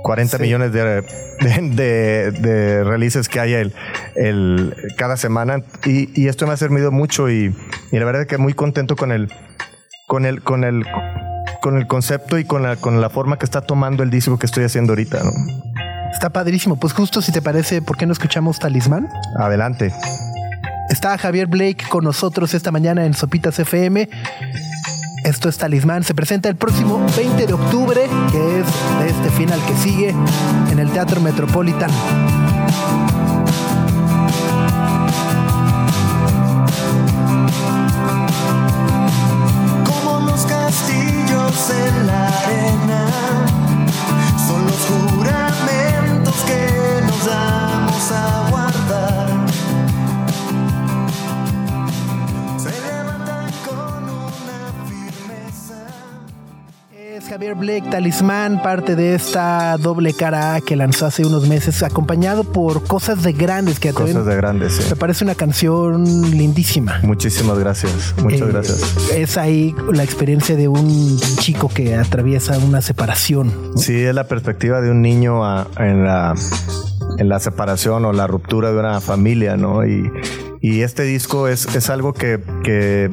40 0.02 0.40
millones 0.40 0.72
de, 0.74 0.84
de, 0.84 1.04
de- 1.76 2.32
de 2.32 2.84
releases 2.84 3.30
que 3.30 3.40
hay 3.40 3.54
el, 3.54 3.74
el- 4.16 4.74
cada 4.98 5.16
semana. 5.18 5.62
Y, 5.86 6.10
y 6.20 6.28
esto 6.28 6.48
me 6.48 6.54
ha 6.54 6.58
servido 6.58 6.92
mucho 6.92 7.30
y, 7.30 7.56
y 7.92 8.00
la 8.00 8.06
verdad 8.06 8.24
es 8.24 8.28
que 8.28 8.40
muy 8.40 8.54
contento 8.54 8.96
con 8.96 9.12
el, 9.12 9.32
con 10.08 10.26
el, 10.26 10.42
con 10.42 10.64
el, 10.64 10.84
con 11.62 11.78
el 11.78 11.86
concepto 11.86 12.40
y 12.40 12.46
con 12.46 12.64
la, 12.64 12.78
con 12.78 13.00
la 13.00 13.12
forma 13.12 13.38
que 13.38 13.46
está 13.46 13.62
tomando 13.62 14.02
el 14.02 14.10
disco 14.10 14.40
que 14.40 14.48
estoy 14.48 14.64
haciendo 14.64 14.94
ahorita. 14.94 15.22
¿no? 15.24 15.32
Está 16.18 16.32
padrísimo. 16.32 16.78
Pues 16.78 16.94
justo 16.94 17.22
si 17.22 17.32
te 17.32 17.44
parece, 17.44 17.80
¿por 17.80 17.96
qué 17.96 18.08
no 18.08 18.12
escuchamos 18.12 18.58
Talismán? 18.58 19.08
Adelante. 19.38 19.94
Está 20.90 21.16
Javier 21.16 21.46
Blake 21.46 21.86
con 21.90 22.04
nosotros 22.04 22.56
esta 22.56 22.72
mañana 22.72 23.06
en 23.06 23.14
Sopitas 23.14 23.60
FM. 23.60 24.10
Esto 25.24 25.48
es 25.48 25.60
Talismán. 25.60 26.04
Se 26.04 26.16
presenta 26.16 26.50
el 26.50 26.56
próximo 26.56 27.06
20 27.16 27.46
de 27.46 27.54
octubre, 27.54 28.10
que 28.32 28.60
es 28.62 28.66
de 29.00 29.10
este 29.10 29.30
final 29.38 29.62
que 29.68 29.76
sigue 29.76 30.16
en 30.72 30.80
el 30.80 30.90
Teatro 30.90 31.22
Metropolitan. 31.22 31.92
Es 57.38 57.42
Javier 57.42 57.56
Blake, 57.56 57.92
Talismán, 57.92 58.64
parte 58.64 58.96
de 58.96 59.14
esta 59.14 59.78
doble 59.78 60.12
cara 60.14 60.56
A 60.56 60.62
que 60.62 60.76
lanzó 60.76 61.06
hace 61.06 61.24
unos 61.24 61.48
meses, 61.48 61.84
acompañado 61.84 62.44
por 62.44 62.84
Cosas 62.86 63.22
de 63.22 63.32
Grandes, 63.32 63.80
que 63.80 63.94
Cosas 63.94 64.26
de 64.26 64.36
grandes. 64.36 64.74
sí. 64.74 64.84
me 64.90 64.96
parece 64.96 65.24
una 65.24 65.36
canción 65.36 66.04
lindísima. 66.32 67.00
Muchísimas 67.04 67.60
gracias. 67.60 68.16
Muchas 68.24 68.42
Eh, 68.42 68.52
gracias. 68.52 69.12
Es 69.12 69.38
ahí 69.38 69.76
la 69.94 70.04
experiencia 70.04 70.56
de 70.56 70.68
un 70.68 71.20
chico 71.38 71.70
que 71.70 71.94
atraviesa 71.96 72.58
una 72.58 72.82
separación. 72.82 73.54
Sí, 73.76 73.94
es 74.02 74.16
la 74.16 74.24
perspectiva 74.28 74.82
de 74.82 74.90
un 74.90 75.04
niño 75.04 75.46
a- 75.46 75.68
en, 75.78 76.06
la, 76.06 76.34
en 77.20 77.30
la 77.30 77.40
separación 77.40 78.04
o 78.06 78.14
la 78.14 78.26
ruptura 78.26 78.72
de 78.72 78.80
una 78.80 79.00
familia, 79.00 79.58
¿no? 79.58 79.86
Y, 79.86 80.10
y 80.60 80.82
este 80.82 81.04
disco 81.04 81.48
es, 81.48 81.68
es 81.76 81.92
algo 81.92 82.14
que, 82.14 82.40
que 82.64 83.12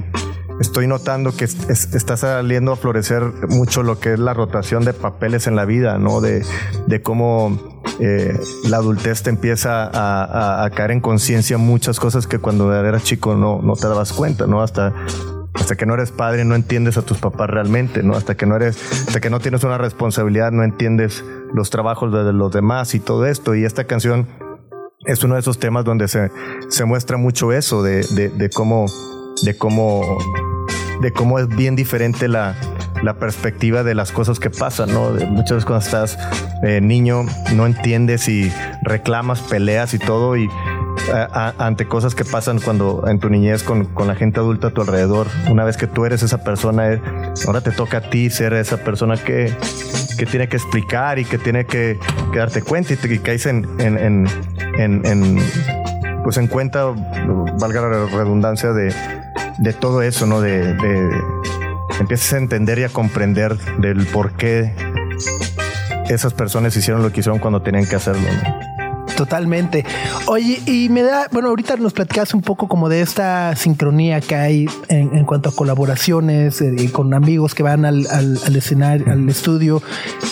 estoy 0.60 0.86
notando 0.86 1.32
que 1.32 1.44
es- 1.44 1.68
es- 1.68 1.94
está 1.94 2.16
saliendo 2.16 2.72
a 2.72 2.76
florecer 2.76 3.22
mucho 3.48 3.82
lo 3.82 3.98
que 3.98 4.14
es 4.14 4.18
la 4.18 4.34
rotación 4.34 4.84
de 4.84 4.92
papeles 4.92 5.46
en 5.46 5.56
la 5.56 5.64
vida, 5.64 5.98
¿no? 5.98 6.20
De, 6.20 6.44
de 6.86 7.02
cómo 7.02 7.82
eh, 8.00 8.36
la 8.68 8.78
adultez 8.78 9.22
te 9.22 9.30
empieza 9.30 9.84
a, 9.84 10.24
a- 10.24 10.64
a 10.64 10.70
caer 10.70 10.90
en 10.90 11.00
conciencia 11.00 11.58
muchas 11.58 12.00
cosas 12.00 12.26
que 12.26 12.38
cuando 12.38 12.72
eras 12.74 13.04
chico 13.04 13.34
no, 13.36 13.60
no 13.62 13.74
te 13.74 13.86
dabas 13.86 14.12
cuenta, 14.12 14.46
¿no? 14.46 14.62
Hasta 14.62 14.92
hasta 15.54 15.76
que 15.76 15.86
no 15.86 15.94
eres 15.94 16.10
padre 16.10 16.44
no 16.44 16.56
entiendes 16.56 16.98
a 16.98 17.02
tus 17.02 17.18
papás 17.18 17.48
realmente, 17.48 18.02
¿no? 18.02 18.16
Hasta 18.16 18.36
que 18.36 18.44
no 18.44 18.56
eres, 18.56 18.76
hasta 19.06 19.20
que 19.20 19.30
no 19.30 19.38
tienes 19.38 19.62
una 19.62 19.78
responsabilidad 19.78 20.50
no 20.50 20.64
entiendes 20.64 21.24
los 21.54 21.70
trabajos 21.70 22.12
de 22.12 22.32
los 22.32 22.52
demás 22.52 22.94
y 22.96 23.00
todo 23.00 23.24
esto. 23.26 23.54
Y 23.54 23.64
esta 23.64 23.84
canción 23.84 24.26
es 25.06 25.22
uno 25.22 25.34
de 25.34 25.40
esos 25.40 25.60
temas 25.60 25.84
donde 25.84 26.08
se, 26.08 26.30
se 26.68 26.84
muestra 26.84 27.16
mucho 27.18 27.52
eso 27.52 27.84
de, 27.84 28.02
de- 28.10 28.30
de 28.30 28.50
cómo, 28.50 28.86
de 29.42 29.56
cómo, 29.56 30.18
de 31.00 31.12
cómo 31.12 31.38
es 31.38 31.48
bien 31.48 31.76
diferente 31.76 32.28
la, 32.28 32.54
la 33.02 33.14
perspectiva 33.18 33.82
de 33.82 33.94
las 33.94 34.12
cosas 34.12 34.38
que 34.40 34.50
pasan, 34.50 34.92
¿no? 34.92 35.10
Muchas 35.28 35.56
veces 35.56 35.64
cuando 35.64 35.84
estás 35.84 36.18
eh, 36.62 36.80
niño 36.80 37.26
no 37.54 37.66
entiendes 37.66 38.28
y 38.28 38.50
reclamas, 38.82 39.40
peleas 39.40 39.92
y 39.94 39.98
todo 39.98 40.36
y 40.36 40.48
ante 41.58 41.86
cosas 41.86 42.14
que 42.14 42.24
pasan 42.24 42.60
cuando 42.60 43.04
en 43.08 43.18
tu 43.18 43.28
niñez 43.28 43.62
con, 43.62 43.84
con 43.86 44.06
la 44.06 44.14
gente 44.14 44.40
adulta 44.40 44.68
a 44.68 44.70
tu 44.70 44.80
alrededor. 44.80 45.26
Una 45.50 45.64
vez 45.64 45.76
que 45.76 45.86
tú 45.86 46.06
eres 46.06 46.22
esa 46.22 46.42
persona, 46.42 46.92
eh, 46.92 47.02
ahora 47.46 47.60
te 47.60 47.72
toca 47.72 47.98
a 47.98 48.00
ti 48.00 48.30
ser 48.30 48.54
esa 48.54 48.78
persona 48.78 49.16
que, 49.16 49.52
que 50.16 50.24
tiene 50.24 50.48
que 50.48 50.56
explicar 50.56 51.18
y 51.18 51.24
que 51.26 51.36
tiene 51.36 51.66
que, 51.66 51.98
que 52.32 52.38
darte 52.38 52.62
cuenta 52.62 52.94
y 52.94 52.96
te 52.96 53.12
y 53.12 53.18
caes 53.18 53.44
en, 53.46 53.68
en, 53.80 53.98
en- 53.98 55.04
en, 55.04 55.38
pues 56.22 56.38
en 56.38 56.46
cuenta, 56.46 56.86
valga 57.60 57.82
la 57.82 58.06
redundancia, 58.06 58.72
de, 58.72 58.94
de 59.58 59.72
todo 59.72 60.02
eso, 60.02 60.26
¿no? 60.26 60.40
De, 60.40 60.74
de 60.74 61.10
empiezas 62.00 62.32
a 62.32 62.38
entender 62.38 62.78
y 62.78 62.84
a 62.84 62.88
comprender 62.88 63.56
del 63.78 64.06
por 64.06 64.32
qué 64.32 64.74
esas 66.08 66.34
personas 66.34 66.76
hicieron 66.76 67.02
lo 67.02 67.12
que 67.12 67.20
hicieron 67.20 67.38
cuando 67.38 67.62
tenían 67.62 67.86
que 67.86 67.96
hacerlo. 67.96 68.22
¿no? 68.22 68.73
Totalmente. 69.16 69.84
Oye, 70.26 70.60
y 70.66 70.88
me 70.88 71.02
da, 71.02 71.28
bueno, 71.30 71.48
ahorita 71.48 71.76
nos 71.76 71.92
platicas 71.92 72.34
un 72.34 72.40
poco 72.42 72.66
como 72.68 72.88
de 72.88 73.00
esta 73.00 73.54
sincronía 73.56 74.20
que 74.20 74.34
hay 74.34 74.66
en, 74.88 75.16
en 75.16 75.24
cuanto 75.24 75.50
a 75.50 75.52
colaboraciones 75.54 76.60
eh, 76.60 76.90
con 76.92 77.14
amigos 77.14 77.54
que 77.54 77.62
van 77.62 77.84
al, 77.84 78.06
al- 78.10 78.38
al 78.44 78.56
escenario, 78.56 79.12
al 79.12 79.28
estudio, 79.28 79.82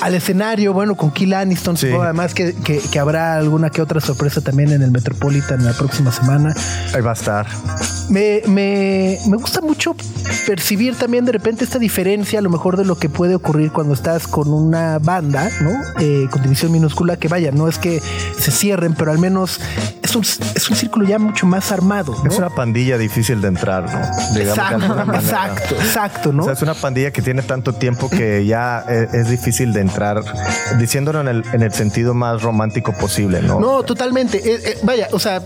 al 0.00 0.14
escenario, 0.14 0.72
bueno, 0.72 0.96
con 0.96 1.12
Kill 1.12 1.34
Aniston, 1.34 1.76
Sí. 1.76 1.88
además 1.92 2.34
que, 2.34 2.54
que- 2.54 2.80
que 2.80 2.98
habrá 2.98 3.36
alguna 3.36 3.70
que 3.70 3.82
otra 3.82 4.00
sorpresa 4.00 4.40
también 4.40 4.72
en 4.72 4.82
el 4.82 4.90
Metropolitan 4.90 5.64
la 5.64 5.72
próxima 5.74 6.10
semana. 6.10 6.54
Ahí 6.94 7.00
va 7.02 7.10
a 7.10 7.14
estar. 7.14 7.46
Me, 8.10 8.42
me, 8.46 9.18
me 9.28 9.36
gusta 9.36 9.60
mucho 9.60 9.94
percibir 10.46 10.96
también 10.96 11.24
de 11.24 11.32
repente 11.32 11.64
esta 11.64 11.78
diferencia, 11.78 12.40
a 12.40 12.42
lo 12.42 12.50
mejor 12.50 12.76
de 12.76 12.84
lo 12.84 12.96
que 12.96 13.08
puede 13.08 13.34
ocurrir 13.36 13.70
cuando 13.72 13.94
estás 13.94 14.26
con 14.26 14.52
una 14.52 14.98
banda, 14.98 15.48
¿no? 15.62 15.70
Eh, 16.00 16.26
con 16.30 16.42
división 16.42 16.72
minúscula, 16.72 17.16
que 17.16 17.28
vaya, 17.28 17.52
no 17.52 17.68
es 17.68 17.78
que 17.78 18.00
se 18.38 18.50
pero 18.96 19.10
al 19.12 19.18
menos 19.18 19.60
es 20.20 20.38
un, 20.38 20.46
es 20.54 20.70
un 20.70 20.76
círculo 20.76 21.06
ya 21.06 21.18
mucho 21.18 21.46
más 21.46 21.72
armado, 21.72 22.14
¿no? 22.24 22.30
Es 22.30 22.38
una 22.38 22.50
pandilla 22.50 22.98
difícil 22.98 23.40
de 23.40 23.48
entrar, 23.48 23.84
¿no? 23.84 24.38
Digamos 24.38 24.58
Exacto, 24.58 25.14
exacto, 25.14 25.74
exacto, 25.76 26.32
¿no? 26.32 26.42
O 26.42 26.44
sea, 26.44 26.54
es 26.54 26.62
una 26.62 26.74
pandilla 26.74 27.10
que 27.10 27.22
tiene 27.22 27.42
tanto 27.42 27.72
tiempo 27.72 28.10
que 28.10 28.44
ya 28.46 28.84
e- 28.88 29.08
es, 29.12 29.28
difícil 29.30 29.72
de 29.72 29.80
entrar, 29.80 30.22
diciéndolo 30.78 31.20
en 31.20 31.28
el, 31.28 31.44
en 31.52 31.62
el 31.62 31.72
sentido 31.72 32.14
más 32.14 32.42
romántico 32.42 32.92
posible, 32.92 33.40
¿no? 33.42 33.60
No, 33.60 33.82
totalmente. 33.82 34.38
Eh, 34.38 34.60
eh, 34.64 34.78
vaya, 34.82 35.08
o 35.12 35.18
sea, 35.18 35.42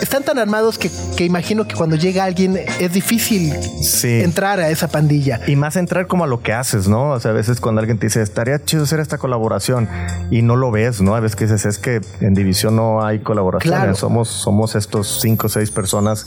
están 0.00 0.22
tan 0.22 0.38
armados 0.38 0.78
que, 0.78 0.90
que 1.16 1.24
imagino 1.24 1.66
que 1.66 1.74
cuando 1.74 1.96
llega 1.96 2.24
alguien 2.24 2.58
es 2.78 2.92
difícil 2.92 3.52
Sí. 3.82 4.20
entrar 4.22 4.60
a 4.60 4.68
esa 4.70 4.88
pandilla. 4.88 5.40
Y 5.46 5.56
más 5.56 5.76
entrar 5.76 6.06
como 6.06 6.24
a 6.24 6.26
lo 6.26 6.40
que 6.40 6.52
haces, 6.52 6.88
¿no? 6.88 7.10
O 7.10 7.20
sea, 7.20 7.30
a 7.32 7.34
veces 7.34 7.60
cuando 7.60 7.80
alguien 7.80 7.98
te 7.98 8.06
dice, 8.06 8.22
estaría 8.22 8.62
chido 8.64 8.84
hacer 8.84 9.00
esta 9.00 9.18
colaboración 9.18 9.88
y 10.30 10.42
no 10.42 10.56
lo 10.56 10.70
ves, 10.70 11.00
¿no? 11.00 11.14
A 11.14 11.20
veces 11.20 11.36
que 11.36 11.44
dices, 11.44 11.64
es 11.66 11.78
que 11.78 12.00
en 12.20 12.34
división 12.34 12.76
no 12.76 13.04
hay 13.04 13.20
colaboraciones, 13.20 13.78
Claro. 13.80 13.94
Somos, 14.04 14.28
somos 14.28 14.74
estos 14.74 15.20
cinco 15.22 15.46
o 15.46 15.48
seis 15.48 15.70
personas 15.70 16.26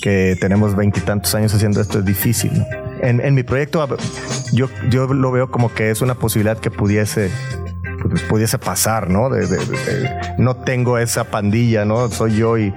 que 0.00 0.36
tenemos 0.40 0.76
veintitantos 0.76 1.34
años 1.34 1.52
haciendo 1.52 1.80
esto 1.80 1.98
es 1.98 2.04
difícil. 2.04 2.52
¿no? 2.56 2.64
En, 3.02 3.20
en 3.20 3.34
mi 3.34 3.42
proyecto 3.42 3.84
yo, 4.52 4.68
yo 4.90 5.12
lo 5.12 5.32
veo 5.32 5.50
como 5.50 5.74
que 5.74 5.90
es 5.90 6.02
una 6.02 6.14
posibilidad 6.14 6.56
que 6.56 6.70
pudiese 6.70 7.32
pues, 8.08 8.22
pudiese 8.22 8.58
pasar, 8.58 9.10
¿no? 9.10 9.28
No 10.38 10.54
tengo 10.54 10.98
esa 10.98 11.24
pandilla, 11.24 11.84
¿no? 11.84 12.08
Soy 12.10 12.36
yo 12.36 12.56
y, 12.56 12.72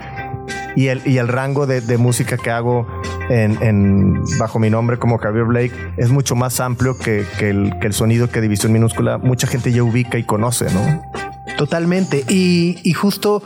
y, 0.76 0.88
el, 0.88 1.04
y 1.06 1.20
el 1.20 1.28
rango 1.28 1.68
de, 1.68 1.98
música 2.00 2.36
que 2.36 2.50
hago 2.50 2.88
en, 3.30 4.20
bajo 4.40 4.58
mi 4.58 4.72
nombre 4.72 4.98
como 4.98 5.20
Javier 5.20 5.46
Blake 5.46 5.94
es 5.98 6.10
mucho 6.10 6.36
más 6.36 6.60
amplio 6.60 6.98
que, 6.98 7.24
que 7.38 7.52
el 7.52 7.94
sonido 7.94 8.32
que 8.32 8.42
División 8.42 8.74
Minúscula 8.74 9.20
mucha 9.20 9.46
gente 9.46 9.72
ya 9.72 9.84
ubica 9.84 10.18
y 10.18 10.24
conoce, 10.24 10.66
¿no? 10.74 11.04
Totalmente. 11.56 12.26
Y, 12.28 12.80
y 12.84 12.94
justo 12.94 13.44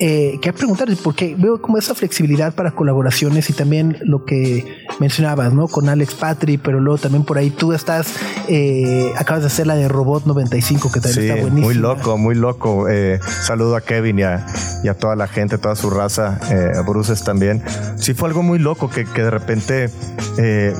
eh, 0.00 0.38
quería 0.40 0.56
preguntarte, 0.56 0.96
porque 0.96 1.34
veo 1.38 1.60
como 1.60 1.76
esa 1.78 1.94
flexibilidad 1.94 2.54
para 2.54 2.70
colaboraciones 2.72 3.50
y 3.50 3.52
también 3.52 3.98
lo 4.02 4.24
que 4.24 4.64
mencionabas, 4.98 5.52
¿no? 5.52 5.68
Con 5.68 5.88
Alex 5.88 6.14
Patri, 6.14 6.56
pero 6.58 6.80
luego 6.80 6.98
también 6.98 7.24
por 7.24 7.36
ahí 7.38 7.50
tú 7.50 7.72
estás, 7.74 8.14
eh, 8.48 9.12
acabas 9.18 9.42
de 9.42 9.48
hacer 9.48 9.66
la 9.66 9.76
de 9.76 9.88
Robot 9.88 10.24
95, 10.26 10.90
que 10.90 11.00
también 11.00 11.22
Sí, 11.22 11.28
está 11.28 11.34
buenísima. 11.40 11.66
muy 11.66 11.74
loco, 11.74 12.16
muy 12.18 12.34
loco. 12.34 12.88
Eh, 12.88 13.20
saludo 13.42 13.76
a 13.76 13.82
Kevin 13.82 14.18
y 14.18 14.22
a, 14.22 14.46
y 14.82 14.88
a 14.88 14.94
toda 14.94 15.16
la 15.16 15.28
gente, 15.28 15.58
toda 15.58 15.76
su 15.76 15.90
raza, 15.90 16.38
eh, 16.50 16.72
a 16.76 16.80
Bruces 16.82 17.22
también. 17.22 17.62
Sí, 17.96 18.14
fue 18.14 18.28
algo 18.28 18.42
muy 18.42 18.58
loco 18.58 18.88
que, 18.88 19.04
que 19.04 19.22
de 19.22 19.30
repente, 19.30 19.90
eh, 20.38 20.74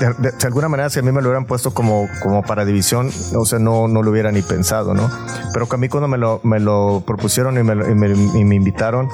de, 0.00 0.46
alguna 0.46 0.68
manera, 0.68 0.90
si 0.90 0.98
a 0.98 1.02
mí 1.02 1.10
me 1.12 1.22
lo 1.22 1.28
hubieran 1.28 1.44
puesto 1.46 1.72
como, 1.72 2.08
como 2.22 2.42
para 2.42 2.64
división, 2.64 3.10
o 3.34 3.44
sea, 3.44 3.58
no, 3.58 3.88
no 3.88 4.02
lo 4.02 4.10
hubiera 4.10 4.30
ni 4.32 4.42
pensado, 4.42 4.94
¿no? 4.94 5.10
Pero 5.52 5.68
que 5.68 5.74
a 5.76 5.78
mí 5.78 5.88
cuando 5.88 6.08
me 6.08 6.18
lo, 6.18 6.40
me 6.42 6.60
lo 6.60 7.02
propusieron 7.06 7.58
y 7.58 7.62
me, 7.62 7.74
me- 7.74 8.44
me 8.44 8.54
invitaron, 8.54 9.08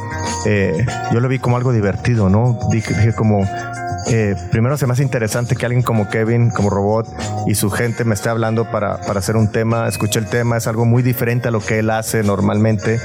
eh, 0.46 0.84
yo 1.12 1.20
lo 1.20 1.28
vi 1.28 1.38
como 1.38 1.56
algo 1.56 1.72
divertido, 1.72 2.28
¿no? 2.28 2.58
Dije, 2.70 2.92
dije 2.94 3.12
como, 3.14 3.46
eh, 4.08 4.34
primero 4.50 4.76
se 4.76 4.86
me 4.86 4.92
hace 4.92 5.02
interesante 5.02 5.56
que 5.56 5.64
alguien 5.64 5.82
como 5.82 6.08
Kevin, 6.08 6.50
como 6.50 6.68
Robot 6.70 7.06
y 7.46 7.54
su 7.54 7.70
gente 7.70 8.04
me 8.04 8.14
esté 8.14 8.28
hablando 8.28 8.70
para, 8.70 8.98
para 9.00 9.20
hacer 9.20 9.36
un 9.36 9.50
tema. 9.50 9.88
Escuché 9.88 10.18
el 10.18 10.26
tema, 10.26 10.56
es 10.58 10.66
algo 10.66 10.84
muy 10.84 11.02
diferente 11.02 11.48
a 11.48 11.50
lo 11.50 11.60
que 11.60 11.78
él 11.78 11.88
hace 11.90 12.22
normalmente 12.22 13.00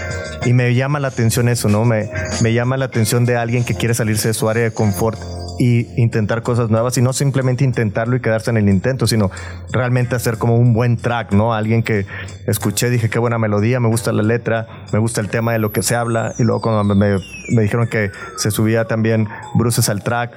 y 0.45 0.53
me 0.53 0.74
llama 0.76 0.99
la 0.99 1.07
atención 1.09 1.47
eso, 1.47 1.70
¿no? 1.70 1.86
Me, 1.86 2.09
me 2.41 2.53
llama 2.53 2.76
la 2.78 2.86
atención 2.86 3.26
de 3.26 3.38
alguien 3.38 3.63
que 3.63 3.76
quiere 3.76 3.93
salirse 3.93 4.30
de 4.30 4.34
su 4.34 4.49
área 4.49 4.63
de 4.63 4.72
confort 4.72 5.20
y 5.60 5.88
intentar 6.01 6.41
cosas 6.41 6.70
nuevas 6.70 6.97
y 6.97 7.01
no 7.01 7.12
simplemente 7.14 7.64
intentarlo 7.66 8.16
y 8.16 8.22
quedarse 8.22 8.49
en 8.49 8.57
el 8.57 8.70
intento, 8.70 9.05
sino 9.07 9.30
realmente 9.72 10.16
hacer 10.16 10.38
como 10.38 10.55
un 10.55 10.74
buen 10.74 10.95
track, 10.97 11.34
¿no? 11.34 11.53
Alguien 11.53 11.84
que 11.84 12.05
escuché, 12.47 12.89
dije 12.89 13.10
qué 13.10 13.20
buena 13.20 13.38
melodía, 13.38 13.80
me 13.80 13.89
gusta 13.89 14.12
la 14.14 14.24
letra, 14.24 14.68
me 14.93 14.99
gusta 14.99 15.20
el 15.22 15.28
tema 15.30 15.51
de 15.51 15.60
lo 15.60 15.72
que 15.72 15.84
se 15.84 15.95
habla 15.95 16.34
y 16.39 16.43
luego 16.43 16.62
cuando 16.62 16.95
me, 16.95 17.18
me 17.53 17.62
dijeron 17.62 17.88
que 17.88 18.10
se 18.38 18.51
subía 18.51 18.86
también 18.86 19.28
Bruces 19.55 19.89
al 19.89 20.01
track, 20.01 20.32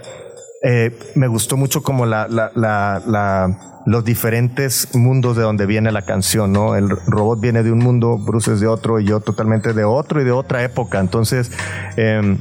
eh, 0.64 0.96
me 1.14 1.28
gustó 1.28 1.56
mucho 1.56 1.82
como 1.82 2.04
la, 2.04 2.26
la, 2.28 2.50
la, 2.54 3.00
la- 3.06 3.68
los 3.84 4.04
diferentes 4.04 4.94
mundos 4.94 5.36
de 5.36 5.42
donde 5.42 5.66
viene 5.66 5.90
la 5.90 6.02
canción, 6.02 6.52
¿no? 6.52 6.76
El 6.76 6.88
robot 6.88 7.40
viene 7.40 7.64
de 7.64 7.72
un 7.72 7.80
mundo, 7.80 8.16
Bruce 8.16 8.52
es 8.52 8.60
de 8.60 8.68
otro 8.68 9.00
y 9.00 9.04
yo 9.06 9.18
totalmente 9.18 9.72
de 9.72 9.82
otro 9.82 10.20
y 10.20 10.24
de 10.24 10.30
otra 10.30 10.62
época. 10.62 11.00
Entonces, 11.00 11.50
em, 11.96 12.38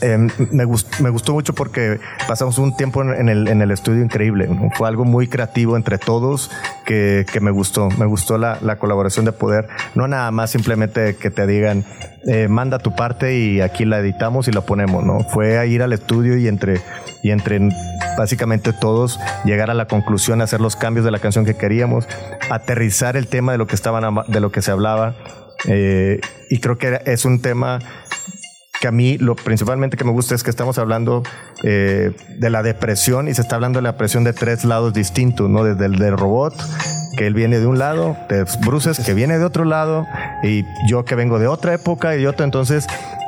em, 0.00 0.28
me, 0.50 0.64
gust- 0.64 0.98
me 1.00 1.10
gustó 1.10 1.32
mucho 1.32 1.52
porque 1.54 2.00
pasamos 2.28 2.58
un 2.58 2.76
tiempo 2.76 3.02
en, 3.02 3.10
en 3.12 3.28
el, 3.28 3.48
en 3.48 3.62
el 3.62 3.70
estudio 3.70 4.02
increíble. 4.02 4.46
¿no? 4.48 4.70
Fue 4.76 4.88
algo 4.88 5.04
muy 5.04 5.28
creativo 5.28 5.76
entre 5.76 5.98
todos 5.98 6.50
que, 6.84 7.26
que 7.32 7.40
me 7.40 7.50
gustó. 7.50 7.88
Me 7.98 8.06
gustó 8.06 8.38
la, 8.38 8.58
la 8.62 8.76
colaboración 8.76 9.24
de 9.24 9.32
poder, 9.32 9.68
no 9.94 10.08
nada 10.08 10.30
más 10.30 10.50
simplemente 10.50 11.16
que 11.16 11.30
te 11.30 11.46
digan, 11.46 11.84
eh, 12.26 12.48
manda 12.48 12.78
tu 12.78 12.94
parte 12.94 13.38
y 13.38 13.60
aquí 13.60 13.84
la 13.84 13.98
editamos 14.00 14.46
y 14.48 14.52
la 14.52 14.60
ponemos, 14.60 15.04
¿no? 15.04 15.20
Fue 15.20 15.58
a 15.58 15.64
ir 15.66 15.82
al 15.82 15.92
estudio 15.92 16.36
y 16.36 16.48
entre, 16.48 16.80
y 17.22 17.30
entre 17.30 17.60
básicamente 18.18 18.72
todos 18.72 19.18
llegar 19.44 19.70
a 19.70 19.74
la 19.74 19.86
conclusión, 19.86 20.42
hacer 20.42 20.60
los 20.60 20.76
cambios 20.76 21.04
de 21.04 21.10
la 21.12 21.18
canción 21.18 21.44
que 21.44 21.54
queríamos, 21.56 22.06
aterrizar 22.50 23.16
el 23.16 23.26
tema 23.26 23.52
de 23.52 23.58
lo 23.58 23.66
que 23.66 23.74
estaban 23.74 24.04
de 24.28 24.40
lo 24.40 24.50
que 24.52 24.60
se 24.62 24.70
hablaba. 24.70 25.14
eh, 25.66 26.20
y 26.50 26.58
creo 26.60 26.78
que 26.78 27.00
es 27.06 27.24
un 27.24 27.40
tema 27.40 27.78
que 28.80 28.88
a 28.88 28.92
mí 28.92 29.18
lo 29.18 29.36
principalmente 29.36 29.96
que 29.96 30.04
me 30.04 30.10
gusta 30.12 30.34
es 30.34 30.42
que 30.42 30.50
estamos 30.50 30.78
hablando 30.78 31.22
eh, 31.64 32.12
de 32.38 32.50
la 32.50 32.62
depresión 32.62 33.28
y 33.28 33.34
se 33.34 33.42
está 33.42 33.56
hablando 33.56 33.78
de 33.78 33.82
la 33.82 33.92
depresión 33.92 34.24
de 34.24 34.32
tres 34.32 34.64
lados 34.64 34.94
distintos, 34.94 35.50
¿no? 35.50 35.64
Desde 35.64 35.84
el 35.86 35.98
del 35.98 36.16
robot, 36.16 36.54
que 37.16 37.26
él 37.26 37.34
viene 37.34 37.58
de 37.58 37.66
un 37.66 37.78
lado, 37.78 38.16
de 38.30 38.44
Bruces, 38.64 38.98
que 39.00 39.12
viene 39.14 39.38
de 39.38 39.44
otro 39.44 39.64
lado, 39.64 40.06
y 40.42 40.64
yo 40.88 41.04
que 41.04 41.14
vengo 41.14 41.38
de 41.38 41.46
otra 41.46 41.74
época 41.74 42.16
y 42.16 42.20
de 42.20 42.28
otra, 42.28 42.44
entonces 42.44 42.86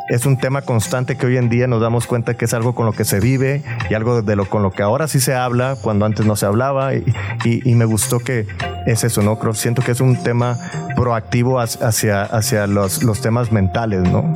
es 0.09 0.25
un 0.27 0.39
tema 0.39 0.63
constante 0.63 1.17
que 1.17 1.27
hoy 1.27 1.37
en 1.37 1.49
día 1.49 1.67
nos 1.67 1.81
damos 1.81 2.07
cuenta 2.07 2.35
que 2.35 2.45
es 2.47 2.55
algo 2.55 2.75
con 2.75 2.87
lo 2.87 2.93
que 2.93 3.05
se 3.05 3.21
vive 3.21 3.63
y 3.91 3.95
algo 3.95 4.21
de 4.23 4.37
lo 4.37 4.47
con 4.47 4.63
lo 4.63 4.71
que 4.71 4.83
ahora 4.83 5.07
sí 5.09 5.21
se 5.21 5.35
habla 5.35 5.77
cuando 5.81 6.05
antes 6.07 6.25
no 6.27 6.35
se 6.37 6.45
hablaba 6.47 6.95
y, 6.95 7.05
y- 7.45 7.71
y 7.71 7.75
me 7.75 7.85
gustó 7.85 8.19
que 8.19 8.47
es 8.87 9.05
eso, 9.05 9.23
¿no? 9.23 9.39
Creo, 9.39 9.55
siento 9.55 9.83
que 9.83 9.93
es 9.93 10.01
un 10.01 10.17
tema 10.23 10.57
proactivo 10.97 11.61
hacia- 11.61 12.23
hacia, 12.25 12.67
los, 12.67 13.03
los 13.05 13.21
temas 13.21 13.53
mentales, 13.53 14.01
¿no? 14.03 14.35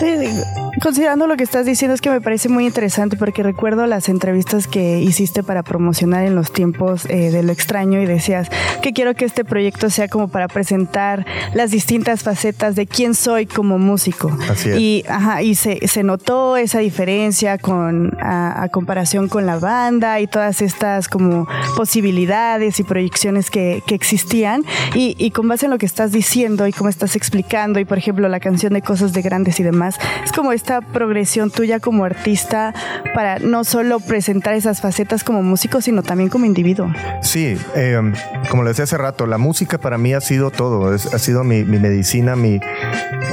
Eh, 0.00 0.71
Considerando 0.80 1.26
lo 1.26 1.36
que 1.36 1.44
estás 1.44 1.66
diciendo 1.66 1.94
es 1.94 2.00
que 2.00 2.08
me 2.08 2.22
parece 2.22 2.48
muy 2.48 2.64
interesante 2.64 3.16
porque 3.18 3.42
recuerdo 3.42 3.86
las 3.86 4.08
entrevistas 4.08 4.66
que 4.66 5.00
hiciste 5.00 5.42
para 5.42 5.62
promocionar 5.62 6.24
en 6.24 6.34
los 6.34 6.50
tiempos 6.50 7.04
eh, 7.06 7.30
de 7.30 7.42
lo 7.42 7.52
extraño 7.52 8.00
y 8.00 8.06
decías 8.06 8.48
que 8.80 8.92
quiero 8.92 9.14
que 9.14 9.26
este 9.26 9.44
proyecto 9.44 9.90
sea 9.90 10.08
como 10.08 10.28
para 10.28 10.48
presentar 10.48 11.26
las 11.52 11.70
distintas 11.70 12.22
facetas 12.22 12.74
de 12.74 12.86
quién 12.86 13.14
soy 13.14 13.44
como 13.44 13.78
músico. 13.78 14.34
Así 14.50 14.70
es. 14.70 14.78
Y, 14.78 15.04
ajá, 15.08 15.42
y 15.42 15.56
se, 15.56 15.86
se 15.86 16.02
notó 16.02 16.56
esa 16.56 16.78
diferencia 16.78 17.58
con 17.58 18.16
a, 18.20 18.62
a 18.62 18.68
comparación 18.70 19.28
con 19.28 19.44
la 19.44 19.58
banda 19.58 20.20
y 20.20 20.26
todas 20.26 20.62
estas 20.62 21.08
como 21.08 21.46
posibilidades 21.76 22.80
y 22.80 22.82
proyecciones 22.82 23.50
que, 23.50 23.82
que 23.86 23.94
existían 23.94 24.64
y, 24.94 25.16
y 25.18 25.32
con 25.32 25.48
base 25.48 25.66
en 25.66 25.70
lo 25.70 25.78
que 25.78 25.86
estás 25.86 26.12
diciendo 26.12 26.66
y 26.66 26.72
cómo 26.72 26.88
estás 26.88 27.14
explicando 27.14 27.78
y 27.78 27.84
por 27.84 27.98
ejemplo 27.98 28.28
la 28.28 28.40
canción 28.40 28.72
de 28.72 28.80
cosas 28.80 29.12
de 29.12 29.20
grandes 29.20 29.60
y 29.60 29.62
demás 29.62 29.98
es 30.24 30.32
como 30.32 30.52
esta 30.62 30.80
progresión 30.80 31.50
tuya 31.50 31.80
como 31.80 32.04
artista 32.04 32.72
para 33.14 33.40
no 33.40 33.64
solo 33.64 33.98
presentar 33.98 34.54
esas 34.54 34.80
facetas 34.80 35.24
como 35.24 35.42
músico 35.42 35.80
sino 35.80 36.04
también 36.04 36.28
como 36.30 36.44
individuo 36.44 36.88
Sí, 37.20 37.58
eh, 37.74 38.00
como 38.48 38.62
le 38.62 38.68
decía 38.70 38.84
hace 38.84 38.96
rato, 38.96 39.26
la 39.26 39.38
música 39.38 39.78
para 39.78 39.98
mí 39.98 40.14
ha 40.14 40.20
sido 40.20 40.50
todo, 40.52 40.86
ha 40.92 40.98
sido 41.18 41.42
mi, 41.42 41.64
medicina, 41.64 42.36
mi, 42.36 42.60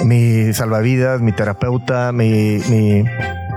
mi 0.05 0.53
salvavidas, 0.53 1.21
mi 1.21 1.31
terapeuta, 1.31 2.11
mi, 2.11 2.59
mi, 2.69 3.03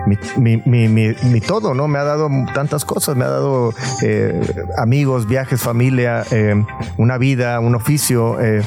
mi, 0.06 0.16
mi- 0.36 0.62
mi- 0.66 0.88
mi- 0.88 1.14
mi 1.30 1.40
todo, 1.40 1.72
¿no? 1.74 1.88
Me 1.88 1.98
ha 1.98 2.04
dado 2.04 2.28
tantas 2.54 2.84
cosas, 2.84 3.16
me 3.16 3.24
ha 3.24 3.28
dado 3.30 3.72
eh, 4.02 4.40
amigos, 4.78 5.26
viajes, 5.28 5.60
familia, 5.62 6.24
eh, 6.30 6.62
una 6.98 7.16
vida, 7.18 7.58
un 7.60 7.74
oficio. 7.74 8.38
eh. 8.40 8.62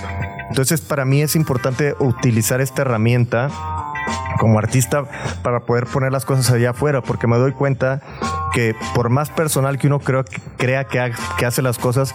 Entonces 0.50 0.80
para 0.82 1.06
mí 1.06 1.22
es 1.22 1.36
importante 1.36 1.96
utilizar 2.00 2.62
esta 2.62 2.84
herramienta 2.84 3.50
como 4.40 4.60
artista 4.60 5.04
para 5.44 5.62
poder 5.62 5.86
poner 5.86 6.12
las 6.12 6.26
cosas 6.26 6.50
allá 6.52 6.72
afuera, 6.72 7.02
porque 7.02 7.28
me 7.28 7.38
doy 7.38 7.52
cuenta 7.54 8.02
que 8.54 8.76
por 8.94 9.10
más 9.10 9.30
personal 9.30 9.78
que 9.78 9.88
uno 9.88 10.00
creo, 10.00 10.24
crea 10.58 10.86
que, 10.86 11.00
ha- 11.00 11.12
que 11.38 11.46
hace 11.46 11.62
las 11.62 11.78
cosas, 11.78 12.14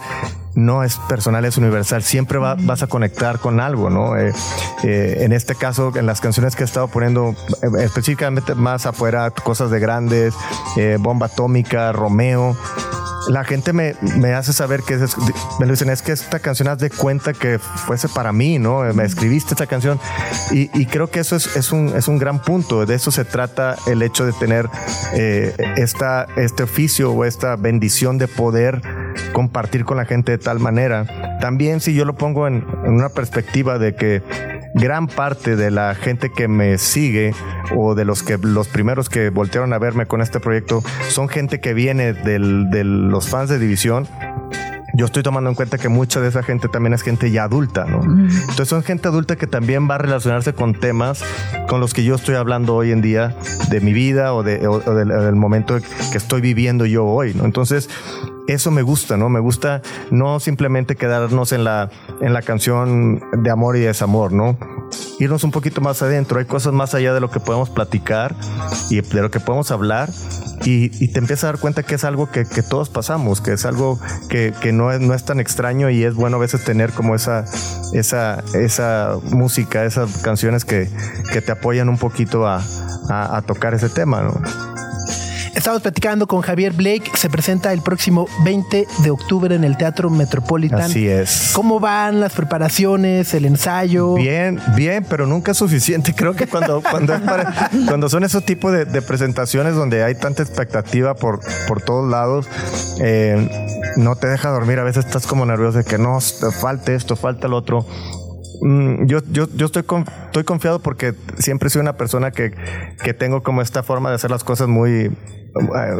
no 0.55 0.83
es 0.83 0.97
personal, 1.07 1.45
es 1.45 1.57
universal. 1.57 2.03
Siempre 2.03 2.37
va- 2.37 2.55
vas 2.59 2.83
a 2.83 2.87
conectar 2.87 3.39
con 3.39 3.59
algo, 3.59 3.89
¿no? 3.89 4.17
Eh, 4.17 4.33
eh, 4.83 5.17
en 5.21 5.31
este 5.33 5.55
caso, 5.55 5.91
en 5.95 6.05
las 6.05 6.19
canciones 6.19 6.55
que 6.55 6.63
he 6.63 6.65
estado 6.65 6.87
poniendo, 6.89 7.29
eh, 7.61 7.83
específicamente 7.83 8.53
más 8.55 8.85
afuera, 8.85 9.29
cosas 9.31 9.71
de 9.71 9.79
grandes, 9.79 10.33
eh, 10.77 10.97
Bomba 10.99 11.27
Atómica, 11.27 11.91
Romeo. 11.93 12.55
La 13.29 13.43
gente 13.43 13.73
me, 13.73 13.95
me 14.17 14.33
hace 14.33 14.51
saber 14.53 14.81
que 14.81 14.95
es, 14.95 15.15
me 15.59 15.65
lo 15.65 15.73
dicen, 15.73 15.89
es 15.89 16.01
que 16.01 16.11
esta 16.11 16.39
canción 16.39 16.67
haz 16.67 16.79
de 16.79 16.89
cuenta 16.89 17.33
que 17.33 17.59
fuese 17.59 18.09
para 18.09 18.31
mí, 18.31 18.59
¿no? 18.59 18.81
Me 18.93 19.03
escribiste 19.03 19.53
esta 19.53 19.67
canción. 19.67 19.99
Y, 20.51 20.69
y 20.79 20.85
creo 20.85 21.09
que 21.09 21.19
eso 21.19 21.35
es, 21.35 21.55
es, 21.55 21.71
un, 21.71 21.93
es 21.95 22.07
un 22.07 22.17
gran 22.17 22.41
punto. 22.41 22.85
De 22.85 22.95
eso 22.95 23.11
se 23.11 23.25
trata 23.25 23.75
el 23.87 24.01
hecho 24.01 24.25
de 24.25 24.33
tener 24.33 24.67
eh, 25.13 25.55
esta, 25.77 26.27
este 26.35 26.63
oficio 26.63 27.11
o 27.11 27.25
esta 27.25 27.55
bendición 27.55 28.17
de 28.17 28.27
poder 28.27 28.81
compartir 29.33 29.85
con 29.85 29.97
la 29.97 30.05
gente 30.05 30.31
de 30.31 30.37
tal 30.37 30.59
manera. 30.59 31.37
También 31.39 31.79
si 31.79 31.93
yo 31.93 32.05
lo 32.05 32.15
pongo 32.15 32.47
en, 32.47 32.65
en 32.85 32.93
una 32.93 33.09
perspectiva 33.09 33.77
de 33.77 33.95
que 33.95 34.21
gran 34.75 35.07
parte 35.07 35.55
de 35.55 35.71
la 35.71 35.95
gente 35.95 36.31
que 36.31 36.47
me 36.47 36.77
sigue 36.77 37.33
o 37.75 37.95
de 37.95 38.05
los 38.05 38.23
que 38.23 38.37
los 38.37 38.67
primeros 38.67 39.09
que 39.09 39.29
voltearon 39.29 39.73
a 39.73 39.79
verme 39.79 40.05
con 40.05 40.21
este 40.21 40.39
proyecto 40.39 40.81
son 41.09 41.27
gente 41.29 41.59
que 41.59 41.73
viene 41.73 42.13
del- 42.13 42.69
de 42.69 42.83
los 42.83 43.27
fans 43.29 43.49
de 43.49 43.59
División. 43.59 44.07
Yo 44.93 45.05
estoy 45.05 45.23
tomando 45.23 45.49
en 45.49 45.55
cuenta 45.55 45.77
que 45.77 45.87
mucha 45.87 46.19
de 46.19 46.27
esa 46.27 46.43
gente 46.43 46.67
también 46.67 46.93
es 46.93 47.01
gente 47.01 47.31
ya 47.31 47.45
adulta, 47.45 47.85
¿no? 47.85 48.01
Entonces 48.03 48.67
son 48.67 48.83
gente 48.83 49.07
adulta 49.07 49.37
que 49.37 49.47
también 49.47 49.89
va 49.89 49.95
a 49.95 49.97
relacionarse 49.99 50.51
con 50.53 50.73
temas 50.73 51.23
con 51.69 51.79
los 51.79 51.93
que 51.93 52.03
yo 52.03 52.15
estoy 52.15 52.35
hablando 52.35 52.75
hoy 52.75 52.91
en 52.91 53.01
día 53.01 53.33
de 53.69 53.79
mi 53.79 53.93
vida 53.93 54.33
o, 54.33 54.43
de, 54.43 54.67
o- 54.67 54.81
o 54.85 54.93
del, 54.93 55.07
del 55.07 55.35
momento 55.35 55.77
que 56.11 56.17
estoy 56.17 56.41
viviendo 56.41 56.85
yo 56.85 57.05
hoy, 57.05 57.33
¿no? 57.33 57.45
Entonces 57.45 57.89
eso 58.53 58.71
me 58.71 58.81
gusta, 58.81 59.17
¿no? 59.17 59.29
Me 59.29 59.39
gusta 59.39 59.81
no 60.11 60.39
simplemente 60.39 60.95
quedarnos 60.95 61.51
en 61.51 61.63
la, 61.63 61.89
en 62.21 62.33
la 62.33 62.41
canción 62.41 63.21
de 63.43 63.49
amor 63.49 63.77
y 63.77 63.81
desamor, 63.81 64.31
¿no? 64.33 64.57
irnos 65.19 65.43
un 65.45 65.51
poquito 65.51 65.79
más 65.81 66.01
adentro. 66.01 66.39
Hay 66.39 66.45
cosas 66.45 66.73
más 66.73 66.93
allá 66.95 67.13
de 67.13 67.21
lo 67.21 67.29
que 67.31 67.39
podemos 67.39 67.69
platicar 67.69 68.35
y 68.89 68.99
de 68.99 69.21
lo 69.21 69.29
que 69.31 69.39
podemos 69.39 69.71
hablar. 69.71 70.09
Y, 70.65 70.89
te 71.07 71.19
empiezas 71.19 71.45
a 71.45 71.47
dar 71.47 71.59
cuenta 71.59 71.83
que 71.83 71.95
es 71.95 72.03
algo 72.03 72.29
que, 72.29 72.43
que 72.45 72.61
todos 72.61 72.89
pasamos, 72.89 73.39
que 73.39 73.53
es 73.53 73.65
algo 73.65 73.99
que, 74.29 74.53
que 74.61 74.73
no, 74.73 74.91
es, 74.91 74.99
no 74.99 75.13
es 75.13 75.23
tan 75.23 75.39
extraño 75.39 75.89
y 75.89 76.03
es 76.03 76.13
bueno 76.15 76.37
a 76.37 76.39
veces 76.39 76.63
tener 76.63 76.91
como 76.91 77.15
esa, 77.15 77.45
esa, 77.93 78.43
esa 78.53 79.17
música, 79.31 79.85
esas 79.85 80.17
canciones 80.17 80.65
que, 80.65 80.89
que 81.31 81.41
te 81.41 81.51
apoyan 81.51 81.87
un 81.89 81.97
poquito 81.97 82.45
a, 82.47 82.61
a- 83.09 83.37
a 83.37 83.41
tocar 83.43 83.73
ese 83.73 83.89
tema, 83.89 84.21
¿no? 84.21 84.70
Estamos 85.55 85.81
platicando 85.81 86.27
con 86.27 86.41
Javier 86.41 86.71
Blake. 86.73 87.11
Se 87.15 87.29
presenta 87.29 87.73
el 87.73 87.81
próximo 87.81 88.25
20 88.45 88.87
de 89.03 89.11
octubre 89.11 89.53
en 89.53 89.63
el 89.63 89.75
Teatro 89.77 90.09
Metropolitan. 90.09 90.81
Así 90.81 91.07
es. 91.07 91.51
¿Cómo 91.53 91.79
van 91.79 92.19
las 92.21 92.33
preparaciones, 92.33 93.33
el 93.33 93.45
ensayo? 93.45 94.15
Bien, 94.15 94.59
bien, 94.75 95.05
pero 95.07 95.27
nunca 95.27 95.51
es 95.51 95.57
suficiente. 95.57 96.13
Creo 96.15 96.35
que 96.35 96.47
cuando, 96.47 96.81
cuando, 96.81 97.13
es 97.13 97.21
para- 97.21 97.69
cuando 97.87 98.07
son 98.09 98.23
esos 98.23 98.45
tipos 98.45 98.71
de, 98.71 98.85
de 98.85 99.01
presentaciones 99.01 99.75
donde 99.75 100.03
hay 100.03 100.15
tanta 100.15 100.41
expectativa 100.41 101.15
por, 101.15 101.41
por 101.67 101.81
todos 101.81 102.09
lados, 102.09 102.47
eh, 103.01 103.49
no 103.97 104.15
te 104.15 104.27
deja 104.27 104.49
dormir. 104.49 104.79
A 104.79 104.83
veces 104.83 105.05
estás 105.05 105.27
como 105.27 105.45
nervioso 105.45 105.79
de 105.79 105.83
que 105.83 105.97
no, 105.97 106.19
falta 106.61 106.93
esto, 106.93 107.15
falta 107.17 107.47
el 107.47 107.53
otro. 107.53 107.85
Mm, 108.61 109.05
Yo, 109.05 109.19
yo, 109.31 109.47
yo 109.53 109.65
estoy, 109.65 109.83
con- 109.83 110.05
estoy 110.27 110.43
confiado 110.45 110.79
porque 110.79 111.13
siempre 111.37 111.69
soy 111.69 111.81
una 111.81 111.97
persona 111.97 112.31
que, 112.31 112.51
que 113.03 113.13
tengo 113.13 113.43
como 113.43 113.61
esta 113.61 113.83
forma 113.83 114.09
de 114.09 114.15
hacer 114.15 114.31
las 114.31 114.43
cosas 114.43 114.67
muy, 114.67 115.11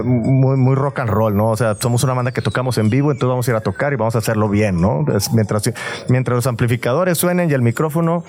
muy, 0.03 0.57
muy 0.57 0.75
rock 0.75 0.99
and 0.99 1.09
roll, 1.09 1.35
¿no? 1.35 1.49
O 1.49 1.57
sea, 1.57 1.75
somos 1.79 2.03
una 2.03 2.13
banda 2.13 2.31
que 2.31 2.41
tocamos 2.41 2.77
en 2.77 2.89
vivo, 2.89 3.11
entonces 3.11 3.29
vamos 3.29 3.47
a 3.47 3.51
ir 3.51 3.57
a 3.57 3.61
tocar 3.61 3.93
y 3.93 3.95
vamos 3.95 4.15
a 4.15 4.19
hacerlo 4.19 4.47
bien, 4.49 4.79
¿no? 4.81 5.05
Mientras, 5.33 5.71
mientras 6.09 6.35
los 6.35 6.47
amplificadores 6.47 7.17
suenen 7.17 7.49
y 7.49 7.53
el 7.53 7.61
micrófono, 7.61 8.23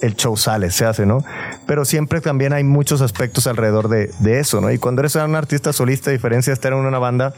el 0.00 0.14
show 0.16 0.36
sale, 0.36 0.70
se 0.70 0.84
hace, 0.86 1.04
¿no? 1.06 1.18
Pero 1.66 1.84
siempre 1.84 2.20
también 2.20 2.52
hay 2.52 2.64
muchos 2.64 3.00
aspectos 3.02 3.46
alrededor 3.46 3.88
de, 3.88 4.10
de 4.20 4.40
eso, 4.40 4.60
¿no? 4.60 4.70
Y 4.70 4.78
cuando 4.78 5.00
eres 5.02 5.14
un 5.16 5.34
artista 5.34 5.72
solista, 5.72 6.10
a 6.10 6.12
diferencia 6.12 6.50
de 6.50 6.54
estar 6.54 6.72
en 6.72 6.78
una 6.78 6.98
banda, 6.98 7.34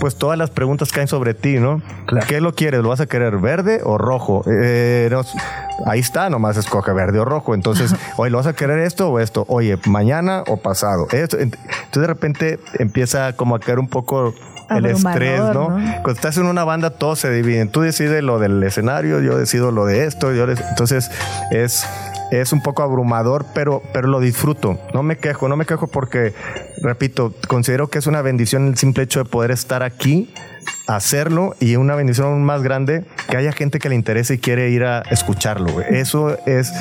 pues 0.00 0.16
todas 0.16 0.38
las 0.38 0.50
preguntas 0.50 0.90
caen 0.92 1.08
sobre 1.08 1.34
ti, 1.34 1.58
¿no? 1.58 1.82
¿Qué 2.28 2.40
lo 2.40 2.54
quieres? 2.54 2.80
¿Lo 2.82 2.88
vas 2.88 3.00
a 3.00 3.06
querer 3.06 3.36
verde 3.38 3.80
o 3.84 3.98
rojo? 3.98 4.42
Eh, 4.50 5.08
no, 5.10 5.22
ahí 5.86 6.00
está, 6.00 6.30
nomás 6.30 6.56
escoge 6.56 6.92
verde 6.92 7.18
o 7.18 7.24
rojo. 7.24 7.54
Entonces, 7.54 7.94
oye, 8.16 8.30
¿lo 8.30 8.38
vas 8.38 8.46
a 8.46 8.54
querer 8.54 8.78
esto 8.78 9.10
o 9.10 9.18
esto? 9.20 9.44
Oye, 9.48 9.78
mañana 9.86 10.42
o 10.46 10.56
pasado. 10.56 11.06
Esto. 11.12 11.36
Ent- 11.38 11.58
Entonces 11.84 12.00
de 12.02 12.06
repente 12.06 12.58
empieza 12.78 13.32
como 13.34 13.54
a 13.56 13.60
caer 13.60 13.78
un 13.78 13.88
poco 13.88 14.34
el 14.70 14.86
estrés, 14.86 15.40
¿no? 15.40 15.52
¿no? 15.52 15.66
Cuando 16.02 16.12
estás 16.12 16.36
en 16.36 16.46
una 16.46 16.62
banda, 16.64 16.90
todos 16.90 17.18
se 17.18 17.30
dividen. 17.32 17.70
Tú 17.70 17.80
decides 17.80 18.22
lo 18.22 18.38
del 18.38 18.62
escenario, 18.62 19.20
yo 19.20 19.36
decido 19.36 19.72
lo 19.72 19.84
de 19.86 20.04
esto. 20.06 20.32
Yo 20.32 20.46
des- 20.46 20.60
Entonces 20.70 21.10
es, 21.50 21.84
es 22.30 22.52
un 22.52 22.62
poco 22.62 22.82
abrumador, 22.84 23.46
pero, 23.52 23.82
pero 23.92 24.06
lo 24.06 24.20
disfruto. 24.20 24.78
No 24.94 25.02
me 25.02 25.16
quejo, 25.16 25.48
no 25.48 25.56
me 25.56 25.66
quejo 25.66 25.88
porque, 25.88 26.34
repito, 26.82 27.34
considero 27.48 27.88
que 27.88 27.98
es 27.98 28.06
una 28.06 28.22
bendición 28.22 28.68
el 28.68 28.76
simple 28.78 29.02
hecho 29.02 29.24
de 29.24 29.28
poder 29.28 29.50
estar 29.50 29.82
aquí, 29.82 30.32
hacerlo 30.86 31.56
y 31.58 31.74
una 31.76 31.96
bendición 31.96 32.28
aún 32.28 32.44
más 32.44 32.62
grande 32.62 33.04
que 33.28 33.36
haya 33.36 33.50
gente 33.52 33.80
que 33.80 33.88
le 33.88 33.96
interese 33.96 34.34
y 34.34 34.38
quiere 34.38 34.70
ir 34.70 34.84
a 34.84 35.00
escucharlo. 35.10 35.80
Eso 35.80 36.36
es, 36.46 36.72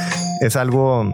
es 0.42 0.56
algo 0.56 1.12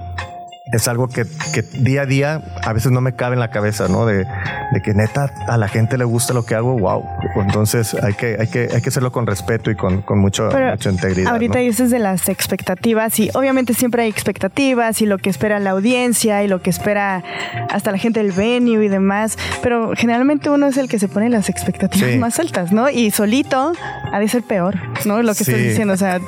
es 0.76 0.88
algo 0.88 1.08
que, 1.08 1.26
que 1.54 1.62
día 1.62 2.02
a 2.04 2.06
día 2.06 2.42
a 2.64 2.74
veces 2.74 2.92
no 2.92 3.02
me 3.02 3.14
cabe 3.16 3.34
en 3.34 3.40
la 3.40 3.50
cabeza, 3.52 3.88
¿no? 3.88 4.06
De, 4.06 4.18
de 4.26 4.82
que 4.84 4.94
neta 4.94 5.32
a 5.48 5.58
la 5.58 5.68
gente 5.68 5.98
le 5.98 6.06
gusta 6.06 6.34
lo 6.34 6.46
que 6.46 6.56
hago, 6.56 6.78
wow. 6.78 7.04
Entonces 7.36 7.94
hay 7.96 8.14
que, 8.14 8.38
hay 8.40 8.48
que, 8.48 8.70
hay 8.74 8.82
que 8.82 8.90
hacerlo 8.90 9.12
con 9.12 9.26
respeto 9.28 9.72
y 9.72 9.76
con, 9.76 10.02
con 10.02 10.20
mucho, 10.20 10.50
mucha 10.52 10.90
integridad. 10.90 11.32
ahorita 11.34 11.56
¿no? 11.60 11.64
dices 11.64 11.90
de 11.92 12.00
las 12.00 12.30
expectativas 12.30 13.20
y 13.20 13.30
obviamente 13.34 13.74
siempre 13.74 14.04
hay 14.04 14.10
expectativas 14.10 15.02
y 15.02 15.06
lo 15.06 15.18
que 15.18 15.30
espera 15.30 15.60
la 15.60 15.72
audiencia 15.72 16.44
y 16.44 16.48
lo 16.48 16.62
que 16.62 16.70
espera 16.70 17.24
hasta 17.70 17.92
la 17.92 17.98
gente 17.98 18.22
del 18.22 18.32
venue 18.32 18.84
y 18.86 18.88
demás, 18.88 19.38
pero 19.62 19.94
generalmente 19.96 20.50
uno 20.50 20.68
es 20.68 20.78
el 20.78 20.88
que 20.88 21.00
se 21.00 21.08
pone 21.08 21.30
las 21.30 21.50
expectativas 21.50 22.12
Sí. 22.12 22.18
más 22.18 22.40
altas, 22.40 22.72
¿no? 22.72 22.90
Y 22.90 23.12
solito 23.12 23.72
ha 24.12 24.20
de 24.20 24.28
ser 24.28 24.44
peor, 24.44 24.76
¿no? 25.06 25.22
Lo 25.24 25.34
que 25.34 25.44
Sí. 25.44 25.52
estoy 25.52 25.68
diciendo, 25.68 25.94
o 25.94 25.98
sea, 25.98 26.20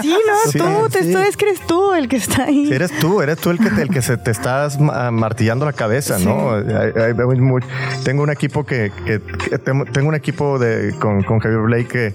sí, 0.00 0.08
¿no? 0.26 0.50
Sí, 0.52 0.58
tú, 0.58 0.88
te, 0.90 1.02
sí. 1.04 1.12
tú 1.12 1.18
es 1.18 1.36
que 1.36 1.44
eres 1.46 1.60
tú 1.66 1.92
el 1.94 2.08
que 2.08 2.16
está 2.16 2.44
ahí. 2.44 2.66
Sí, 2.66 2.72
eres 2.74 2.90
tú, 2.98 3.20
eres 3.22 3.38
tú 3.38 3.50
el 3.50 3.58
que, 3.58 3.65
te- 3.70 3.82
el 3.82 3.88
que 3.88 4.02
se 4.02 4.16
te 4.16 4.30
estás 4.30 4.78
ma- 4.80 5.10
martillando 5.10 5.64
la 5.64 5.72
cabeza, 5.72 6.18
¿no? 6.18 6.52
Muy- 7.40 7.62
tengo 8.04 8.22
un 8.22 8.30
equipo 8.30 8.64
que, 8.64 8.90
que- 9.04 9.20
que 9.48 9.58
tengo, 9.58 9.84
tengo 9.84 10.08
un 10.08 10.14
equipo 10.14 10.58
de, 10.58 10.94
con, 10.98 11.22
con 11.22 11.38
Javier 11.40 11.60
Blake 11.60 11.86
que 11.86 12.14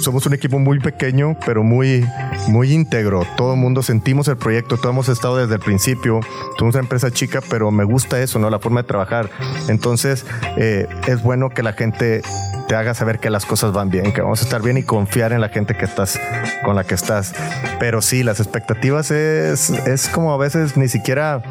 somos 0.00 0.26
un 0.26 0.34
equipo 0.34 0.58
muy 0.58 0.78
pequeño, 0.80 1.36
pero 1.46 1.62
muy, 1.62 2.04
muy 2.48 2.72
íntegro. 2.72 3.26
Todo 3.36 3.54
el 3.54 3.60
mundo 3.60 3.82
sentimos 3.82 4.28
el 4.28 4.36
proyecto, 4.36 4.76
todos 4.76 4.92
hemos 4.92 5.08
estado 5.08 5.36
desde 5.36 5.54
el 5.54 5.60
principio. 5.60 6.20
Somos 6.58 6.74
una 6.74 6.82
empresa 6.82 7.10
chica, 7.10 7.40
pero 7.48 7.70
me 7.70 7.84
gusta 7.84 8.20
eso, 8.20 8.38
¿no? 8.38 8.50
La 8.50 8.58
forma 8.58 8.82
de 8.82 8.88
trabajar. 8.88 9.30
Entonces, 9.68 10.24
eh, 10.56 10.86
es 11.06 11.22
bueno 11.22 11.50
que 11.50 11.62
la 11.62 11.72
gente 11.72 12.22
te 12.68 12.74
haga 12.74 12.94
saber 12.94 13.20
que 13.20 13.30
las 13.30 13.46
cosas 13.46 13.72
van 13.72 13.90
bien, 13.90 14.12
que 14.12 14.20
vamos 14.22 14.40
a 14.40 14.44
estar 14.44 14.60
bien 14.60 14.76
y 14.76 14.82
confiar 14.82 15.32
en 15.32 15.40
la 15.40 15.48
gente 15.50 15.76
que 15.76 15.84
estás 15.84 16.18
con 16.64 16.74
la 16.74 16.82
que 16.82 16.94
estás. 16.96 17.32
Pero 17.78 18.02
sí, 18.02 18.24
las 18.24 18.40
expectativas 18.40 19.10
es, 19.12 19.70
es 19.70 20.08
como 20.08 20.32
a 20.34 20.36
veces 20.36 20.65
ni 20.76 20.88
siquiera, 20.88 21.42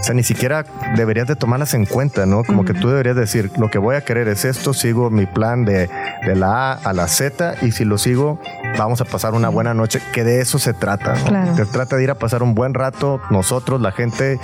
o 0.00 0.02
sea, 0.02 0.14
ni 0.14 0.22
siquiera 0.22 0.64
deberías 0.96 1.28
de 1.28 1.36
tomarlas 1.36 1.74
en 1.74 1.86
cuenta, 1.86 2.26
¿no? 2.26 2.44
Como 2.44 2.64
que 2.64 2.74
tú 2.74 2.88
deberías 2.88 3.16
decir, 3.16 3.50
lo 3.58 3.70
que 3.70 3.78
voy 3.78 3.96
a 3.96 4.00
querer 4.00 4.28
es 4.28 4.44
esto, 4.44 4.74
sigo 4.74 5.10
mi 5.10 5.26
plan 5.26 5.64
de, 5.64 5.88
de 6.26 6.34
la 6.34 6.72
A 6.72 6.74
a 6.74 6.92
la 6.92 7.08
Z 7.08 7.56
y 7.62 7.72
si 7.72 7.84
lo 7.84 7.98
sigo, 7.98 8.40
vamos 8.76 9.00
a 9.00 9.04
pasar 9.04 9.34
una 9.34 9.48
buena 9.48 9.74
noche, 9.74 10.00
que 10.12 10.24
de 10.24 10.40
eso 10.40 10.58
se 10.58 10.72
trata, 10.74 11.14
¿no? 11.14 11.24
Claro. 11.24 11.56
Se 11.56 11.66
trata 11.66 11.96
de 11.96 12.04
ir 12.04 12.10
a 12.10 12.14
pasar 12.16 12.42
un 12.42 12.54
buen 12.54 12.74
rato, 12.74 13.20
nosotros, 13.30 13.80
la 13.80 13.92
gente, 13.92 14.38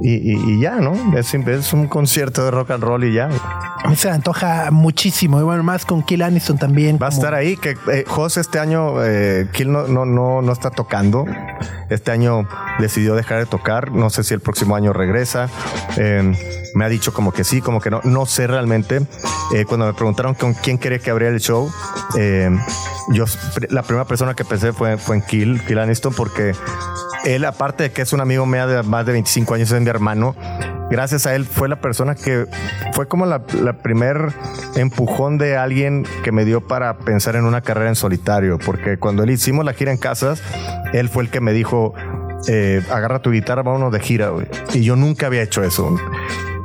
y, 0.00 0.14
y- 0.14 0.54
y 0.54 0.60
ya, 0.60 0.76
¿no? 0.76 0.92
Es, 1.16 1.32
un 1.72 1.86
concierto 1.86 2.44
de 2.44 2.50
rock 2.50 2.70
and 2.72 2.82
roll 2.82 3.04
y 3.04 3.14
ya. 3.14 3.28
A 3.84 3.88
mí 3.88 3.96
se 3.96 4.08
me 4.08 4.14
antoja 4.14 4.70
muchísimo. 4.70 5.40
Y 5.40 5.42
bueno, 5.42 5.62
más 5.62 5.84
con 5.86 6.02
Kill 6.02 6.22
Aniston 6.22 6.58
también. 6.58 6.98
Va 7.00 7.06
a 7.06 7.10
estar 7.10 7.34
ahí, 7.34 7.56
que 7.56 7.76
eh, 7.92 8.04
Jos 8.06 8.36
este 8.36 8.58
año, 8.58 9.02
eh, 9.04 9.48
Kill 9.52 9.70
no, 9.72 9.86
no, 9.86 10.04
no, 10.04 10.42
no 10.42 10.52
está 10.52 10.70
tocando. 10.70 11.24
Este 11.88 12.10
año 12.12 12.46
decidió 12.78 13.14
dejar 13.14 13.38
de 13.38 13.46
tocar. 13.46 13.90
No 13.92 14.10
sé 14.10 14.22
si 14.22 14.34
el 14.34 14.40
próximo 14.40 14.76
año 14.76 14.92
regresa. 14.92 15.48
Eh, 15.96 16.32
me 16.74 16.84
ha 16.84 16.88
dicho 16.88 17.12
como 17.12 17.32
que 17.32 17.44
sí, 17.44 17.60
como 17.60 17.80
que 17.80 17.90
no. 17.90 18.00
No 18.04 18.26
sé 18.26 18.46
realmente. 18.46 19.00
Eh, 19.54 19.64
cuando 19.64 19.86
me 19.86 19.94
preguntaron 19.94 20.34
con 20.34 20.54
quién 20.54 20.78
quería 20.78 20.98
que 20.98 21.10
abriera 21.10 21.34
el 21.34 21.40
show, 21.40 21.70
eh, 22.16 22.50
yo 23.12 23.24
la 23.68 23.82
primera 23.82 24.04
persona 24.04 24.34
que 24.34 24.44
pensé 24.44 24.72
fue, 24.72 24.96
fue 24.96 25.16
en 25.16 25.22
Kill, 25.22 25.60
Kill 25.66 25.78
Aniston, 25.78 26.14
porque 26.14 26.54
él, 27.24 27.44
aparte 27.44 27.84
de 27.84 27.92
que 27.92 28.02
es 28.02 28.12
un 28.12 28.20
amigo 28.20 28.46
mío 28.46 28.66
de 28.66 28.82
más 28.82 29.04
de 29.06 29.12
25 29.12 29.54
años, 29.54 29.70
es 29.70 29.80
mi 29.80 29.88
hermano, 29.88 30.34
gracias 30.90 31.26
a 31.26 31.34
él 31.34 31.44
fue 31.44 31.68
la 31.68 31.80
persona 31.80 32.14
que 32.14 32.46
fue 32.94 33.08
como 33.08 33.26
la, 33.26 33.44
primer 33.82 34.32
empujón 34.76 35.38
de 35.38 35.56
alguien 35.56 36.06
que 36.24 36.32
me 36.32 36.44
dio 36.44 36.66
para 36.66 36.98
pensar 36.98 37.36
en 37.36 37.44
una 37.44 37.60
carrera 37.60 37.88
en 37.88 37.96
solitario, 37.96 38.58
porque 38.58 38.98
cuando 38.98 39.22
él 39.22 39.30
hicimos 39.30 39.64
la 39.64 39.72
gira 39.72 39.92
en 39.92 39.98
casas, 39.98 40.42
él 40.92 41.08
fue 41.08 41.24
el 41.24 41.30
que 41.30 41.40
me 41.40 41.52
dijo, 41.52 41.94
eh, 42.48 42.82
agarra 42.90 43.20
tu 43.20 43.30
guitarra, 43.30 43.62
vámonos 43.62 43.92
de 43.92 44.00
gira, 44.00 44.30
güey. 44.30 44.46
Y 44.72 44.82
yo 44.82 44.96
nunca 44.96 45.26
había 45.26 45.42
hecho 45.42 45.62
eso. 45.62 45.96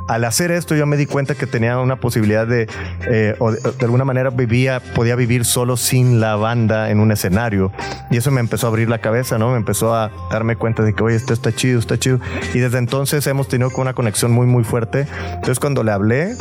Al 0.08 0.24
hacer 0.24 0.50
esto 0.50 0.74
yo 0.76 0.86
me 0.86 0.96
di 0.96 1.06
cuenta 1.06 1.34
que 1.34 1.46
tenía 1.46 1.78
una 1.78 1.96
posibilidad 1.96 2.46
de, 2.46 2.68
eh, 3.08 3.34
de, 3.38 3.84
alguna 3.84 4.04
manera 4.04 4.30
vivía, 4.30 4.80
podía 4.94 5.16
vivir 5.16 5.44
solo 5.44 5.76
sin 5.76 6.20
la 6.20 6.36
banda 6.36 6.90
en 6.90 7.00
un 7.00 7.10
escenario. 7.10 7.72
Y 8.10 8.16
eso 8.16 8.30
me 8.30 8.40
empezó 8.40 8.66
a 8.66 8.70
abrir 8.70 8.88
la 8.88 8.98
cabeza, 8.98 9.38
¿no? 9.38 9.50
Me 9.50 9.56
empezó 9.56 9.94
a 9.94 10.10
darme 10.30 10.56
cuenta 10.56 10.82
de 10.82 10.94
que, 10.94 11.02
oye, 11.02 11.16
esto 11.16 11.32
está 11.32 11.52
chido, 11.52 11.78
está 11.80 11.98
chido. 11.98 12.20
Y 12.54 12.60
desde 12.60 12.78
entonces 12.78 13.26
hemos 13.26 13.48
tenido 13.48 13.70
una 13.76 13.94
conexión 13.94 14.30
muy, 14.30 14.46
muy 14.46 14.64
fuerte. 14.64 15.06
Entonces 15.34 15.58
cuando 15.58 15.82
le 15.82 15.92
hablé, 15.92 16.36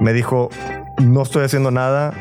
me 0.00 0.12
dijo, 0.12 0.50
no 0.98 1.22
estoy 1.22 1.44
haciendo 1.44 1.70
nada 1.70 2.12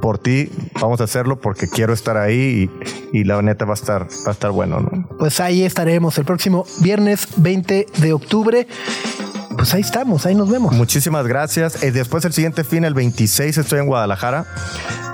por 0.00 0.18
ti, 0.18 0.50
vamos 0.80 1.00
a 1.00 1.04
hacerlo 1.04 1.40
porque 1.40 1.68
quiero 1.68 1.92
estar 1.92 2.16
ahí 2.16 2.70
y, 3.12 3.18
y 3.18 3.24
la 3.24 3.40
neta 3.42 3.64
va 3.64 3.72
a 3.72 3.74
estar, 3.74 4.02
va 4.04 4.28
a 4.28 4.30
estar 4.30 4.50
bueno, 4.50 4.80
¿no? 4.80 5.08
Pues 5.18 5.40
ahí 5.40 5.64
estaremos 5.64 6.18
el 6.18 6.24
próximo 6.24 6.66
viernes 6.80 7.26
20 7.36 7.86
de 7.98 8.12
octubre. 8.12 8.66
Pues 9.58 9.74
ahí 9.74 9.80
estamos, 9.80 10.24
ahí 10.24 10.36
nos 10.36 10.48
vemos. 10.48 10.72
Muchísimas 10.72 11.26
gracias. 11.26 11.82
Eh, 11.82 11.90
después 11.90 12.24
el 12.24 12.32
siguiente 12.32 12.62
fin, 12.62 12.84
el 12.84 12.94
26, 12.94 13.58
estoy 13.58 13.80
en 13.80 13.86
Guadalajara. 13.86 14.46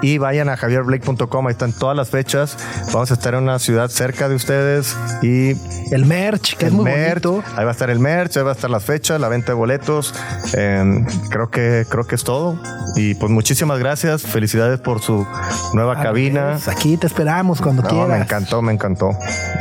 Y 0.02 0.18
vayan 0.18 0.50
a 0.50 0.56
javierblake.com, 0.58 1.46
ahí 1.46 1.52
están 1.52 1.72
todas 1.72 1.96
las 1.96 2.10
fechas. 2.10 2.58
Vamos 2.92 3.10
a 3.10 3.14
estar 3.14 3.32
en 3.32 3.44
una 3.44 3.58
ciudad 3.58 3.88
cerca 3.88 4.28
de 4.28 4.34
ustedes. 4.34 4.94
Y 5.22 5.52
El 5.94 6.04
merch, 6.04 6.56
que 6.56 6.66
es 6.66 6.72
el 6.72 6.76
muy 6.76 6.84
merch, 6.84 7.24
bonito. 7.24 7.48
ahí 7.56 7.64
va 7.64 7.70
a 7.70 7.72
estar 7.72 7.88
el 7.88 7.98
merch, 8.00 8.36
ahí 8.36 8.42
va 8.42 8.50
a 8.50 8.54
estar 8.54 8.68
las 8.68 8.84
fechas, 8.84 9.18
la 9.18 9.28
venta 9.28 9.46
de 9.52 9.54
boletos. 9.54 10.14
Eh, 10.52 11.06
creo 11.30 11.48
que 11.48 11.86
creo 11.88 12.06
que 12.06 12.14
es 12.16 12.24
todo. 12.24 12.60
Y 12.96 13.14
pues 13.14 13.32
muchísimas 13.32 13.78
gracias. 13.78 14.22
Felicidades 14.22 14.78
por 14.78 15.00
su 15.00 15.26
nueva 15.72 16.02
cabina. 16.02 16.58
Aquí 16.66 16.98
te 16.98 17.06
esperamos 17.06 17.62
cuando 17.62 17.80
No, 17.82 17.88
quieras. 17.88 18.08
me 18.10 18.18
encantó, 18.18 18.60
me 18.60 18.74
encantó. 18.74 19.10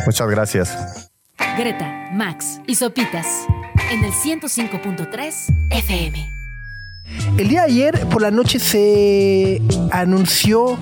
Muchas 0.05 0.27
gracias. 0.29 1.09
Greta, 1.57 1.89
Max 2.11 2.59
y 2.67 2.75
Sopitas 2.75 3.27
en 3.91 4.03
el 4.03 4.11
105.3 4.11 5.33
FM. 5.69 6.33
El 7.37 7.47
día 7.47 7.61
de 7.61 7.67
ayer 7.67 8.07
por 8.07 8.21
la 8.21 8.31
noche 8.31 8.59
se 8.59 9.61
anunció 9.91 10.77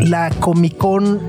la 0.00 0.30
Comic 0.30 0.76
Con 0.76 1.20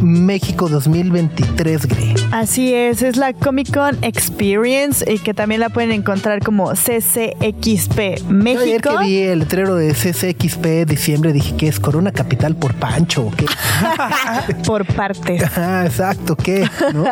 México 0.00 0.68
2023, 0.68 1.86
Gre. 1.86 2.14
Así 2.32 2.74
es, 2.74 3.02
es 3.02 3.16
la 3.16 3.32
Comic 3.32 3.72
Con 3.72 4.02
Experience 4.02 5.10
y 5.10 5.18
que 5.18 5.34
también 5.34 5.60
la 5.60 5.68
pueden 5.68 5.92
encontrar 5.92 6.40
como 6.42 6.72
CCXP 6.72 7.98
Ayer 7.98 8.24
México. 8.24 8.98
que 8.98 9.04
vi 9.04 9.18
el 9.18 9.40
letrero 9.40 9.76
de 9.76 9.92
CCXP 9.92 10.88
diciembre 10.88 11.32
dije 11.32 11.56
que 11.56 11.68
es 11.68 11.78
Corona 11.78 12.12
Capital 12.12 12.56
por 12.56 12.74
Pancho. 12.74 13.26
¿o 13.26 13.30
qué? 13.30 13.46
Por 14.66 14.84
partes. 14.86 15.42
Ah, 15.64 15.84
exacto, 15.86 16.34
¿qué? 16.34 16.68
¿No? 16.92 17.04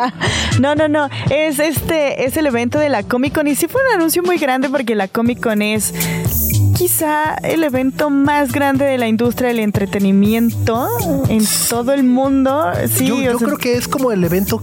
No, 0.61 0.75
no, 0.75 0.89
no. 0.89 1.09
Es 1.31 1.59
este, 1.59 2.25
es 2.25 2.37
el 2.37 2.47
evento 2.47 2.79
de 2.79 2.89
la 2.89 3.03
Comic 3.03 3.35
Con. 3.35 3.47
Y 3.47 3.55
sí 3.55 3.69
fue 3.69 3.81
un 3.89 4.01
anuncio 4.01 4.23
muy 4.23 4.39
grande 4.39 4.69
porque 4.69 4.95
la 4.95 5.07
Comic 5.09 5.41
Con 5.41 5.63
es 5.63 5.95
quizá 6.81 7.35
el 7.43 7.63
evento 7.63 8.09
más 8.09 8.53
grande 8.53 8.87
de 8.87 8.97
la 8.97 9.07
industria 9.07 9.49
del 9.49 9.59
entretenimiento 9.59 10.89
en 11.29 11.45
todo 11.69 11.93
el 11.93 12.05
mundo. 12.05 12.73
Sí, 12.91 13.07
yo 13.07 13.17
o 13.17 13.21
yo 13.21 13.39
sea, 13.39 13.49
creo 13.49 13.59
que 13.59 13.75
es 13.75 13.87
como 13.87 14.13
el 14.13 14.25
evento 14.25 14.63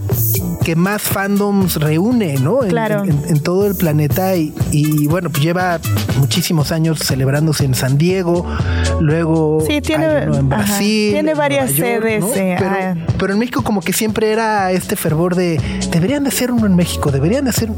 que 0.68 0.76
más 0.76 1.00
fandoms 1.00 1.76
reúne, 1.76 2.34
¿no? 2.34 2.62
En, 2.62 2.68
Claro. 2.68 3.02
en- 3.02 3.22
en 3.26 3.42
todo 3.42 3.66
el 3.66 3.74
planeta 3.74 4.36
y, 4.36 4.52
y, 4.70 5.06
bueno, 5.06 5.30
pues 5.30 5.42
lleva 5.42 5.80
muchísimos 6.18 6.72
años 6.72 6.98
celebrándose 6.98 7.64
en 7.64 7.74
San 7.74 7.96
Diego, 7.96 8.44
luego 9.00 9.64
Sí, 9.66 9.80
tiene- 9.80 10.24
en 10.24 10.28
ajá, 10.30 10.42
Brasil, 10.42 11.12
tiene 11.14 11.30
en 11.30 11.38
varias 11.38 11.70
York, 11.74 11.78
sedes, 12.02 12.20
¿no? 12.20 12.34
eh, 12.34 12.56
pero, 12.58 12.70
ah. 12.78 12.94
pero 13.18 13.32
en 13.32 13.38
México 13.38 13.62
como 13.62 13.80
que 13.80 13.94
siempre 13.94 14.30
era 14.30 14.70
este 14.72 14.94
fervor 14.94 15.36
de 15.36 15.58
deberían 15.90 16.24
de 16.24 16.28
hacer 16.28 16.52
uno 16.52 16.66
en 16.66 16.76
México, 16.76 17.10
deberían 17.10 17.44
de 17.44 17.50
hacer 17.50 17.70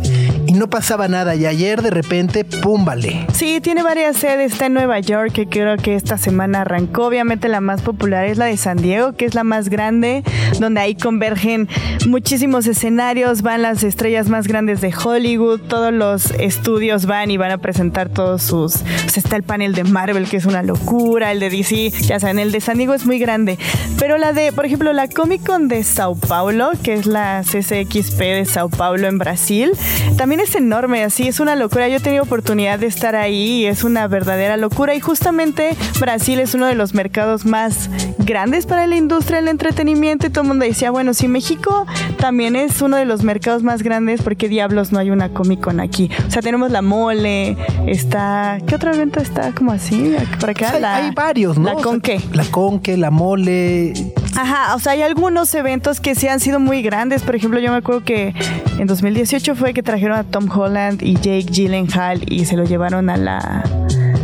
y 0.48 0.52
no 0.54 0.68
pasaba 0.68 1.06
nada 1.06 1.36
y 1.36 1.46
ayer 1.46 1.82
de 1.82 1.90
repente 1.90 2.44
pum 2.44 2.84
vale. 2.84 3.24
Sí, 3.32 3.60
tiene 3.62 3.84
varias 3.84 4.16
sedes. 4.16 4.50
Está 4.52 4.66
en 4.66 4.74
Nueva 4.74 4.98
York, 4.98 5.30
que 5.32 5.46
creo 5.46 5.76
que 5.76 5.94
esta 5.94 6.18
semana 6.18 6.62
arrancó. 6.62 7.06
Obviamente 7.06 7.46
la 7.48 7.60
más 7.60 7.82
popular 7.82 8.24
es 8.26 8.36
la 8.36 8.46
de 8.46 8.56
San 8.56 8.78
Diego, 8.78 9.12
que 9.12 9.26
es 9.26 9.34
la 9.36 9.44
más 9.44 9.68
grande, 9.68 10.24
donde 10.58 10.80
ahí 10.80 10.96
convergen 10.96 11.68
muchísimos 12.08 12.66
escenarios, 12.80 13.42
van 13.42 13.60
las 13.60 13.82
estrellas 13.82 14.30
más 14.30 14.48
grandes 14.48 14.80
de 14.80 14.90
Hollywood, 14.90 15.60
todos 15.60 15.92
los 15.92 16.30
estudios 16.30 17.04
van 17.04 17.30
y 17.30 17.36
van 17.36 17.50
a 17.50 17.58
presentar 17.58 18.08
todos 18.08 18.42
sus... 18.42 18.78
pues 19.02 19.18
está 19.18 19.36
el 19.36 19.42
panel 19.42 19.74
de 19.74 19.84
Marvel, 19.84 20.26
que 20.30 20.38
es 20.38 20.46
una 20.46 20.62
locura, 20.62 21.30
el 21.30 21.40
de 21.40 21.50
DC, 21.50 21.90
ya 21.90 22.18
saben, 22.18 22.38
el 22.38 22.52
de 22.52 22.60
San 22.62 22.78
Diego 22.78 22.94
es 22.94 23.04
muy 23.04 23.18
grande. 23.18 23.58
Pero 23.98 24.16
la 24.16 24.32
de, 24.32 24.50
por 24.52 24.64
ejemplo, 24.64 24.94
la 24.94 25.08
Comic 25.08 25.44
Con 25.44 25.68
de 25.68 25.82
Sao 25.84 26.14
Paulo, 26.14 26.70
que 26.82 26.94
es 26.94 27.04
la 27.04 27.42
CCXP 27.42 28.18
de 28.18 28.46
Sao 28.46 28.70
Paulo 28.70 29.08
en 29.08 29.18
Brasil, 29.18 29.72
también 30.16 30.40
es 30.40 30.54
enorme, 30.54 31.04
así 31.04 31.28
es 31.28 31.38
una 31.38 31.56
locura. 31.56 31.86
Yo 31.88 31.96
he 31.96 32.00
tenido 32.00 32.22
oportunidad 32.22 32.78
de 32.78 32.86
estar 32.86 33.14
ahí 33.14 33.60
y 33.60 33.66
es 33.66 33.84
una 33.84 34.08
verdadera 34.08 34.56
locura. 34.56 34.94
Y 34.94 35.00
justamente 35.00 35.76
Brasil 35.98 36.40
es 36.40 36.54
uno 36.54 36.64
de 36.64 36.74
los 36.74 36.94
mercados 36.94 37.44
más 37.44 37.90
grandes 38.18 38.64
para 38.64 38.86
la 38.86 38.96
industria 38.96 39.36
del 39.36 39.48
entretenimiento. 39.48 40.26
Y 40.26 40.30
todo 40.30 40.42
el 40.42 40.48
mundo 40.48 40.64
decía, 40.64 40.90
bueno, 40.90 41.12
si 41.12 41.28
México 41.28 41.86
también 42.18 42.56
es 42.56 42.59
uno 42.82 42.96
de 42.96 43.04
los 43.04 43.22
mercados 43.22 43.62
más 43.62 43.82
grandes, 43.82 44.22
¿por 44.22 44.36
qué 44.36 44.48
diablos 44.48 44.92
no 44.92 44.98
hay 44.98 45.10
una 45.10 45.30
Comic 45.30 45.60
Con 45.60 45.80
aquí? 45.80 46.10
O 46.26 46.30
sea, 46.30 46.42
tenemos 46.42 46.70
la 46.70 46.82
mole, 46.82 47.56
está. 47.86 48.58
¿Qué 48.66 48.74
otro 48.74 48.92
evento 48.92 49.20
está 49.20 49.52
como 49.52 49.72
así? 49.72 50.14
Por 50.38 50.50
acá. 50.50 50.72
Hay, 50.72 50.80
la, 50.80 50.96
hay 50.96 51.10
varios, 51.12 51.58
¿no? 51.58 51.64
La 51.64 51.72
O 51.72 51.76
sea, 51.76 51.84
Conque. 51.84 52.20
La 52.32 52.44
Conque, 52.44 52.96
la 52.96 53.10
Mole, 53.10 53.92
Ajá, 54.36 54.74
o 54.74 54.78
sea, 54.78 54.92
hay 54.92 55.02
algunos 55.02 55.54
eventos 55.54 56.00
que 56.00 56.14
sí 56.14 56.28
han 56.28 56.40
sido 56.40 56.60
muy 56.60 56.82
grandes. 56.82 57.22
Por 57.22 57.34
ejemplo, 57.36 57.58
yo 57.60 57.70
me 57.70 57.78
acuerdo 57.78 58.04
que 58.04 58.34
en 58.78 58.86
2018 58.86 59.54
fue 59.54 59.74
que 59.74 59.82
trajeron 59.82 60.16
a 60.16 60.24
Tom 60.24 60.48
Holland 60.50 61.02
y 61.02 61.14
Jake 61.14 61.46
Gyllenhaal 61.50 62.32
y 62.32 62.44
se 62.44 62.56
lo 62.56 62.64
llevaron 62.64 63.10
a 63.10 63.16
la 63.16 63.64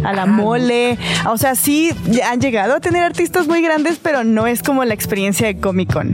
a 0.05 0.13
la 0.13 0.27
mole. 0.27 0.99
O 1.29 1.37
sea, 1.37 1.55
sí 1.55 1.91
han 2.25 2.41
llegado 2.41 2.75
a 2.75 2.81
tener 2.81 3.03
artistas 3.03 3.49
muy 3.49 3.63
grandes, 3.63 3.99
pero 4.01 4.25
no 4.25 4.47
es 4.47 4.63
como 4.63 4.85
la 4.85 4.95
experiencia 4.95 5.49
de 5.49 5.59
Comic 5.59 5.93
Con. 5.93 6.13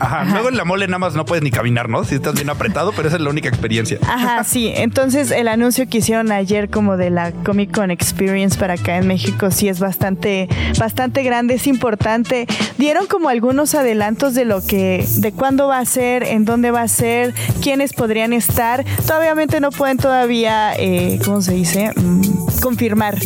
Ajá. 0.00 0.24
Luego 0.32 0.48
en 0.48 0.56
la 0.56 0.64
mole 0.64 0.86
nada 0.86 0.98
más 0.98 1.14
no 1.14 1.24
puedes 1.24 1.44
ni 1.44 1.50
caminar, 1.50 1.88
¿no? 1.88 2.04
Si 2.04 2.14
estás 2.14 2.34
bien 2.34 2.50
apretado, 2.50 2.92
pero 2.92 3.08
esa 3.08 3.16
es 3.16 3.22
la 3.22 3.30
única 3.30 3.48
experiencia. 3.48 3.98
Ajá, 4.02 4.42
sí. 4.44 4.72
Entonces 4.74 5.30
el 5.30 5.48
anuncio 5.48 5.88
que 5.88 5.98
hicieron 5.98 6.32
ayer 6.32 6.70
como 6.70 6.96
de 6.96 7.10
la 7.10 7.32
Comic 7.32 7.72
Con 7.74 7.90
Experience 7.90 8.58
para 8.58 8.74
acá 8.74 8.96
en 8.96 9.06
México 9.06 9.50
sí 9.50 9.68
es 9.68 9.80
bastante, 9.80 10.48
bastante 10.78 11.22
grande, 11.22 11.54
es 11.54 11.66
importante. 11.66 12.46
Dieron 12.78 13.06
como 13.06 13.28
algunos 13.28 13.74
adelantos 13.74 14.34
de 14.34 14.44
lo 14.44 14.64
que, 14.64 15.06
de 15.18 15.32
cuándo 15.32 15.68
va 15.68 15.78
a 15.78 15.84
ser, 15.84 16.22
en 16.24 16.44
dónde 16.44 16.70
va 16.70 16.82
a 16.82 16.88
ser, 16.88 17.34
quiénes 17.62 17.92
podrían 17.92 18.32
estar. 18.32 18.84
Todavía 19.06 19.30
obviamente 19.30 19.60
no 19.60 19.70
pueden 19.70 19.96
todavía, 19.96 20.72
eh, 20.76 21.20
¿cómo 21.24 21.40
se 21.40 21.52
dice? 21.52 21.92
Mm, 21.94 22.60
confirmar 22.60 23.16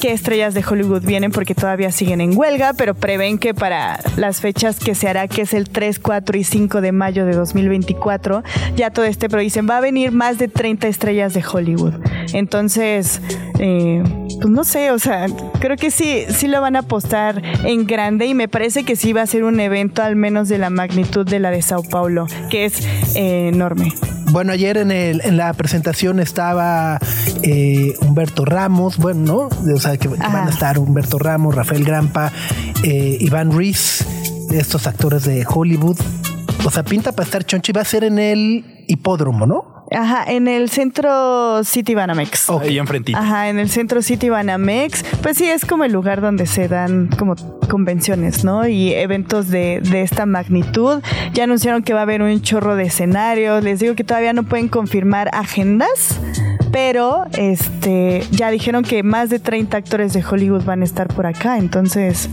qué 0.00 0.12
estrellas 0.12 0.54
de 0.54 0.64
Hollywood 0.66 1.02
vienen 1.02 1.30
porque 1.30 1.54
todavía 1.54 1.92
siguen 1.92 2.20
en 2.22 2.36
huelga, 2.36 2.72
pero 2.72 2.94
prevén 2.94 3.38
que 3.38 3.52
para 3.52 4.00
las 4.16 4.40
fechas 4.40 4.80
que 4.80 4.94
se 4.94 5.08
hará, 5.08 5.28
que 5.28 5.42
es 5.42 5.52
el 5.52 5.68
3, 5.68 5.98
4 5.98 6.38
y 6.38 6.44
5 6.44 6.80
de 6.80 6.92
mayo 6.92 7.26
de 7.26 7.34
2024, 7.34 8.42
ya 8.76 8.90
todo 8.90 9.04
este, 9.04 9.28
pero 9.28 9.42
dicen, 9.42 9.68
va 9.68 9.76
a 9.76 9.80
venir 9.80 10.10
más 10.10 10.38
de 10.38 10.48
30 10.48 10.88
estrellas 10.88 11.34
de 11.34 11.44
Hollywood. 11.44 11.94
Entonces, 12.32 13.20
eh, 13.58 14.02
pues 14.40 14.50
no 14.50 14.64
sé, 14.64 14.90
o 14.90 14.98
sea, 14.98 15.26
creo 15.60 15.76
que 15.76 15.90
sí, 15.90 16.24
sí 16.28 16.48
lo 16.48 16.60
van 16.60 16.76
a 16.76 16.80
apostar 16.80 17.42
en 17.64 17.86
grande 17.86 18.26
y 18.26 18.34
me 18.34 18.48
parece 18.48 18.84
que 18.84 18.96
sí 18.96 19.12
va 19.12 19.22
a 19.22 19.26
ser 19.26 19.44
un 19.44 19.60
evento 19.60 20.02
al 20.02 20.16
menos 20.16 20.48
de 20.48 20.58
la 20.58 20.70
magnitud 20.70 21.26
de 21.26 21.38
la 21.40 21.50
de 21.50 21.62
Sao 21.62 21.82
Paulo, 21.82 22.26
que 22.48 22.64
es 22.64 22.86
eh, 23.14 23.48
enorme. 23.48 23.92
Bueno, 24.32 24.52
ayer 24.52 24.76
en, 24.76 24.92
el, 24.92 25.20
en 25.24 25.36
la 25.36 25.52
presentación 25.52 26.20
estaba 26.20 26.98
eh, 27.42 27.94
Humberto 28.00 28.44
Ramos, 28.44 28.96
bueno, 28.96 29.48
¿no? 29.50 29.74
O 29.74 29.80
sea, 29.80 29.96
que, 29.96 30.08
que 30.08 30.16
van 30.16 30.46
a 30.46 30.50
estar 30.50 30.78
Humberto 30.78 31.18
Ramos, 31.18 31.54
Rafael 31.54 31.84
Grampa, 31.84 32.32
eh, 32.84 33.18
Iván 33.20 33.50
Ruiz, 33.50 34.06
estos 34.52 34.86
actores 34.86 35.24
de 35.24 35.44
Hollywood. 35.48 35.98
O 36.64 36.70
sea, 36.70 36.84
pinta 36.84 37.10
para 37.12 37.24
estar 37.24 37.44
chonchi. 37.44 37.72
Va 37.72 37.80
a 37.80 37.84
ser 37.84 38.04
en 38.04 38.18
el 38.18 38.84
hipódromo, 38.86 39.46
¿no? 39.46 39.79
Ajá, 39.90 40.24
en 40.26 40.48
el 40.48 40.70
centro 40.70 41.64
City 41.64 41.94
Banamex. 41.94 42.48
Ok. 42.48 42.62
Ahí 42.62 42.78
enfrentito. 42.78 43.18
Ajá, 43.18 43.48
en 43.48 43.58
el 43.58 43.68
centro 43.68 44.02
City 44.02 44.28
Banamex. 44.28 45.04
Pues 45.22 45.36
sí, 45.36 45.48
es 45.48 45.64
como 45.64 45.84
el 45.84 45.92
lugar 45.92 46.20
donde 46.20 46.46
se 46.46 46.68
dan 46.68 47.08
como 47.18 47.34
convenciones, 47.68 48.44
¿no? 48.44 48.66
Y 48.66 48.92
eventos 48.92 49.48
de, 49.48 49.80
de 49.80 50.02
esta 50.02 50.26
magnitud. 50.26 51.02
Ya 51.32 51.44
anunciaron 51.44 51.82
que 51.82 51.92
va 51.92 52.00
a 52.00 52.02
haber 52.02 52.22
un 52.22 52.40
chorro 52.42 52.76
de 52.76 52.84
escenarios. 52.84 53.62
Les 53.64 53.80
digo 53.80 53.94
que 53.94 54.04
todavía 54.04 54.32
no 54.32 54.44
pueden 54.44 54.68
confirmar 54.68 55.30
agendas. 55.32 56.20
Pero 56.72 57.24
este 57.32 58.22
ya 58.30 58.50
dijeron 58.50 58.84
que 58.84 59.02
más 59.02 59.28
de 59.28 59.40
30 59.40 59.76
actores 59.76 60.12
de 60.12 60.24
Hollywood 60.24 60.64
van 60.64 60.82
a 60.82 60.84
estar 60.84 61.08
por 61.08 61.26
acá. 61.26 61.58
Entonces, 61.58 62.30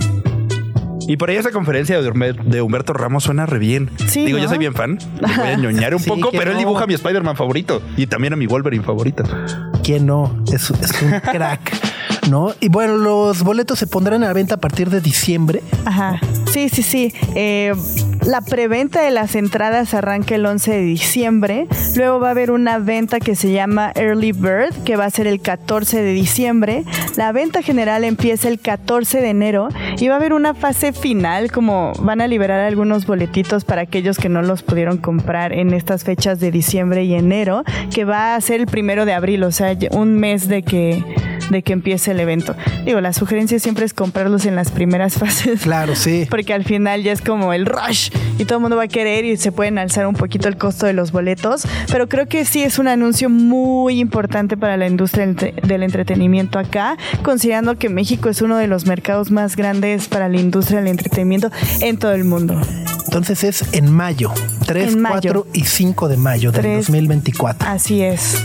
Y 1.07 1.17
por 1.17 1.29
ahí 1.29 1.37
esa 1.37 1.51
conferencia 1.51 2.01
de, 2.01 2.09
Humber- 2.11 2.43
de 2.43 2.61
Humberto 2.61 2.93
Ramos 2.93 3.23
suena 3.23 3.45
re 3.45 3.59
bien. 3.59 3.89
Sí, 4.07 4.25
Digo, 4.25 4.37
yo 4.37 4.47
soy 4.49 4.57
bien 4.57 4.73
fan. 4.73 4.99
Voy 5.21 5.29
a 5.47 5.55
ñoñar 5.57 5.93
un 5.95 6.01
Sí, 6.01 6.09
poco, 6.09 6.31
pero 6.31 6.51
él 6.51 6.57
dibuja 6.57 6.83
a 6.83 6.87
mi 6.87 6.93
Spider-Man 6.93 7.35
favorito 7.37 7.81
y 7.95 8.07
también 8.07 8.33
a 8.33 8.35
mi 8.35 8.45
Wolverine 8.47 8.83
favorito. 8.83 9.23
¿Quién 9.83 10.05
no? 10.05 10.43
Es, 10.51 10.69
es 10.69 11.01
un 11.01 11.11
crack, 11.31 11.71
¿no? 12.29 12.53
Y 12.59 12.67
bueno, 12.69 12.97
los 12.97 13.41
boletos 13.43 13.79
se 13.79 13.87
pondrán 13.87 14.23
a 14.23 14.27
la 14.27 14.33
venta 14.33 14.55
a 14.55 14.57
partir 14.59 14.89
de 14.89 14.99
diciembre. 15.01 15.61
Ajá. 15.85 16.19
Sí, 16.51 16.67
sí, 16.69 16.83
sí. 16.83 17.13
Eh, 17.35 17.73
la 18.27 18.41
preventa 18.41 19.01
de 19.01 19.09
las 19.09 19.35
entradas 19.35 19.93
arranca 19.93 20.35
el 20.35 20.45
11 20.45 20.71
de 20.71 20.81
diciembre. 20.81 21.67
Luego 21.95 22.19
va 22.19 22.27
a 22.27 22.31
haber 22.31 22.51
una 22.51 22.77
venta 22.77 23.21
que 23.21 23.35
se 23.35 23.53
llama 23.53 23.93
Early 23.95 24.33
Bird, 24.33 24.83
que 24.83 24.97
va 24.97 25.05
a 25.05 25.09
ser 25.09 25.27
el 25.27 25.39
14 25.39 26.01
de 26.01 26.11
diciembre. 26.11 26.83
La 27.15 27.31
venta 27.31 27.61
general 27.61 28.03
empieza 28.03 28.49
el 28.49 28.59
14 28.59 29.21
de 29.21 29.29
enero 29.29 29.69
y 29.97 30.09
va 30.09 30.15
a 30.15 30.17
haber 30.17 30.33
una 30.33 30.53
fase 30.53 30.91
final, 30.91 31.53
como 31.53 31.93
van 31.99 32.19
a 32.19 32.27
liberar 32.27 32.59
algunos 32.59 33.05
boletitos 33.05 33.63
para 33.63 33.83
aquellos 33.83 34.17
que 34.17 34.27
no 34.27 34.41
los 34.41 34.61
pudieron 34.61 34.97
comprar 34.97 35.53
en 35.53 35.73
estas 35.73 36.03
fechas 36.03 36.41
de 36.41 36.51
diciembre 36.51 37.05
y 37.05 37.13
enero, 37.13 37.63
que 37.93 38.03
va 38.03 38.35
a 38.35 38.41
ser 38.41 38.59
el 38.59 38.67
primero 38.67 39.05
de 39.05 39.13
abril, 39.13 39.43
o 39.45 39.53
sea, 39.53 39.73
un 39.91 40.15
mes 40.19 40.49
de 40.49 40.63
que 40.63 41.01
de 41.49 41.61
que 41.63 41.73
empiece 41.73 42.11
el 42.11 42.19
evento. 42.19 42.55
Digo, 42.85 43.01
la 43.01 43.13
sugerencia 43.13 43.59
siempre 43.59 43.85
es 43.85 43.93
comprarlos 43.93 44.45
en 44.45 44.55
las 44.55 44.71
primeras 44.71 45.13
fases. 45.17 45.61
Claro, 45.61 45.95
sí. 45.95 46.27
Porque 46.29 46.53
al 46.53 46.63
final 46.63 47.03
ya 47.03 47.11
es 47.11 47.21
como 47.21 47.53
el 47.53 47.65
rush 47.65 48.09
y 48.37 48.45
todo 48.45 48.57
el 48.57 48.61
mundo 48.61 48.77
va 48.77 48.83
a 48.83 48.87
querer 48.87 49.25
y 49.25 49.37
se 49.37 49.51
pueden 49.51 49.77
alzar 49.77 50.07
un 50.07 50.15
poquito 50.15 50.47
el 50.47 50.57
costo 50.57 50.85
de 50.85 50.93
los 50.93 51.11
boletos. 51.11 51.65
Pero 51.91 52.07
creo 52.09 52.27
que 52.27 52.45
sí 52.45 52.63
es 52.63 52.79
un 52.79 52.87
anuncio 52.87 53.29
muy 53.29 53.99
importante 53.99 54.57
para 54.57 54.77
la 54.77 54.87
industria 54.87 55.25
del 55.25 55.29
entre- 55.31 55.53
del 55.67 55.83
entretenimiento 55.83 56.59
acá, 56.59 56.97
considerando 57.23 57.77
que 57.77 57.89
México 57.89 58.29
es 58.29 58.41
uno 58.41 58.57
de 58.57 58.67
los 58.67 58.85
mercados 58.85 59.31
más 59.31 59.55
grandes 59.55 60.07
para 60.07 60.29
la 60.29 60.37
industria 60.39 60.79
del 60.79 60.87
entretenimiento 60.87 61.49
en 61.81 61.97
todo 61.97 62.11
el 62.13 62.23
mundo. 62.23 62.59
Entonces 63.05 63.43
es 63.43 63.73
en 63.73 63.91
mayo, 63.91 64.31
3, 64.65 64.93
En 64.93 65.01
mayo. 65.01 65.13
4 65.43 65.47
y 65.53 65.63
5 65.63 66.07
de 66.09 66.17
mayo 66.17 66.51
del 66.51 66.61
Tres. 66.61 66.87
2024. 66.87 67.67
Así 67.69 68.01
es. 68.01 68.43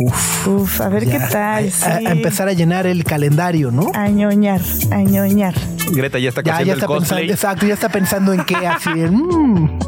Uf. 0.00 0.46
Uf, 0.46 0.80
a 0.80 0.88
ver 0.88 1.04
Ya, 1.04 1.12
qué 1.12 1.18
tal. 1.30 1.64
A, 1.64 1.66
a- 1.66 1.70
sí. 1.98 2.06
a 2.06 2.10
empezar 2.12 2.48
a 2.48 2.52
llenar 2.52 2.86
el 2.86 3.04
calendario, 3.04 3.70
¿no? 3.70 3.90
A 3.94 4.08
ñoñar, 4.08 4.60
a 4.90 4.96
ñoñar. 5.02 5.54
Greta 5.92 6.18
ya 6.18 6.30
está 6.30 6.42
Ya, 6.42 6.52
ya 6.52 6.60
el 6.60 6.68
está 6.70 6.86
pensando, 6.86 6.98
cosplay. 7.00 7.30
exacto, 7.30 7.66
ya 7.66 7.74
está 7.74 7.88
pensando 7.88 8.32
en 8.32 8.44
qué 8.44 8.56
así. 8.56 8.90
en, 8.96 9.14
mm. 9.14 9.78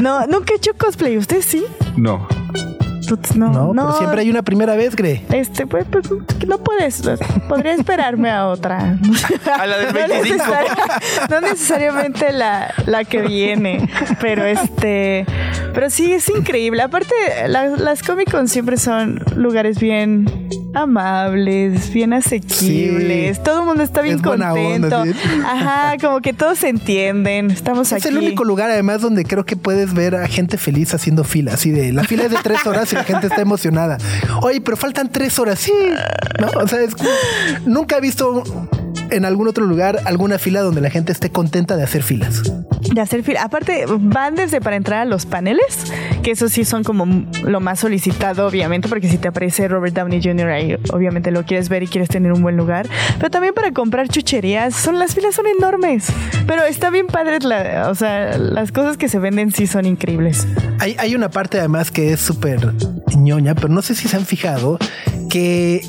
No, 0.00 0.26
nunca 0.26 0.52
he 0.52 0.56
hecho 0.56 0.72
cosplay. 0.78 1.16
¿Usted 1.18 1.42
sí? 1.42 1.64
No. 1.96 2.26
No, 3.34 3.48
No, 3.52 3.74
no. 3.74 3.86
pero 3.86 3.98
siempre 3.98 4.20
hay 4.22 4.30
una 4.30 4.42
primera 4.42 4.74
vez, 4.76 4.94
Gre. 4.96 5.22
Este, 5.32 5.66
pues, 5.66 5.84
pues, 5.90 6.04
no 6.46 6.58
puedes. 6.58 7.02
Podría 7.48 7.72
esperarme 7.74 8.30
a 8.30 8.46
otra. 8.48 8.98
A 9.58 9.66
la 9.66 9.76
del 9.78 9.86
No 9.88 9.92
25. 9.92 10.44
necesari- 10.44 11.30
no 11.30 11.40
necesariamente 11.40 12.32
la, 12.32 12.72
la 12.86 13.04
que 13.04 13.20
viene, 13.22 13.88
pero 14.20 14.44
este, 14.44 15.26
pero 15.74 15.90
sí 15.90 16.12
es 16.12 16.28
increíble. 16.28 16.82
Aparte, 16.82 17.14
la- 17.48 17.66
las 17.68 18.02
Comic 18.02 18.30
Con 18.30 18.48
siempre 18.48 18.76
son 18.76 19.22
lugares 19.36 19.78
bien 19.80 20.48
amables, 20.74 21.92
bien 21.92 22.12
asequibles. 22.12 23.36
Sí. 23.36 23.42
Todo 23.44 23.60
el 23.60 23.66
mundo 23.66 23.82
está 23.82 24.02
bien 24.02 24.16
Es 24.16 24.22
contento. 24.22 25.00
onda, 25.00 25.04
sí. 25.04 25.12
Ajá, 25.44 25.96
como 26.00 26.20
que 26.20 26.32
todos 26.32 26.58
se 26.58 26.68
entienden. 26.68 27.50
Estamos 27.50 27.88
Es 27.92 28.04
aquí. 28.04 28.08
el 28.08 28.18
único 28.18 28.44
lugar, 28.44 28.70
además, 28.70 29.00
donde 29.00 29.24
creo 29.24 29.44
que 29.44 29.56
puedes 29.56 29.94
ver 29.94 30.14
a 30.16 30.26
gente 30.28 30.58
feliz 30.58 30.94
haciendo 30.94 31.24
fila. 31.24 31.54
Así 31.54 31.70
de 31.70 31.92
la 31.92 32.04
fila 32.04 32.24
es 32.24 32.30
de 32.30 32.38
tres 32.42 32.66
horas 32.66 32.92
y 32.92 32.96
la 32.96 33.04
gente 33.04 33.26
está 33.26 33.40
emocionada. 33.40 33.98
Oye, 34.42 34.60
pero 34.60 34.76
faltan 34.76 35.10
tres 35.10 35.38
horas. 35.38 35.58
Sí, 35.58 35.72
no, 36.40 36.48
o 36.60 36.68
sea, 36.68 36.80
es 36.80 36.94
como- 36.94 37.08
nunca 37.66 37.96
he 37.98 38.00
visto 38.00 38.42
en 39.10 39.24
algún 39.24 39.48
otro 39.48 39.64
lugar 39.66 40.00
alguna 40.04 40.38
fila 40.38 40.60
donde 40.60 40.80
la 40.80 40.90
gente 40.90 41.10
esté 41.12 41.30
contenta 41.30 41.76
de 41.76 41.82
hacer 41.82 42.02
filas. 42.02 42.42
De 42.92 43.00
hacer 43.00 43.22
fila. 43.22 43.42
Aparte, 43.42 43.84
van 43.98 44.34
desde 44.34 44.60
para 44.60 44.76
entrar 44.76 45.00
a 45.00 45.04
los 45.04 45.26
paneles, 45.26 45.92
que 46.22 46.32
eso 46.32 46.48
sí 46.48 46.64
son 46.64 46.84
como 46.84 47.26
lo 47.44 47.60
más 47.60 47.80
solicitado, 47.80 48.46
obviamente, 48.46 48.88
porque 48.88 49.08
si 49.08 49.18
te 49.18 49.28
aparece 49.28 49.68
Robert 49.68 49.94
Downey 49.94 50.20
Jr. 50.22 50.48
ahí, 50.48 50.76
obviamente 50.92 51.30
lo 51.30 51.44
quieres 51.44 51.68
ver 51.68 51.82
y 51.82 51.86
quieres 51.86 52.08
tener 52.08 52.32
un 52.32 52.42
buen 52.42 52.56
lugar. 52.56 52.88
Pero 53.18 53.30
también 53.30 53.54
para 53.54 53.72
comprar 53.72 54.08
chucherías, 54.08 54.74
son 54.74 54.98
las 54.98 55.14
filas 55.14 55.34
son 55.34 55.46
enormes. 55.46 56.08
Pero 56.46 56.64
está 56.64 56.90
bien 56.90 57.06
padre, 57.06 57.38
o 57.86 57.94
sea, 57.94 58.36
las 58.38 58.72
cosas 58.72 58.96
que 58.96 59.08
se 59.08 59.18
venden 59.18 59.52
sí 59.52 59.66
son 59.66 59.86
increíbles. 59.86 60.46
Hay, 60.78 60.96
hay 60.98 61.14
una 61.14 61.30
parte 61.30 61.58
además 61.58 61.90
que 61.90 62.12
es 62.12 62.20
súper 62.20 62.72
ñoña, 63.16 63.54
pero 63.54 63.68
no 63.68 63.82
sé 63.82 63.94
si 63.94 64.08
se 64.08 64.16
han 64.16 64.26
fijado 64.26 64.78
que 65.28 65.82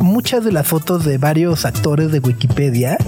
muchas 0.00 0.44
de 0.44 0.52
las 0.52 0.66
fotos 0.66 1.04
de 1.04 1.18
varios 1.18 1.64
actores 1.64 2.12
de 2.12 2.18
Wikipedia 2.20 2.98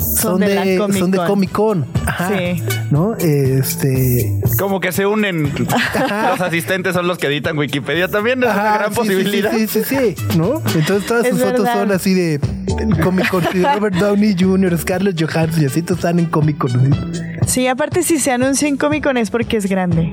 son, 0.00 0.40
de 0.40 0.76
Comic 0.78 0.98
son 0.98 1.10
de 1.10 1.18
Con. 1.18 1.26
Comic 1.26 1.52
Con. 1.52 1.86
Ajá. 2.06 2.28
Sí. 2.28 2.62
¿No? 2.90 3.14
Este. 3.16 4.40
Como 4.58 4.80
que 4.80 4.92
se 4.92 5.06
unen. 5.06 5.52
Los 5.54 6.40
asistentes 6.40 6.94
son 6.94 7.06
los 7.06 7.18
que 7.18 7.28
editan 7.28 7.56
Wikipedia. 7.56 8.08
También 8.08 8.42
es 8.42 8.50
una 8.50 8.74
gran 8.74 8.90
sí, 8.90 8.96
posibilidad. 8.96 9.52
Sí, 9.52 9.66
sí, 9.66 9.82
sí, 9.84 10.14
sí, 10.16 10.38
¿no? 10.38 10.62
Entonces 10.74 11.06
todas 11.06 11.24
Es 11.26 11.32
sus 11.32 11.42
fotos 11.42 11.68
son 11.68 11.92
así 11.92 12.14
de 12.14 12.40
Comic 13.02 13.28
Con, 13.30 13.44
Robert 13.44 13.96
Downey 13.96 14.36
Jr., 14.38 14.78
Scarlett 14.78 15.20
Johansson 15.20 15.62
y 15.62 15.66
así 15.66 15.82
todos 15.82 15.98
están 15.98 16.18
en 16.18 16.26
Comic 16.26 16.58
Con. 16.58 16.70
¿sí? 16.70 17.20
Sí, 17.46 17.66
aparte 17.66 18.02
si 18.02 18.18
se 18.18 18.32
anuncia 18.32 18.68
en 18.68 18.76
Comic 18.76 19.04
Con 19.04 19.16
es 19.16 19.30
porque 19.30 19.56
es 19.56 19.66
grande. 19.66 20.12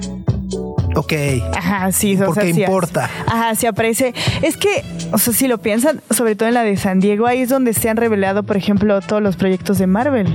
Ok. 0.97 1.13
Ajá, 1.55 1.91
sí, 1.91 2.15
o 2.15 2.25
Porque 2.25 2.41
sea, 2.41 2.53
sí, 2.53 2.61
importa. 2.61 3.09
Ajá, 3.27 3.53
se 3.53 3.67
aparece. 3.67 4.15
Es 4.41 4.57
que, 4.57 4.83
o 5.11 5.19
sea, 5.19 5.31
si 5.31 5.47
lo 5.47 5.59
piensan, 5.59 6.01
sobre 6.09 6.35
todo 6.35 6.49
en 6.49 6.55
la 6.55 6.63
de 6.63 6.75
San 6.75 6.99
Diego, 6.99 7.27
ahí 7.27 7.41
es 7.41 7.49
donde 7.49 7.73
se 7.73 7.87
han 7.89 7.97
revelado, 7.97 8.43
por 8.43 8.57
ejemplo, 8.57 8.99
todos 9.01 9.21
los 9.21 9.35
proyectos 9.35 9.77
de 9.77 9.85
Marvel. 9.85 10.27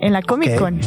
En 0.00 0.12
la 0.12 0.22
Comic. 0.22 0.56
Con. 0.56 0.80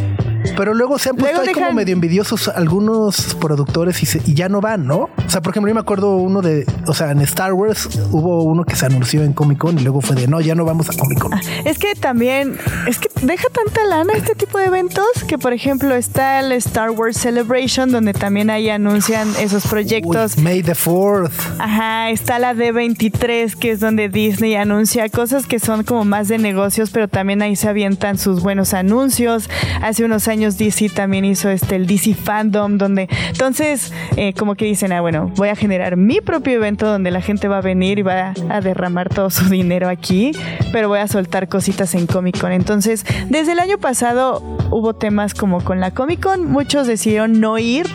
Pero 0.58 0.74
luego 0.74 0.98
se 1.00 1.10
han 1.10 1.16
puesto 1.16 1.42
ahí 1.42 1.54
como 1.54 1.72
medio 1.74 1.94
envidiosos 1.94 2.48
algunos 2.48 3.36
productores 3.40 4.02
y, 4.04 4.06
se- 4.06 4.22
y 4.26 4.34
ya 4.34 4.50
no 4.50 4.62
van, 4.62 4.86
¿no? 4.88 5.10
O 5.26 5.30
sea, 5.30 5.42
por 5.42 5.52
ejemplo, 5.54 5.70
yo 5.70 5.76
me 5.76 5.82
acuerdo 5.82 6.16
uno 6.18 6.42
de, 6.42 6.66
o 6.88 6.94
sea, 6.94 7.12
en 7.12 7.22
Star 7.22 7.54
Wars 7.54 7.90
hubo 8.12 8.44
uno 8.44 8.64
que 8.64 8.76
se 8.76 8.86
anunció 8.86 9.24
en 9.24 9.34
Comic 9.34 9.58
Con 9.60 9.80
y 9.80 9.82
luego 9.84 10.02
fue 10.02 10.16
de, 10.16 10.28
no, 10.28 10.42
ya 10.42 10.56
no 10.56 10.66
vamos 10.66 10.90
a 10.90 10.94
Comic 10.98 11.20
Con. 11.20 11.32
Es 11.66 11.78
que 11.78 11.96
también, 11.96 12.58
es 12.88 13.00
que 13.00 13.10
deja 13.22 13.48
tanta 13.50 13.84
lana 13.86 14.14
este 14.16 14.36
tipo 14.36 14.58
de 14.58 14.66
eventos 14.66 15.06
que, 15.28 15.38
por 15.38 15.54
ejemplo, 15.54 15.96
está 15.96 16.40
el 16.40 16.52
Star 16.54 16.90
Wars 16.92 17.18
Celebration, 17.18 17.92
donde 17.92 18.14
también 18.14 18.50
ahí 18.50 18.70
anuncian 18.70 19.28
esos 19.40 19.66
proyectos. 19.68 20.36
Uy, 20.38 20.44
May 20.44 20.64
the 20.64 20.74
4th. 20.74 21.32
Ajá, 21.60 22.10
está 22.10 22.40
la 22.40 22.54
D23, 22.54 23.56
que 23.56 23.72
es 23.72 23.80
donde 23.80 24.10
Disney 24.10 24.56
anuncia 24.56 25.08
cosas 25.10 25.46
que 25.46 25.60
son 25.60 25.84
como 25.84 26.04
más 26.06 26.28
de 26.28 26.38
negocios, 26.38 26.90
pero 26.92 27.08
también 27.08 27.42
ahí 27.42 27.56
se 27.56 27.70
avientan 27.70 28.18
sus 28.18 28.42
buenos 28.42 28.74
anuncios. 28.74 29.50
Hace 29.82 30.04
unos 30.04 30.28
años 30.28 30.41
DC 30.50 30.90
también 30.90 31.26
hizo 31.26 31.50
este 31.50 31.76
el 31.76 31.88
DC 31.88 32.14
Fandom, 32.14 32.78
donde 32.78 33.08
entonces 33.30 33.94
eh, 34.18 34.34
como 34.34 34.56
que 34.56 34.66
dicen, 34.66 34.92
ah, 34.92 35.02
bueno, 35.02 35.32
voy 35.36 35.50
a 35.50 35.56
generar 35.56 35.98
mi 35.98 36.22
propio 36.22 36.54
evento 36.54 36.86
donde 36.86 37.12
la 37.12 37.22
gente 37.22 37.48
va 37.48 37.60
a 37.60 37.62
venir 37.62 38.00
y 38.00 38.02
va 38.02 38.34
a 38.50 38.62
derramar 38.62 39.10
todo 39.10 39.30
su 39.30 39.46
dinero 39.50 39.90
aquí, 39.90 40.32
pero 40.72 40.90
voy 40.90 41.00
a 41.00 41.08
soltar 41.08 41.48
cositas 41.48 41.96
en 41.96 42.08
Comic 42.08 42.40
Con. 42.40 42.52
Entonces, 42.52 43.06
desde 43.30 43.54
el 43.54 43.60
año 43.60 43.78
pasado 43.78 44.42
hubo 44.72 44.94
temas 44.94 45.34
como 45.34 45.64
con 45.64 45.80
la 45.80 45.92
Comic 45.92 46.22
Con, 46.22 46.52
muchos 46.52 46.88
decidieron 46.88 47.40
no 47.40 47.58
ir 47.58 47.88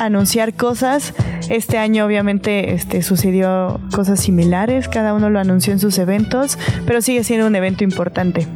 anunciar 0.00 0.54
cosas. 0.54 1.14
Este 1.48 1.78
año 1.78 2.06
obviamente 2.06 2.74
este, 2.74 3.02
sucedió 3.02 3.80
cosas 3.94 4.20
similares, 4.20 4.88
cada 4.88 5.14
uno 5.14 5.30
lo 5.30 5.38
anunció 5.38 5.72
en 5.72 5.78
sus 5.78 5.98
eventos, 5.98 6.58
pero 6.86 7.02
sigue 7.02 7.24
siendo 7.24 7.46
un 7.46 7.56
evento 7.56 7.84
importante. 7.84 8.46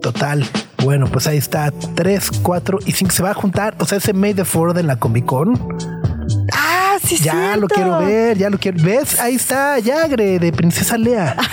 Total. 0.00 0.44
Bueno, 0.82 1.06
pues 1.06 1.26
ahí 1.26 1.38
está. 1.38 1.70
3, 1.70 2.30
4 2.42 2.78
y 2.86 2.92
5 2.92 3.10
se 3.10 3.22
va 3.22 3.30
a 3.30 3.34
juntar. 3.34 3.74
O 3.78 3.86
sea, 3.86 3.98
ese 3.98 4.12
May 4.12 4.34
the 4.34 4.44
4th 4.44 4.78
en 4.78 4.86
la 4.86 4.96
Comic 4.96 5.26
Con. 5.26 5.54
Ah, 6.52 6.96
sí, 7.02 7.16
Ya 7.18 7.56
lo 7.56 7.68
quiero 7.68 7.98
ver, 7.98 8.38
ya 8.38 8.50
lo 8.50 8.58
quiero. 8.58 8.82
¿Ves? 8.82 9.20
Ahí 9.20 9.34
está, 9.34 9.78
Yagre 9.78 10.38
de 10.38 10.52
Princesa 10.52 10.96
Lea. 10.96 11.36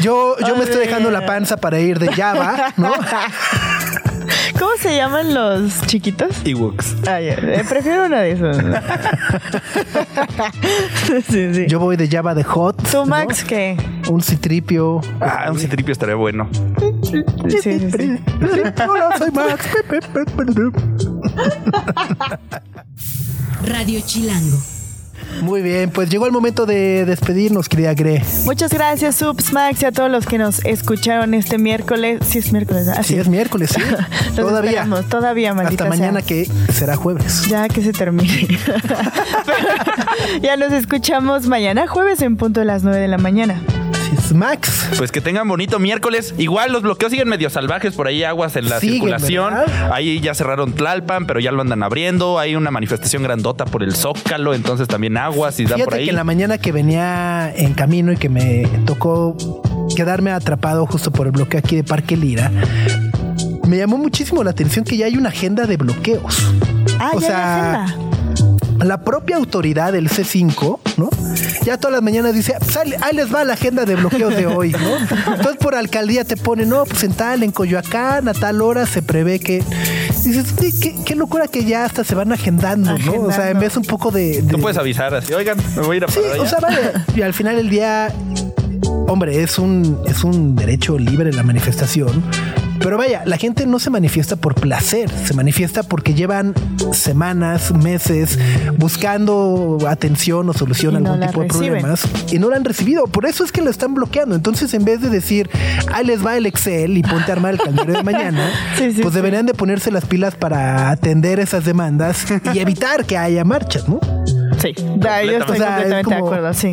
Yo, 0.00 0.36
yo 0.46 0.56
me 0.56 0.64
estoy 0.64 0.86
dejando 0.86 1.10
la 1.10 1.24
panza 1.24 1.56
para 1.56 1.80
ir 1.80 1.98
de 1.98 2.12
Java, 2.12 2.74
¿no? 2.76 2.92
¿Cómo 4.58 4.70
se 4.78 4.96
llaman 4.96 5.34
los 5.34 5.80
chiquitos? 5.86 6.30
Ewoks. 6.44 6.96
Ah, 7.06 7.20
ya, 7.20 7.34
eh, 7.34 7.64
prefiero 7.68 8.06
uno 8.06 8.16
de 8.16 8.36
sí, 11.30 11.54
sí. 11.54 11.66
Yo 11.68 11.78
voy 11.80 11.96
de 11.96 12.08
Java 12.08 12.34
de 12.34 12.44
Hot. 12.44 12.76
¿Tú, 12.90 12.98
¿no? 12.98 13.06
Max, 13.06 13.44
qué? 13.44 13.76
Un 14.08 14.22
citripio. 14.22 15.00
Ah, 15.20 15.48
un 15.50 15.58
citripio 15.58 15.92
estaría 15.92 16.14
bueno. 16.14 16.48
Sí, 17.14 17.58
sí, 17.62 17.90
sí. 17.90 18.18
Hola, 18.88 19.16
soy 19.18 19.30
Max. 19.30 19.66
Radio 23.64 24.00
Chilango. 24.04 24.58
Muy 25.42 25.62
bien, 25.62 25.90
pues 25.90 26.10
llegó 26.10 26.26
el 26.26 26.32
momento 26.32 26.64
de 26.64 27.04
despedirnos, 27.04 27.68
querida 27.68 27.94
Gre. 27.94 28.22
Muchas 28.44 28.72
gracias, 28.72 29.16
Subs, 29.16 29.52
Max, 29.52 29.82
y 29.82 29.86
a 29.86 29.92
todos 29.92 30.10
los 30.10 30.26
que 30.26 30.38
nos 30.38 30.64
escucharon 30.64 31.34
este 31.34 31.58
miércoles. 31.58 32.20
Sí, 32.26 32.38
es 32.38 32.52
miércoles. 32.52 32.84
Sí, 32.84 32.92
Así 32.96 33.16
es 33.16 33.28
miércoles, 33.28 33.70
sí. 33.74 33.80
Todavía. 34.36 34.86
todavía, 35.08 35.54
maldita 35.54 35.84
Hasta 35.84 35.96
sea. 35.96 36.06
mañana 36.06 36.22
que 36.22 36.48
será 36.72 36.96
jueves. 36.96 37.46
Ya 37.48 37.68
que 37.68 37.82
se 37.82 37.92
termine. 37.92 38.46
ya 40.42 40.56
nos 40.56 40.72
escuchamos 40.72 41.46
mañana, 41.46 41.86
jueves, 41.86 42.22
en 42.22 42.36
punto 42.36 42.60
de 42.60 42.66
las 42.66 42.84
9 42.84 42.98
de 43.00 43.08
la 43.08 43.18
mañana. 43.18 43.60
Max. 44.34 44.88
Pues 44.96 45.12
que 45.12 45.20
tengan 45.20 45.46
bonito 45.48 45.78
miércoles. 45.78 46.34
Igual 46.38 46.72
los 46.72 46.82
bloqueos 46.82 47.10
siguen 47.12 47.28
medio 47.28 47.50
salvajes 47.50 47.94
por 47.94 48.06
ahí, 48.08 48.24
aguas 48.24 48.56
en 48.56 48.68
la 48.68 48.80
Siguen, 48.80 48.94
circulación. 48.96 49.54
¿verdad? 49.54 49.92
Ahí 49.92 50.20
ya 50.20 50.34
cerraron 50.34 50.72
Tlalpan, 50.72 51.26
pero 51.26 51.40
ya 51.40 51.52
lo 51.52 51.60
andan 51.62 51.82
abriendo. 51.82 52.38
Hay 52.38 52.56
una 52.56 52.70
manifestación 52.70 53.22
grandota 53.22 53.64
por 53.64 53.82
el 53.82 53.94
Zócalo, 53.94 54.54
entonces 54.54 54.88
también 54.88 55.16
aguas 55.16 55.58
y 55.60 55.64
da 55.66 55.76
por 55.78 55.94
ahí. 55.94 56.04
que 56.04 56.10
en 56.10 56.16
la 56.16 56.24
mañana 56.24 56.58
que 56.58 56.72
venía 56.72 57.52
en 57.54 57.74
camino 57.74 58.12
y 58.12 58.16
que 58.16 58.28
me 58.28 58.66
tocó 58.86 59.36
quedarme 59.94 60.30
atrapado 60.32 60.86
justo 60.86 61.10
por 61.12 61.26
el 61.26 61.32
bloqueo 61.32 61.58
aquí 61.60 61.76
de 61.76 61.84
Parque 61.84 62.16
Lira, 62.16 62.50
me 63.66 63.76
llamó 63.78 63.96
muchísimo 63.98 64.42
la 64.44 64.50
atención 64.50 64.84
que 64.84 64.96
ya 64.96 65.06
hay 65.06 65.16
una 65.16 65.28
agenda 65.30 65.66
de 65.66 65.76
bloqueos. 65.76 66.42
Ah, 66.98 67.10
O 67.14 67.20
ya 67.20 67.26
sea, 67.26 67.72
hay 67.72 67.82
agenda. 67.84 68.84
La 68.84 69.02
propia 69.04 69.36
autoridad 69.36 69.92
del 69.92 70.08
C5, 70.10 70.78
¿no? 70.96 71.08
Ya 71.64 71.78
todas 71.78 71.92
las 71.94 72.02
mañanas 72.02 72.34
dice, 72.34 72.54
pues 72.58 72.76
ahí, 72.76 72.92
les 73.16 73.32
va 73.34 73.42
la 73.44 73.54
agenda 73.54 73.84
de 73.84 73.94
bloqueos 73.96 74.36
de 74.36 74.46
hoy, 74.46 74.72
¿no? 74.72 74.96
Entonces 75.32 75.56
por 75.58 75.74
alcaldía 75.74 76.24
te 76.24 76.36
pone, 76.36 76.66
no, 76.66 76.84
pues 76.84 77.02
en 77.04 77.12
tal, 77.14 77.42
en 77.42 77.52
Coyoacán, 77.52 78.28
a 78.28 78.34
tal 78.34 78.60
hora 78.60 78.84
se 78.86 79.00
prevé 79.02 79.40
que... 79.40 79.62
Dices, 80.24 80.54
"Sí, 80.58 80.72
qué, 80.80 80.94
qué 81.04 81.14
locura 81.14 81.48
que 81.48 81.64
ya 81.64 81.84
hasta 81.84 82.04
se 82.04 82.14
van 82.14 82.32
agendando, 82.32 82.96
¿no? 82.98 83.12
O 83.22 83.32
sea, 83.32 83.50
en 83.50 83.58
vez 83.60 83.76
un 83.76 83.84
poco 83.84 84.10
de... 84.10 84.42
de- 84.42 84.52
Tú 84.52 84.60
puedes 84.60 84.76
avisar 84.78 85.14
así, 85.14 85.32
oigan, 85.32 85.56
me 85.76 85.82
voy 85.82 85.94
a 85.94 85.96
ir 85.98 86.04
a 86.04 86.08
Sí, 86.08 86.18
o 86.20 86.32
allá". 86.42 86.46
sea, 86.48 86.58
vale. 86.60 86.80
Y 87.14 87.22
al 87.22 87.32
final 87.34 87.56
del 87.56 87.68
día, 87.70 88.12
hombre, 89.08 89.42
es 89.42 89.58
un, 89.58 90.00
es 90.06 90.24
un 90.24 90.56
derecho 90.56 90.98
libre 90.98 91.32
la 91.32 91.42
manifestación. 91.42 92.22
Pero 92.84 92.98
vaya, 92.98 93.22
la 93.24 93.38
gente 93.38 93.64
no 93.64 93.78
se 93.78 93.88
manifiesta 93.88 94.36
por 94.36 94.54
placer, 94.54 95.08
se 95.08 95.32
manifiesta 95.32 95.82
porque 95.82 96.12
llevan 96.12 96.52
semanas, 96.92 97.72
meses 97.72 98.38
buscando 98.76 99.78
atención 99.88 100.50
o 100.50 100.52
solución 100.52 100.96
a 100.96 101.00
no 101.00 101.12
algún 101.14 101.26
tipo 101.26 101.42
de 101.44 101.48
problemas 101.48 102.02
y 102.30 102.38
no 102.38 102.50
la 102.50 102.56
han 102.56 102.64
recibido. 102.66 103.06
Por 103.06 103.24
eso 103.24 103.42
es 103.42 103.52
que 103.52 103.62
lo 103.62 103.70
están 103.70 103.94
bloqueando. 103.94 104.34
Entonces, 104.34 104.74
en 104.74 104.84
vez 104.84 105.00
de 105.00 105.08
decir, 105.08 105.48
ahí 105.94 106.04
les 106.04 106.22
va 106.22 106.36
el 106.36 106.44
Excel 106.44 106.98
y 106.98 107.02
ponte 107.02 107.30
a 107.32 107.36
armar 107.36 107.54
el 107.54 107.58
calendario 107.58 107.94
de 107.94 108.02
mañana, 108.02 108.50
Sí, 108.76 108.92
sí, 108.92 109.00
pues 109.00 109.14
sí. 109.14 109.16
deberían 109.16 109.46
de 109.46 109.54
ponerse 109.54 109.90
las 109.90 110.04
pilas 110.04 110.34
para 110.34 110.90
atender 110.90 111.40
esas 111.40 111.64
demandas 111.64 112.26
y 112.52 112.58
evitar 112.58 113.06
que 113.06 113.16
haya 113.16 113.44
marchas, 113.44 113.88
¿no? 113.88 113.98
Sí, 114.64 114.74
da, 114.96 115.22
yo 115.22 115.38
estoy 115.38 115.56
O 115.56 115.58
sea, 115.58 115.76
es 115.82 115.82
completamente 116.04 116.10
de 116.10 116.16
acuerdo, 116.16 116.54
sí. 116.54 116.72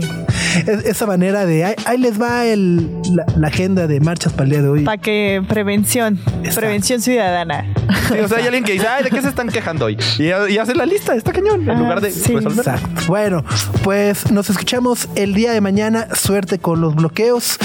es- 0.65 0.85
esa 0.85 1.05
manera 1.05 1.45
de 1.45 1.65
ahí, 1.65 1.75
ahí 1.85 1.97
les 1.97 2.19
va 2.21 2.45
el, 2.45 2.89
la, 3.13 3.25
la 3.35 3.47
agenda 3.49 3.85
de 3.87 3.99
marchas 3.99 4.31
para 4.31 4.45
el 4.45 4.49
día 4.51 4.61
de 4.61 4.69
hoy. 4.69 4.83
Para 4.85 4.97
que 4.97 5.43
prevención, 5.47 6.17
prevención 6.55 7.01
ciudadana. 7.01 7.65
Sí, 8.07 8.19
o 8.19 8.27
sea, 8.27 8.37
hay 8.37 8.45
alguien 8.45 8.63
que 8.63 8.73
dice, 8.73 8.87
ay, 8.87 9.03
¿de 9.03 9.09
qué 9.09 9.21
se 9.21 9.27
están 9.29 9.49
quejando 9.49 9.85
hoy? 9.85 9.97
Y, 10.17 10.23
y 10.27 10.57
hace 10.57 10.73
la 10.73 10.85
lista, 10.85 11.13
está 11.15 11.33
cañón, 11.33 11.63
en 11.63 11.69
Ah, 11.71 11.73
lugar 11.75 11.99
de 12.01 12.11
sí. 12.11 12.33
resolver. 12.33 12.59
Exacto. 12.59 13.01
Bueno, 13.07 13.43
pues 13.83 14.31
nos 14.31 14.49
escuchamos 14.49 15.09
el 15.15 15.33
día 15.33 15.51
de 15.51 15.59
mañana. 15.61 16.07
Suerte 16.15 16.59
con 16.59 16.79
los 16.81 16.95
bloqueos 16.95 17.57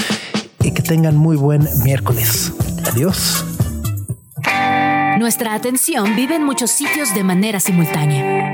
y 0.61 0.71
que 0.71 0.81
tengan 0.83 1.15
muy 1.15 1.37
buen 1.37 1.67
miércoles. 1.83 2.51
Adiós. 2.91 3.45
Nuestra 5.19 5.53
atención 5.55 6.15
vive 6.15 6.35
en 6.35 6.43
muchos 6.43 6.71
sitios 6.71 7.13
de 7.15 7.23
manera 7.23 7.59
simultánea. 7.59 8.53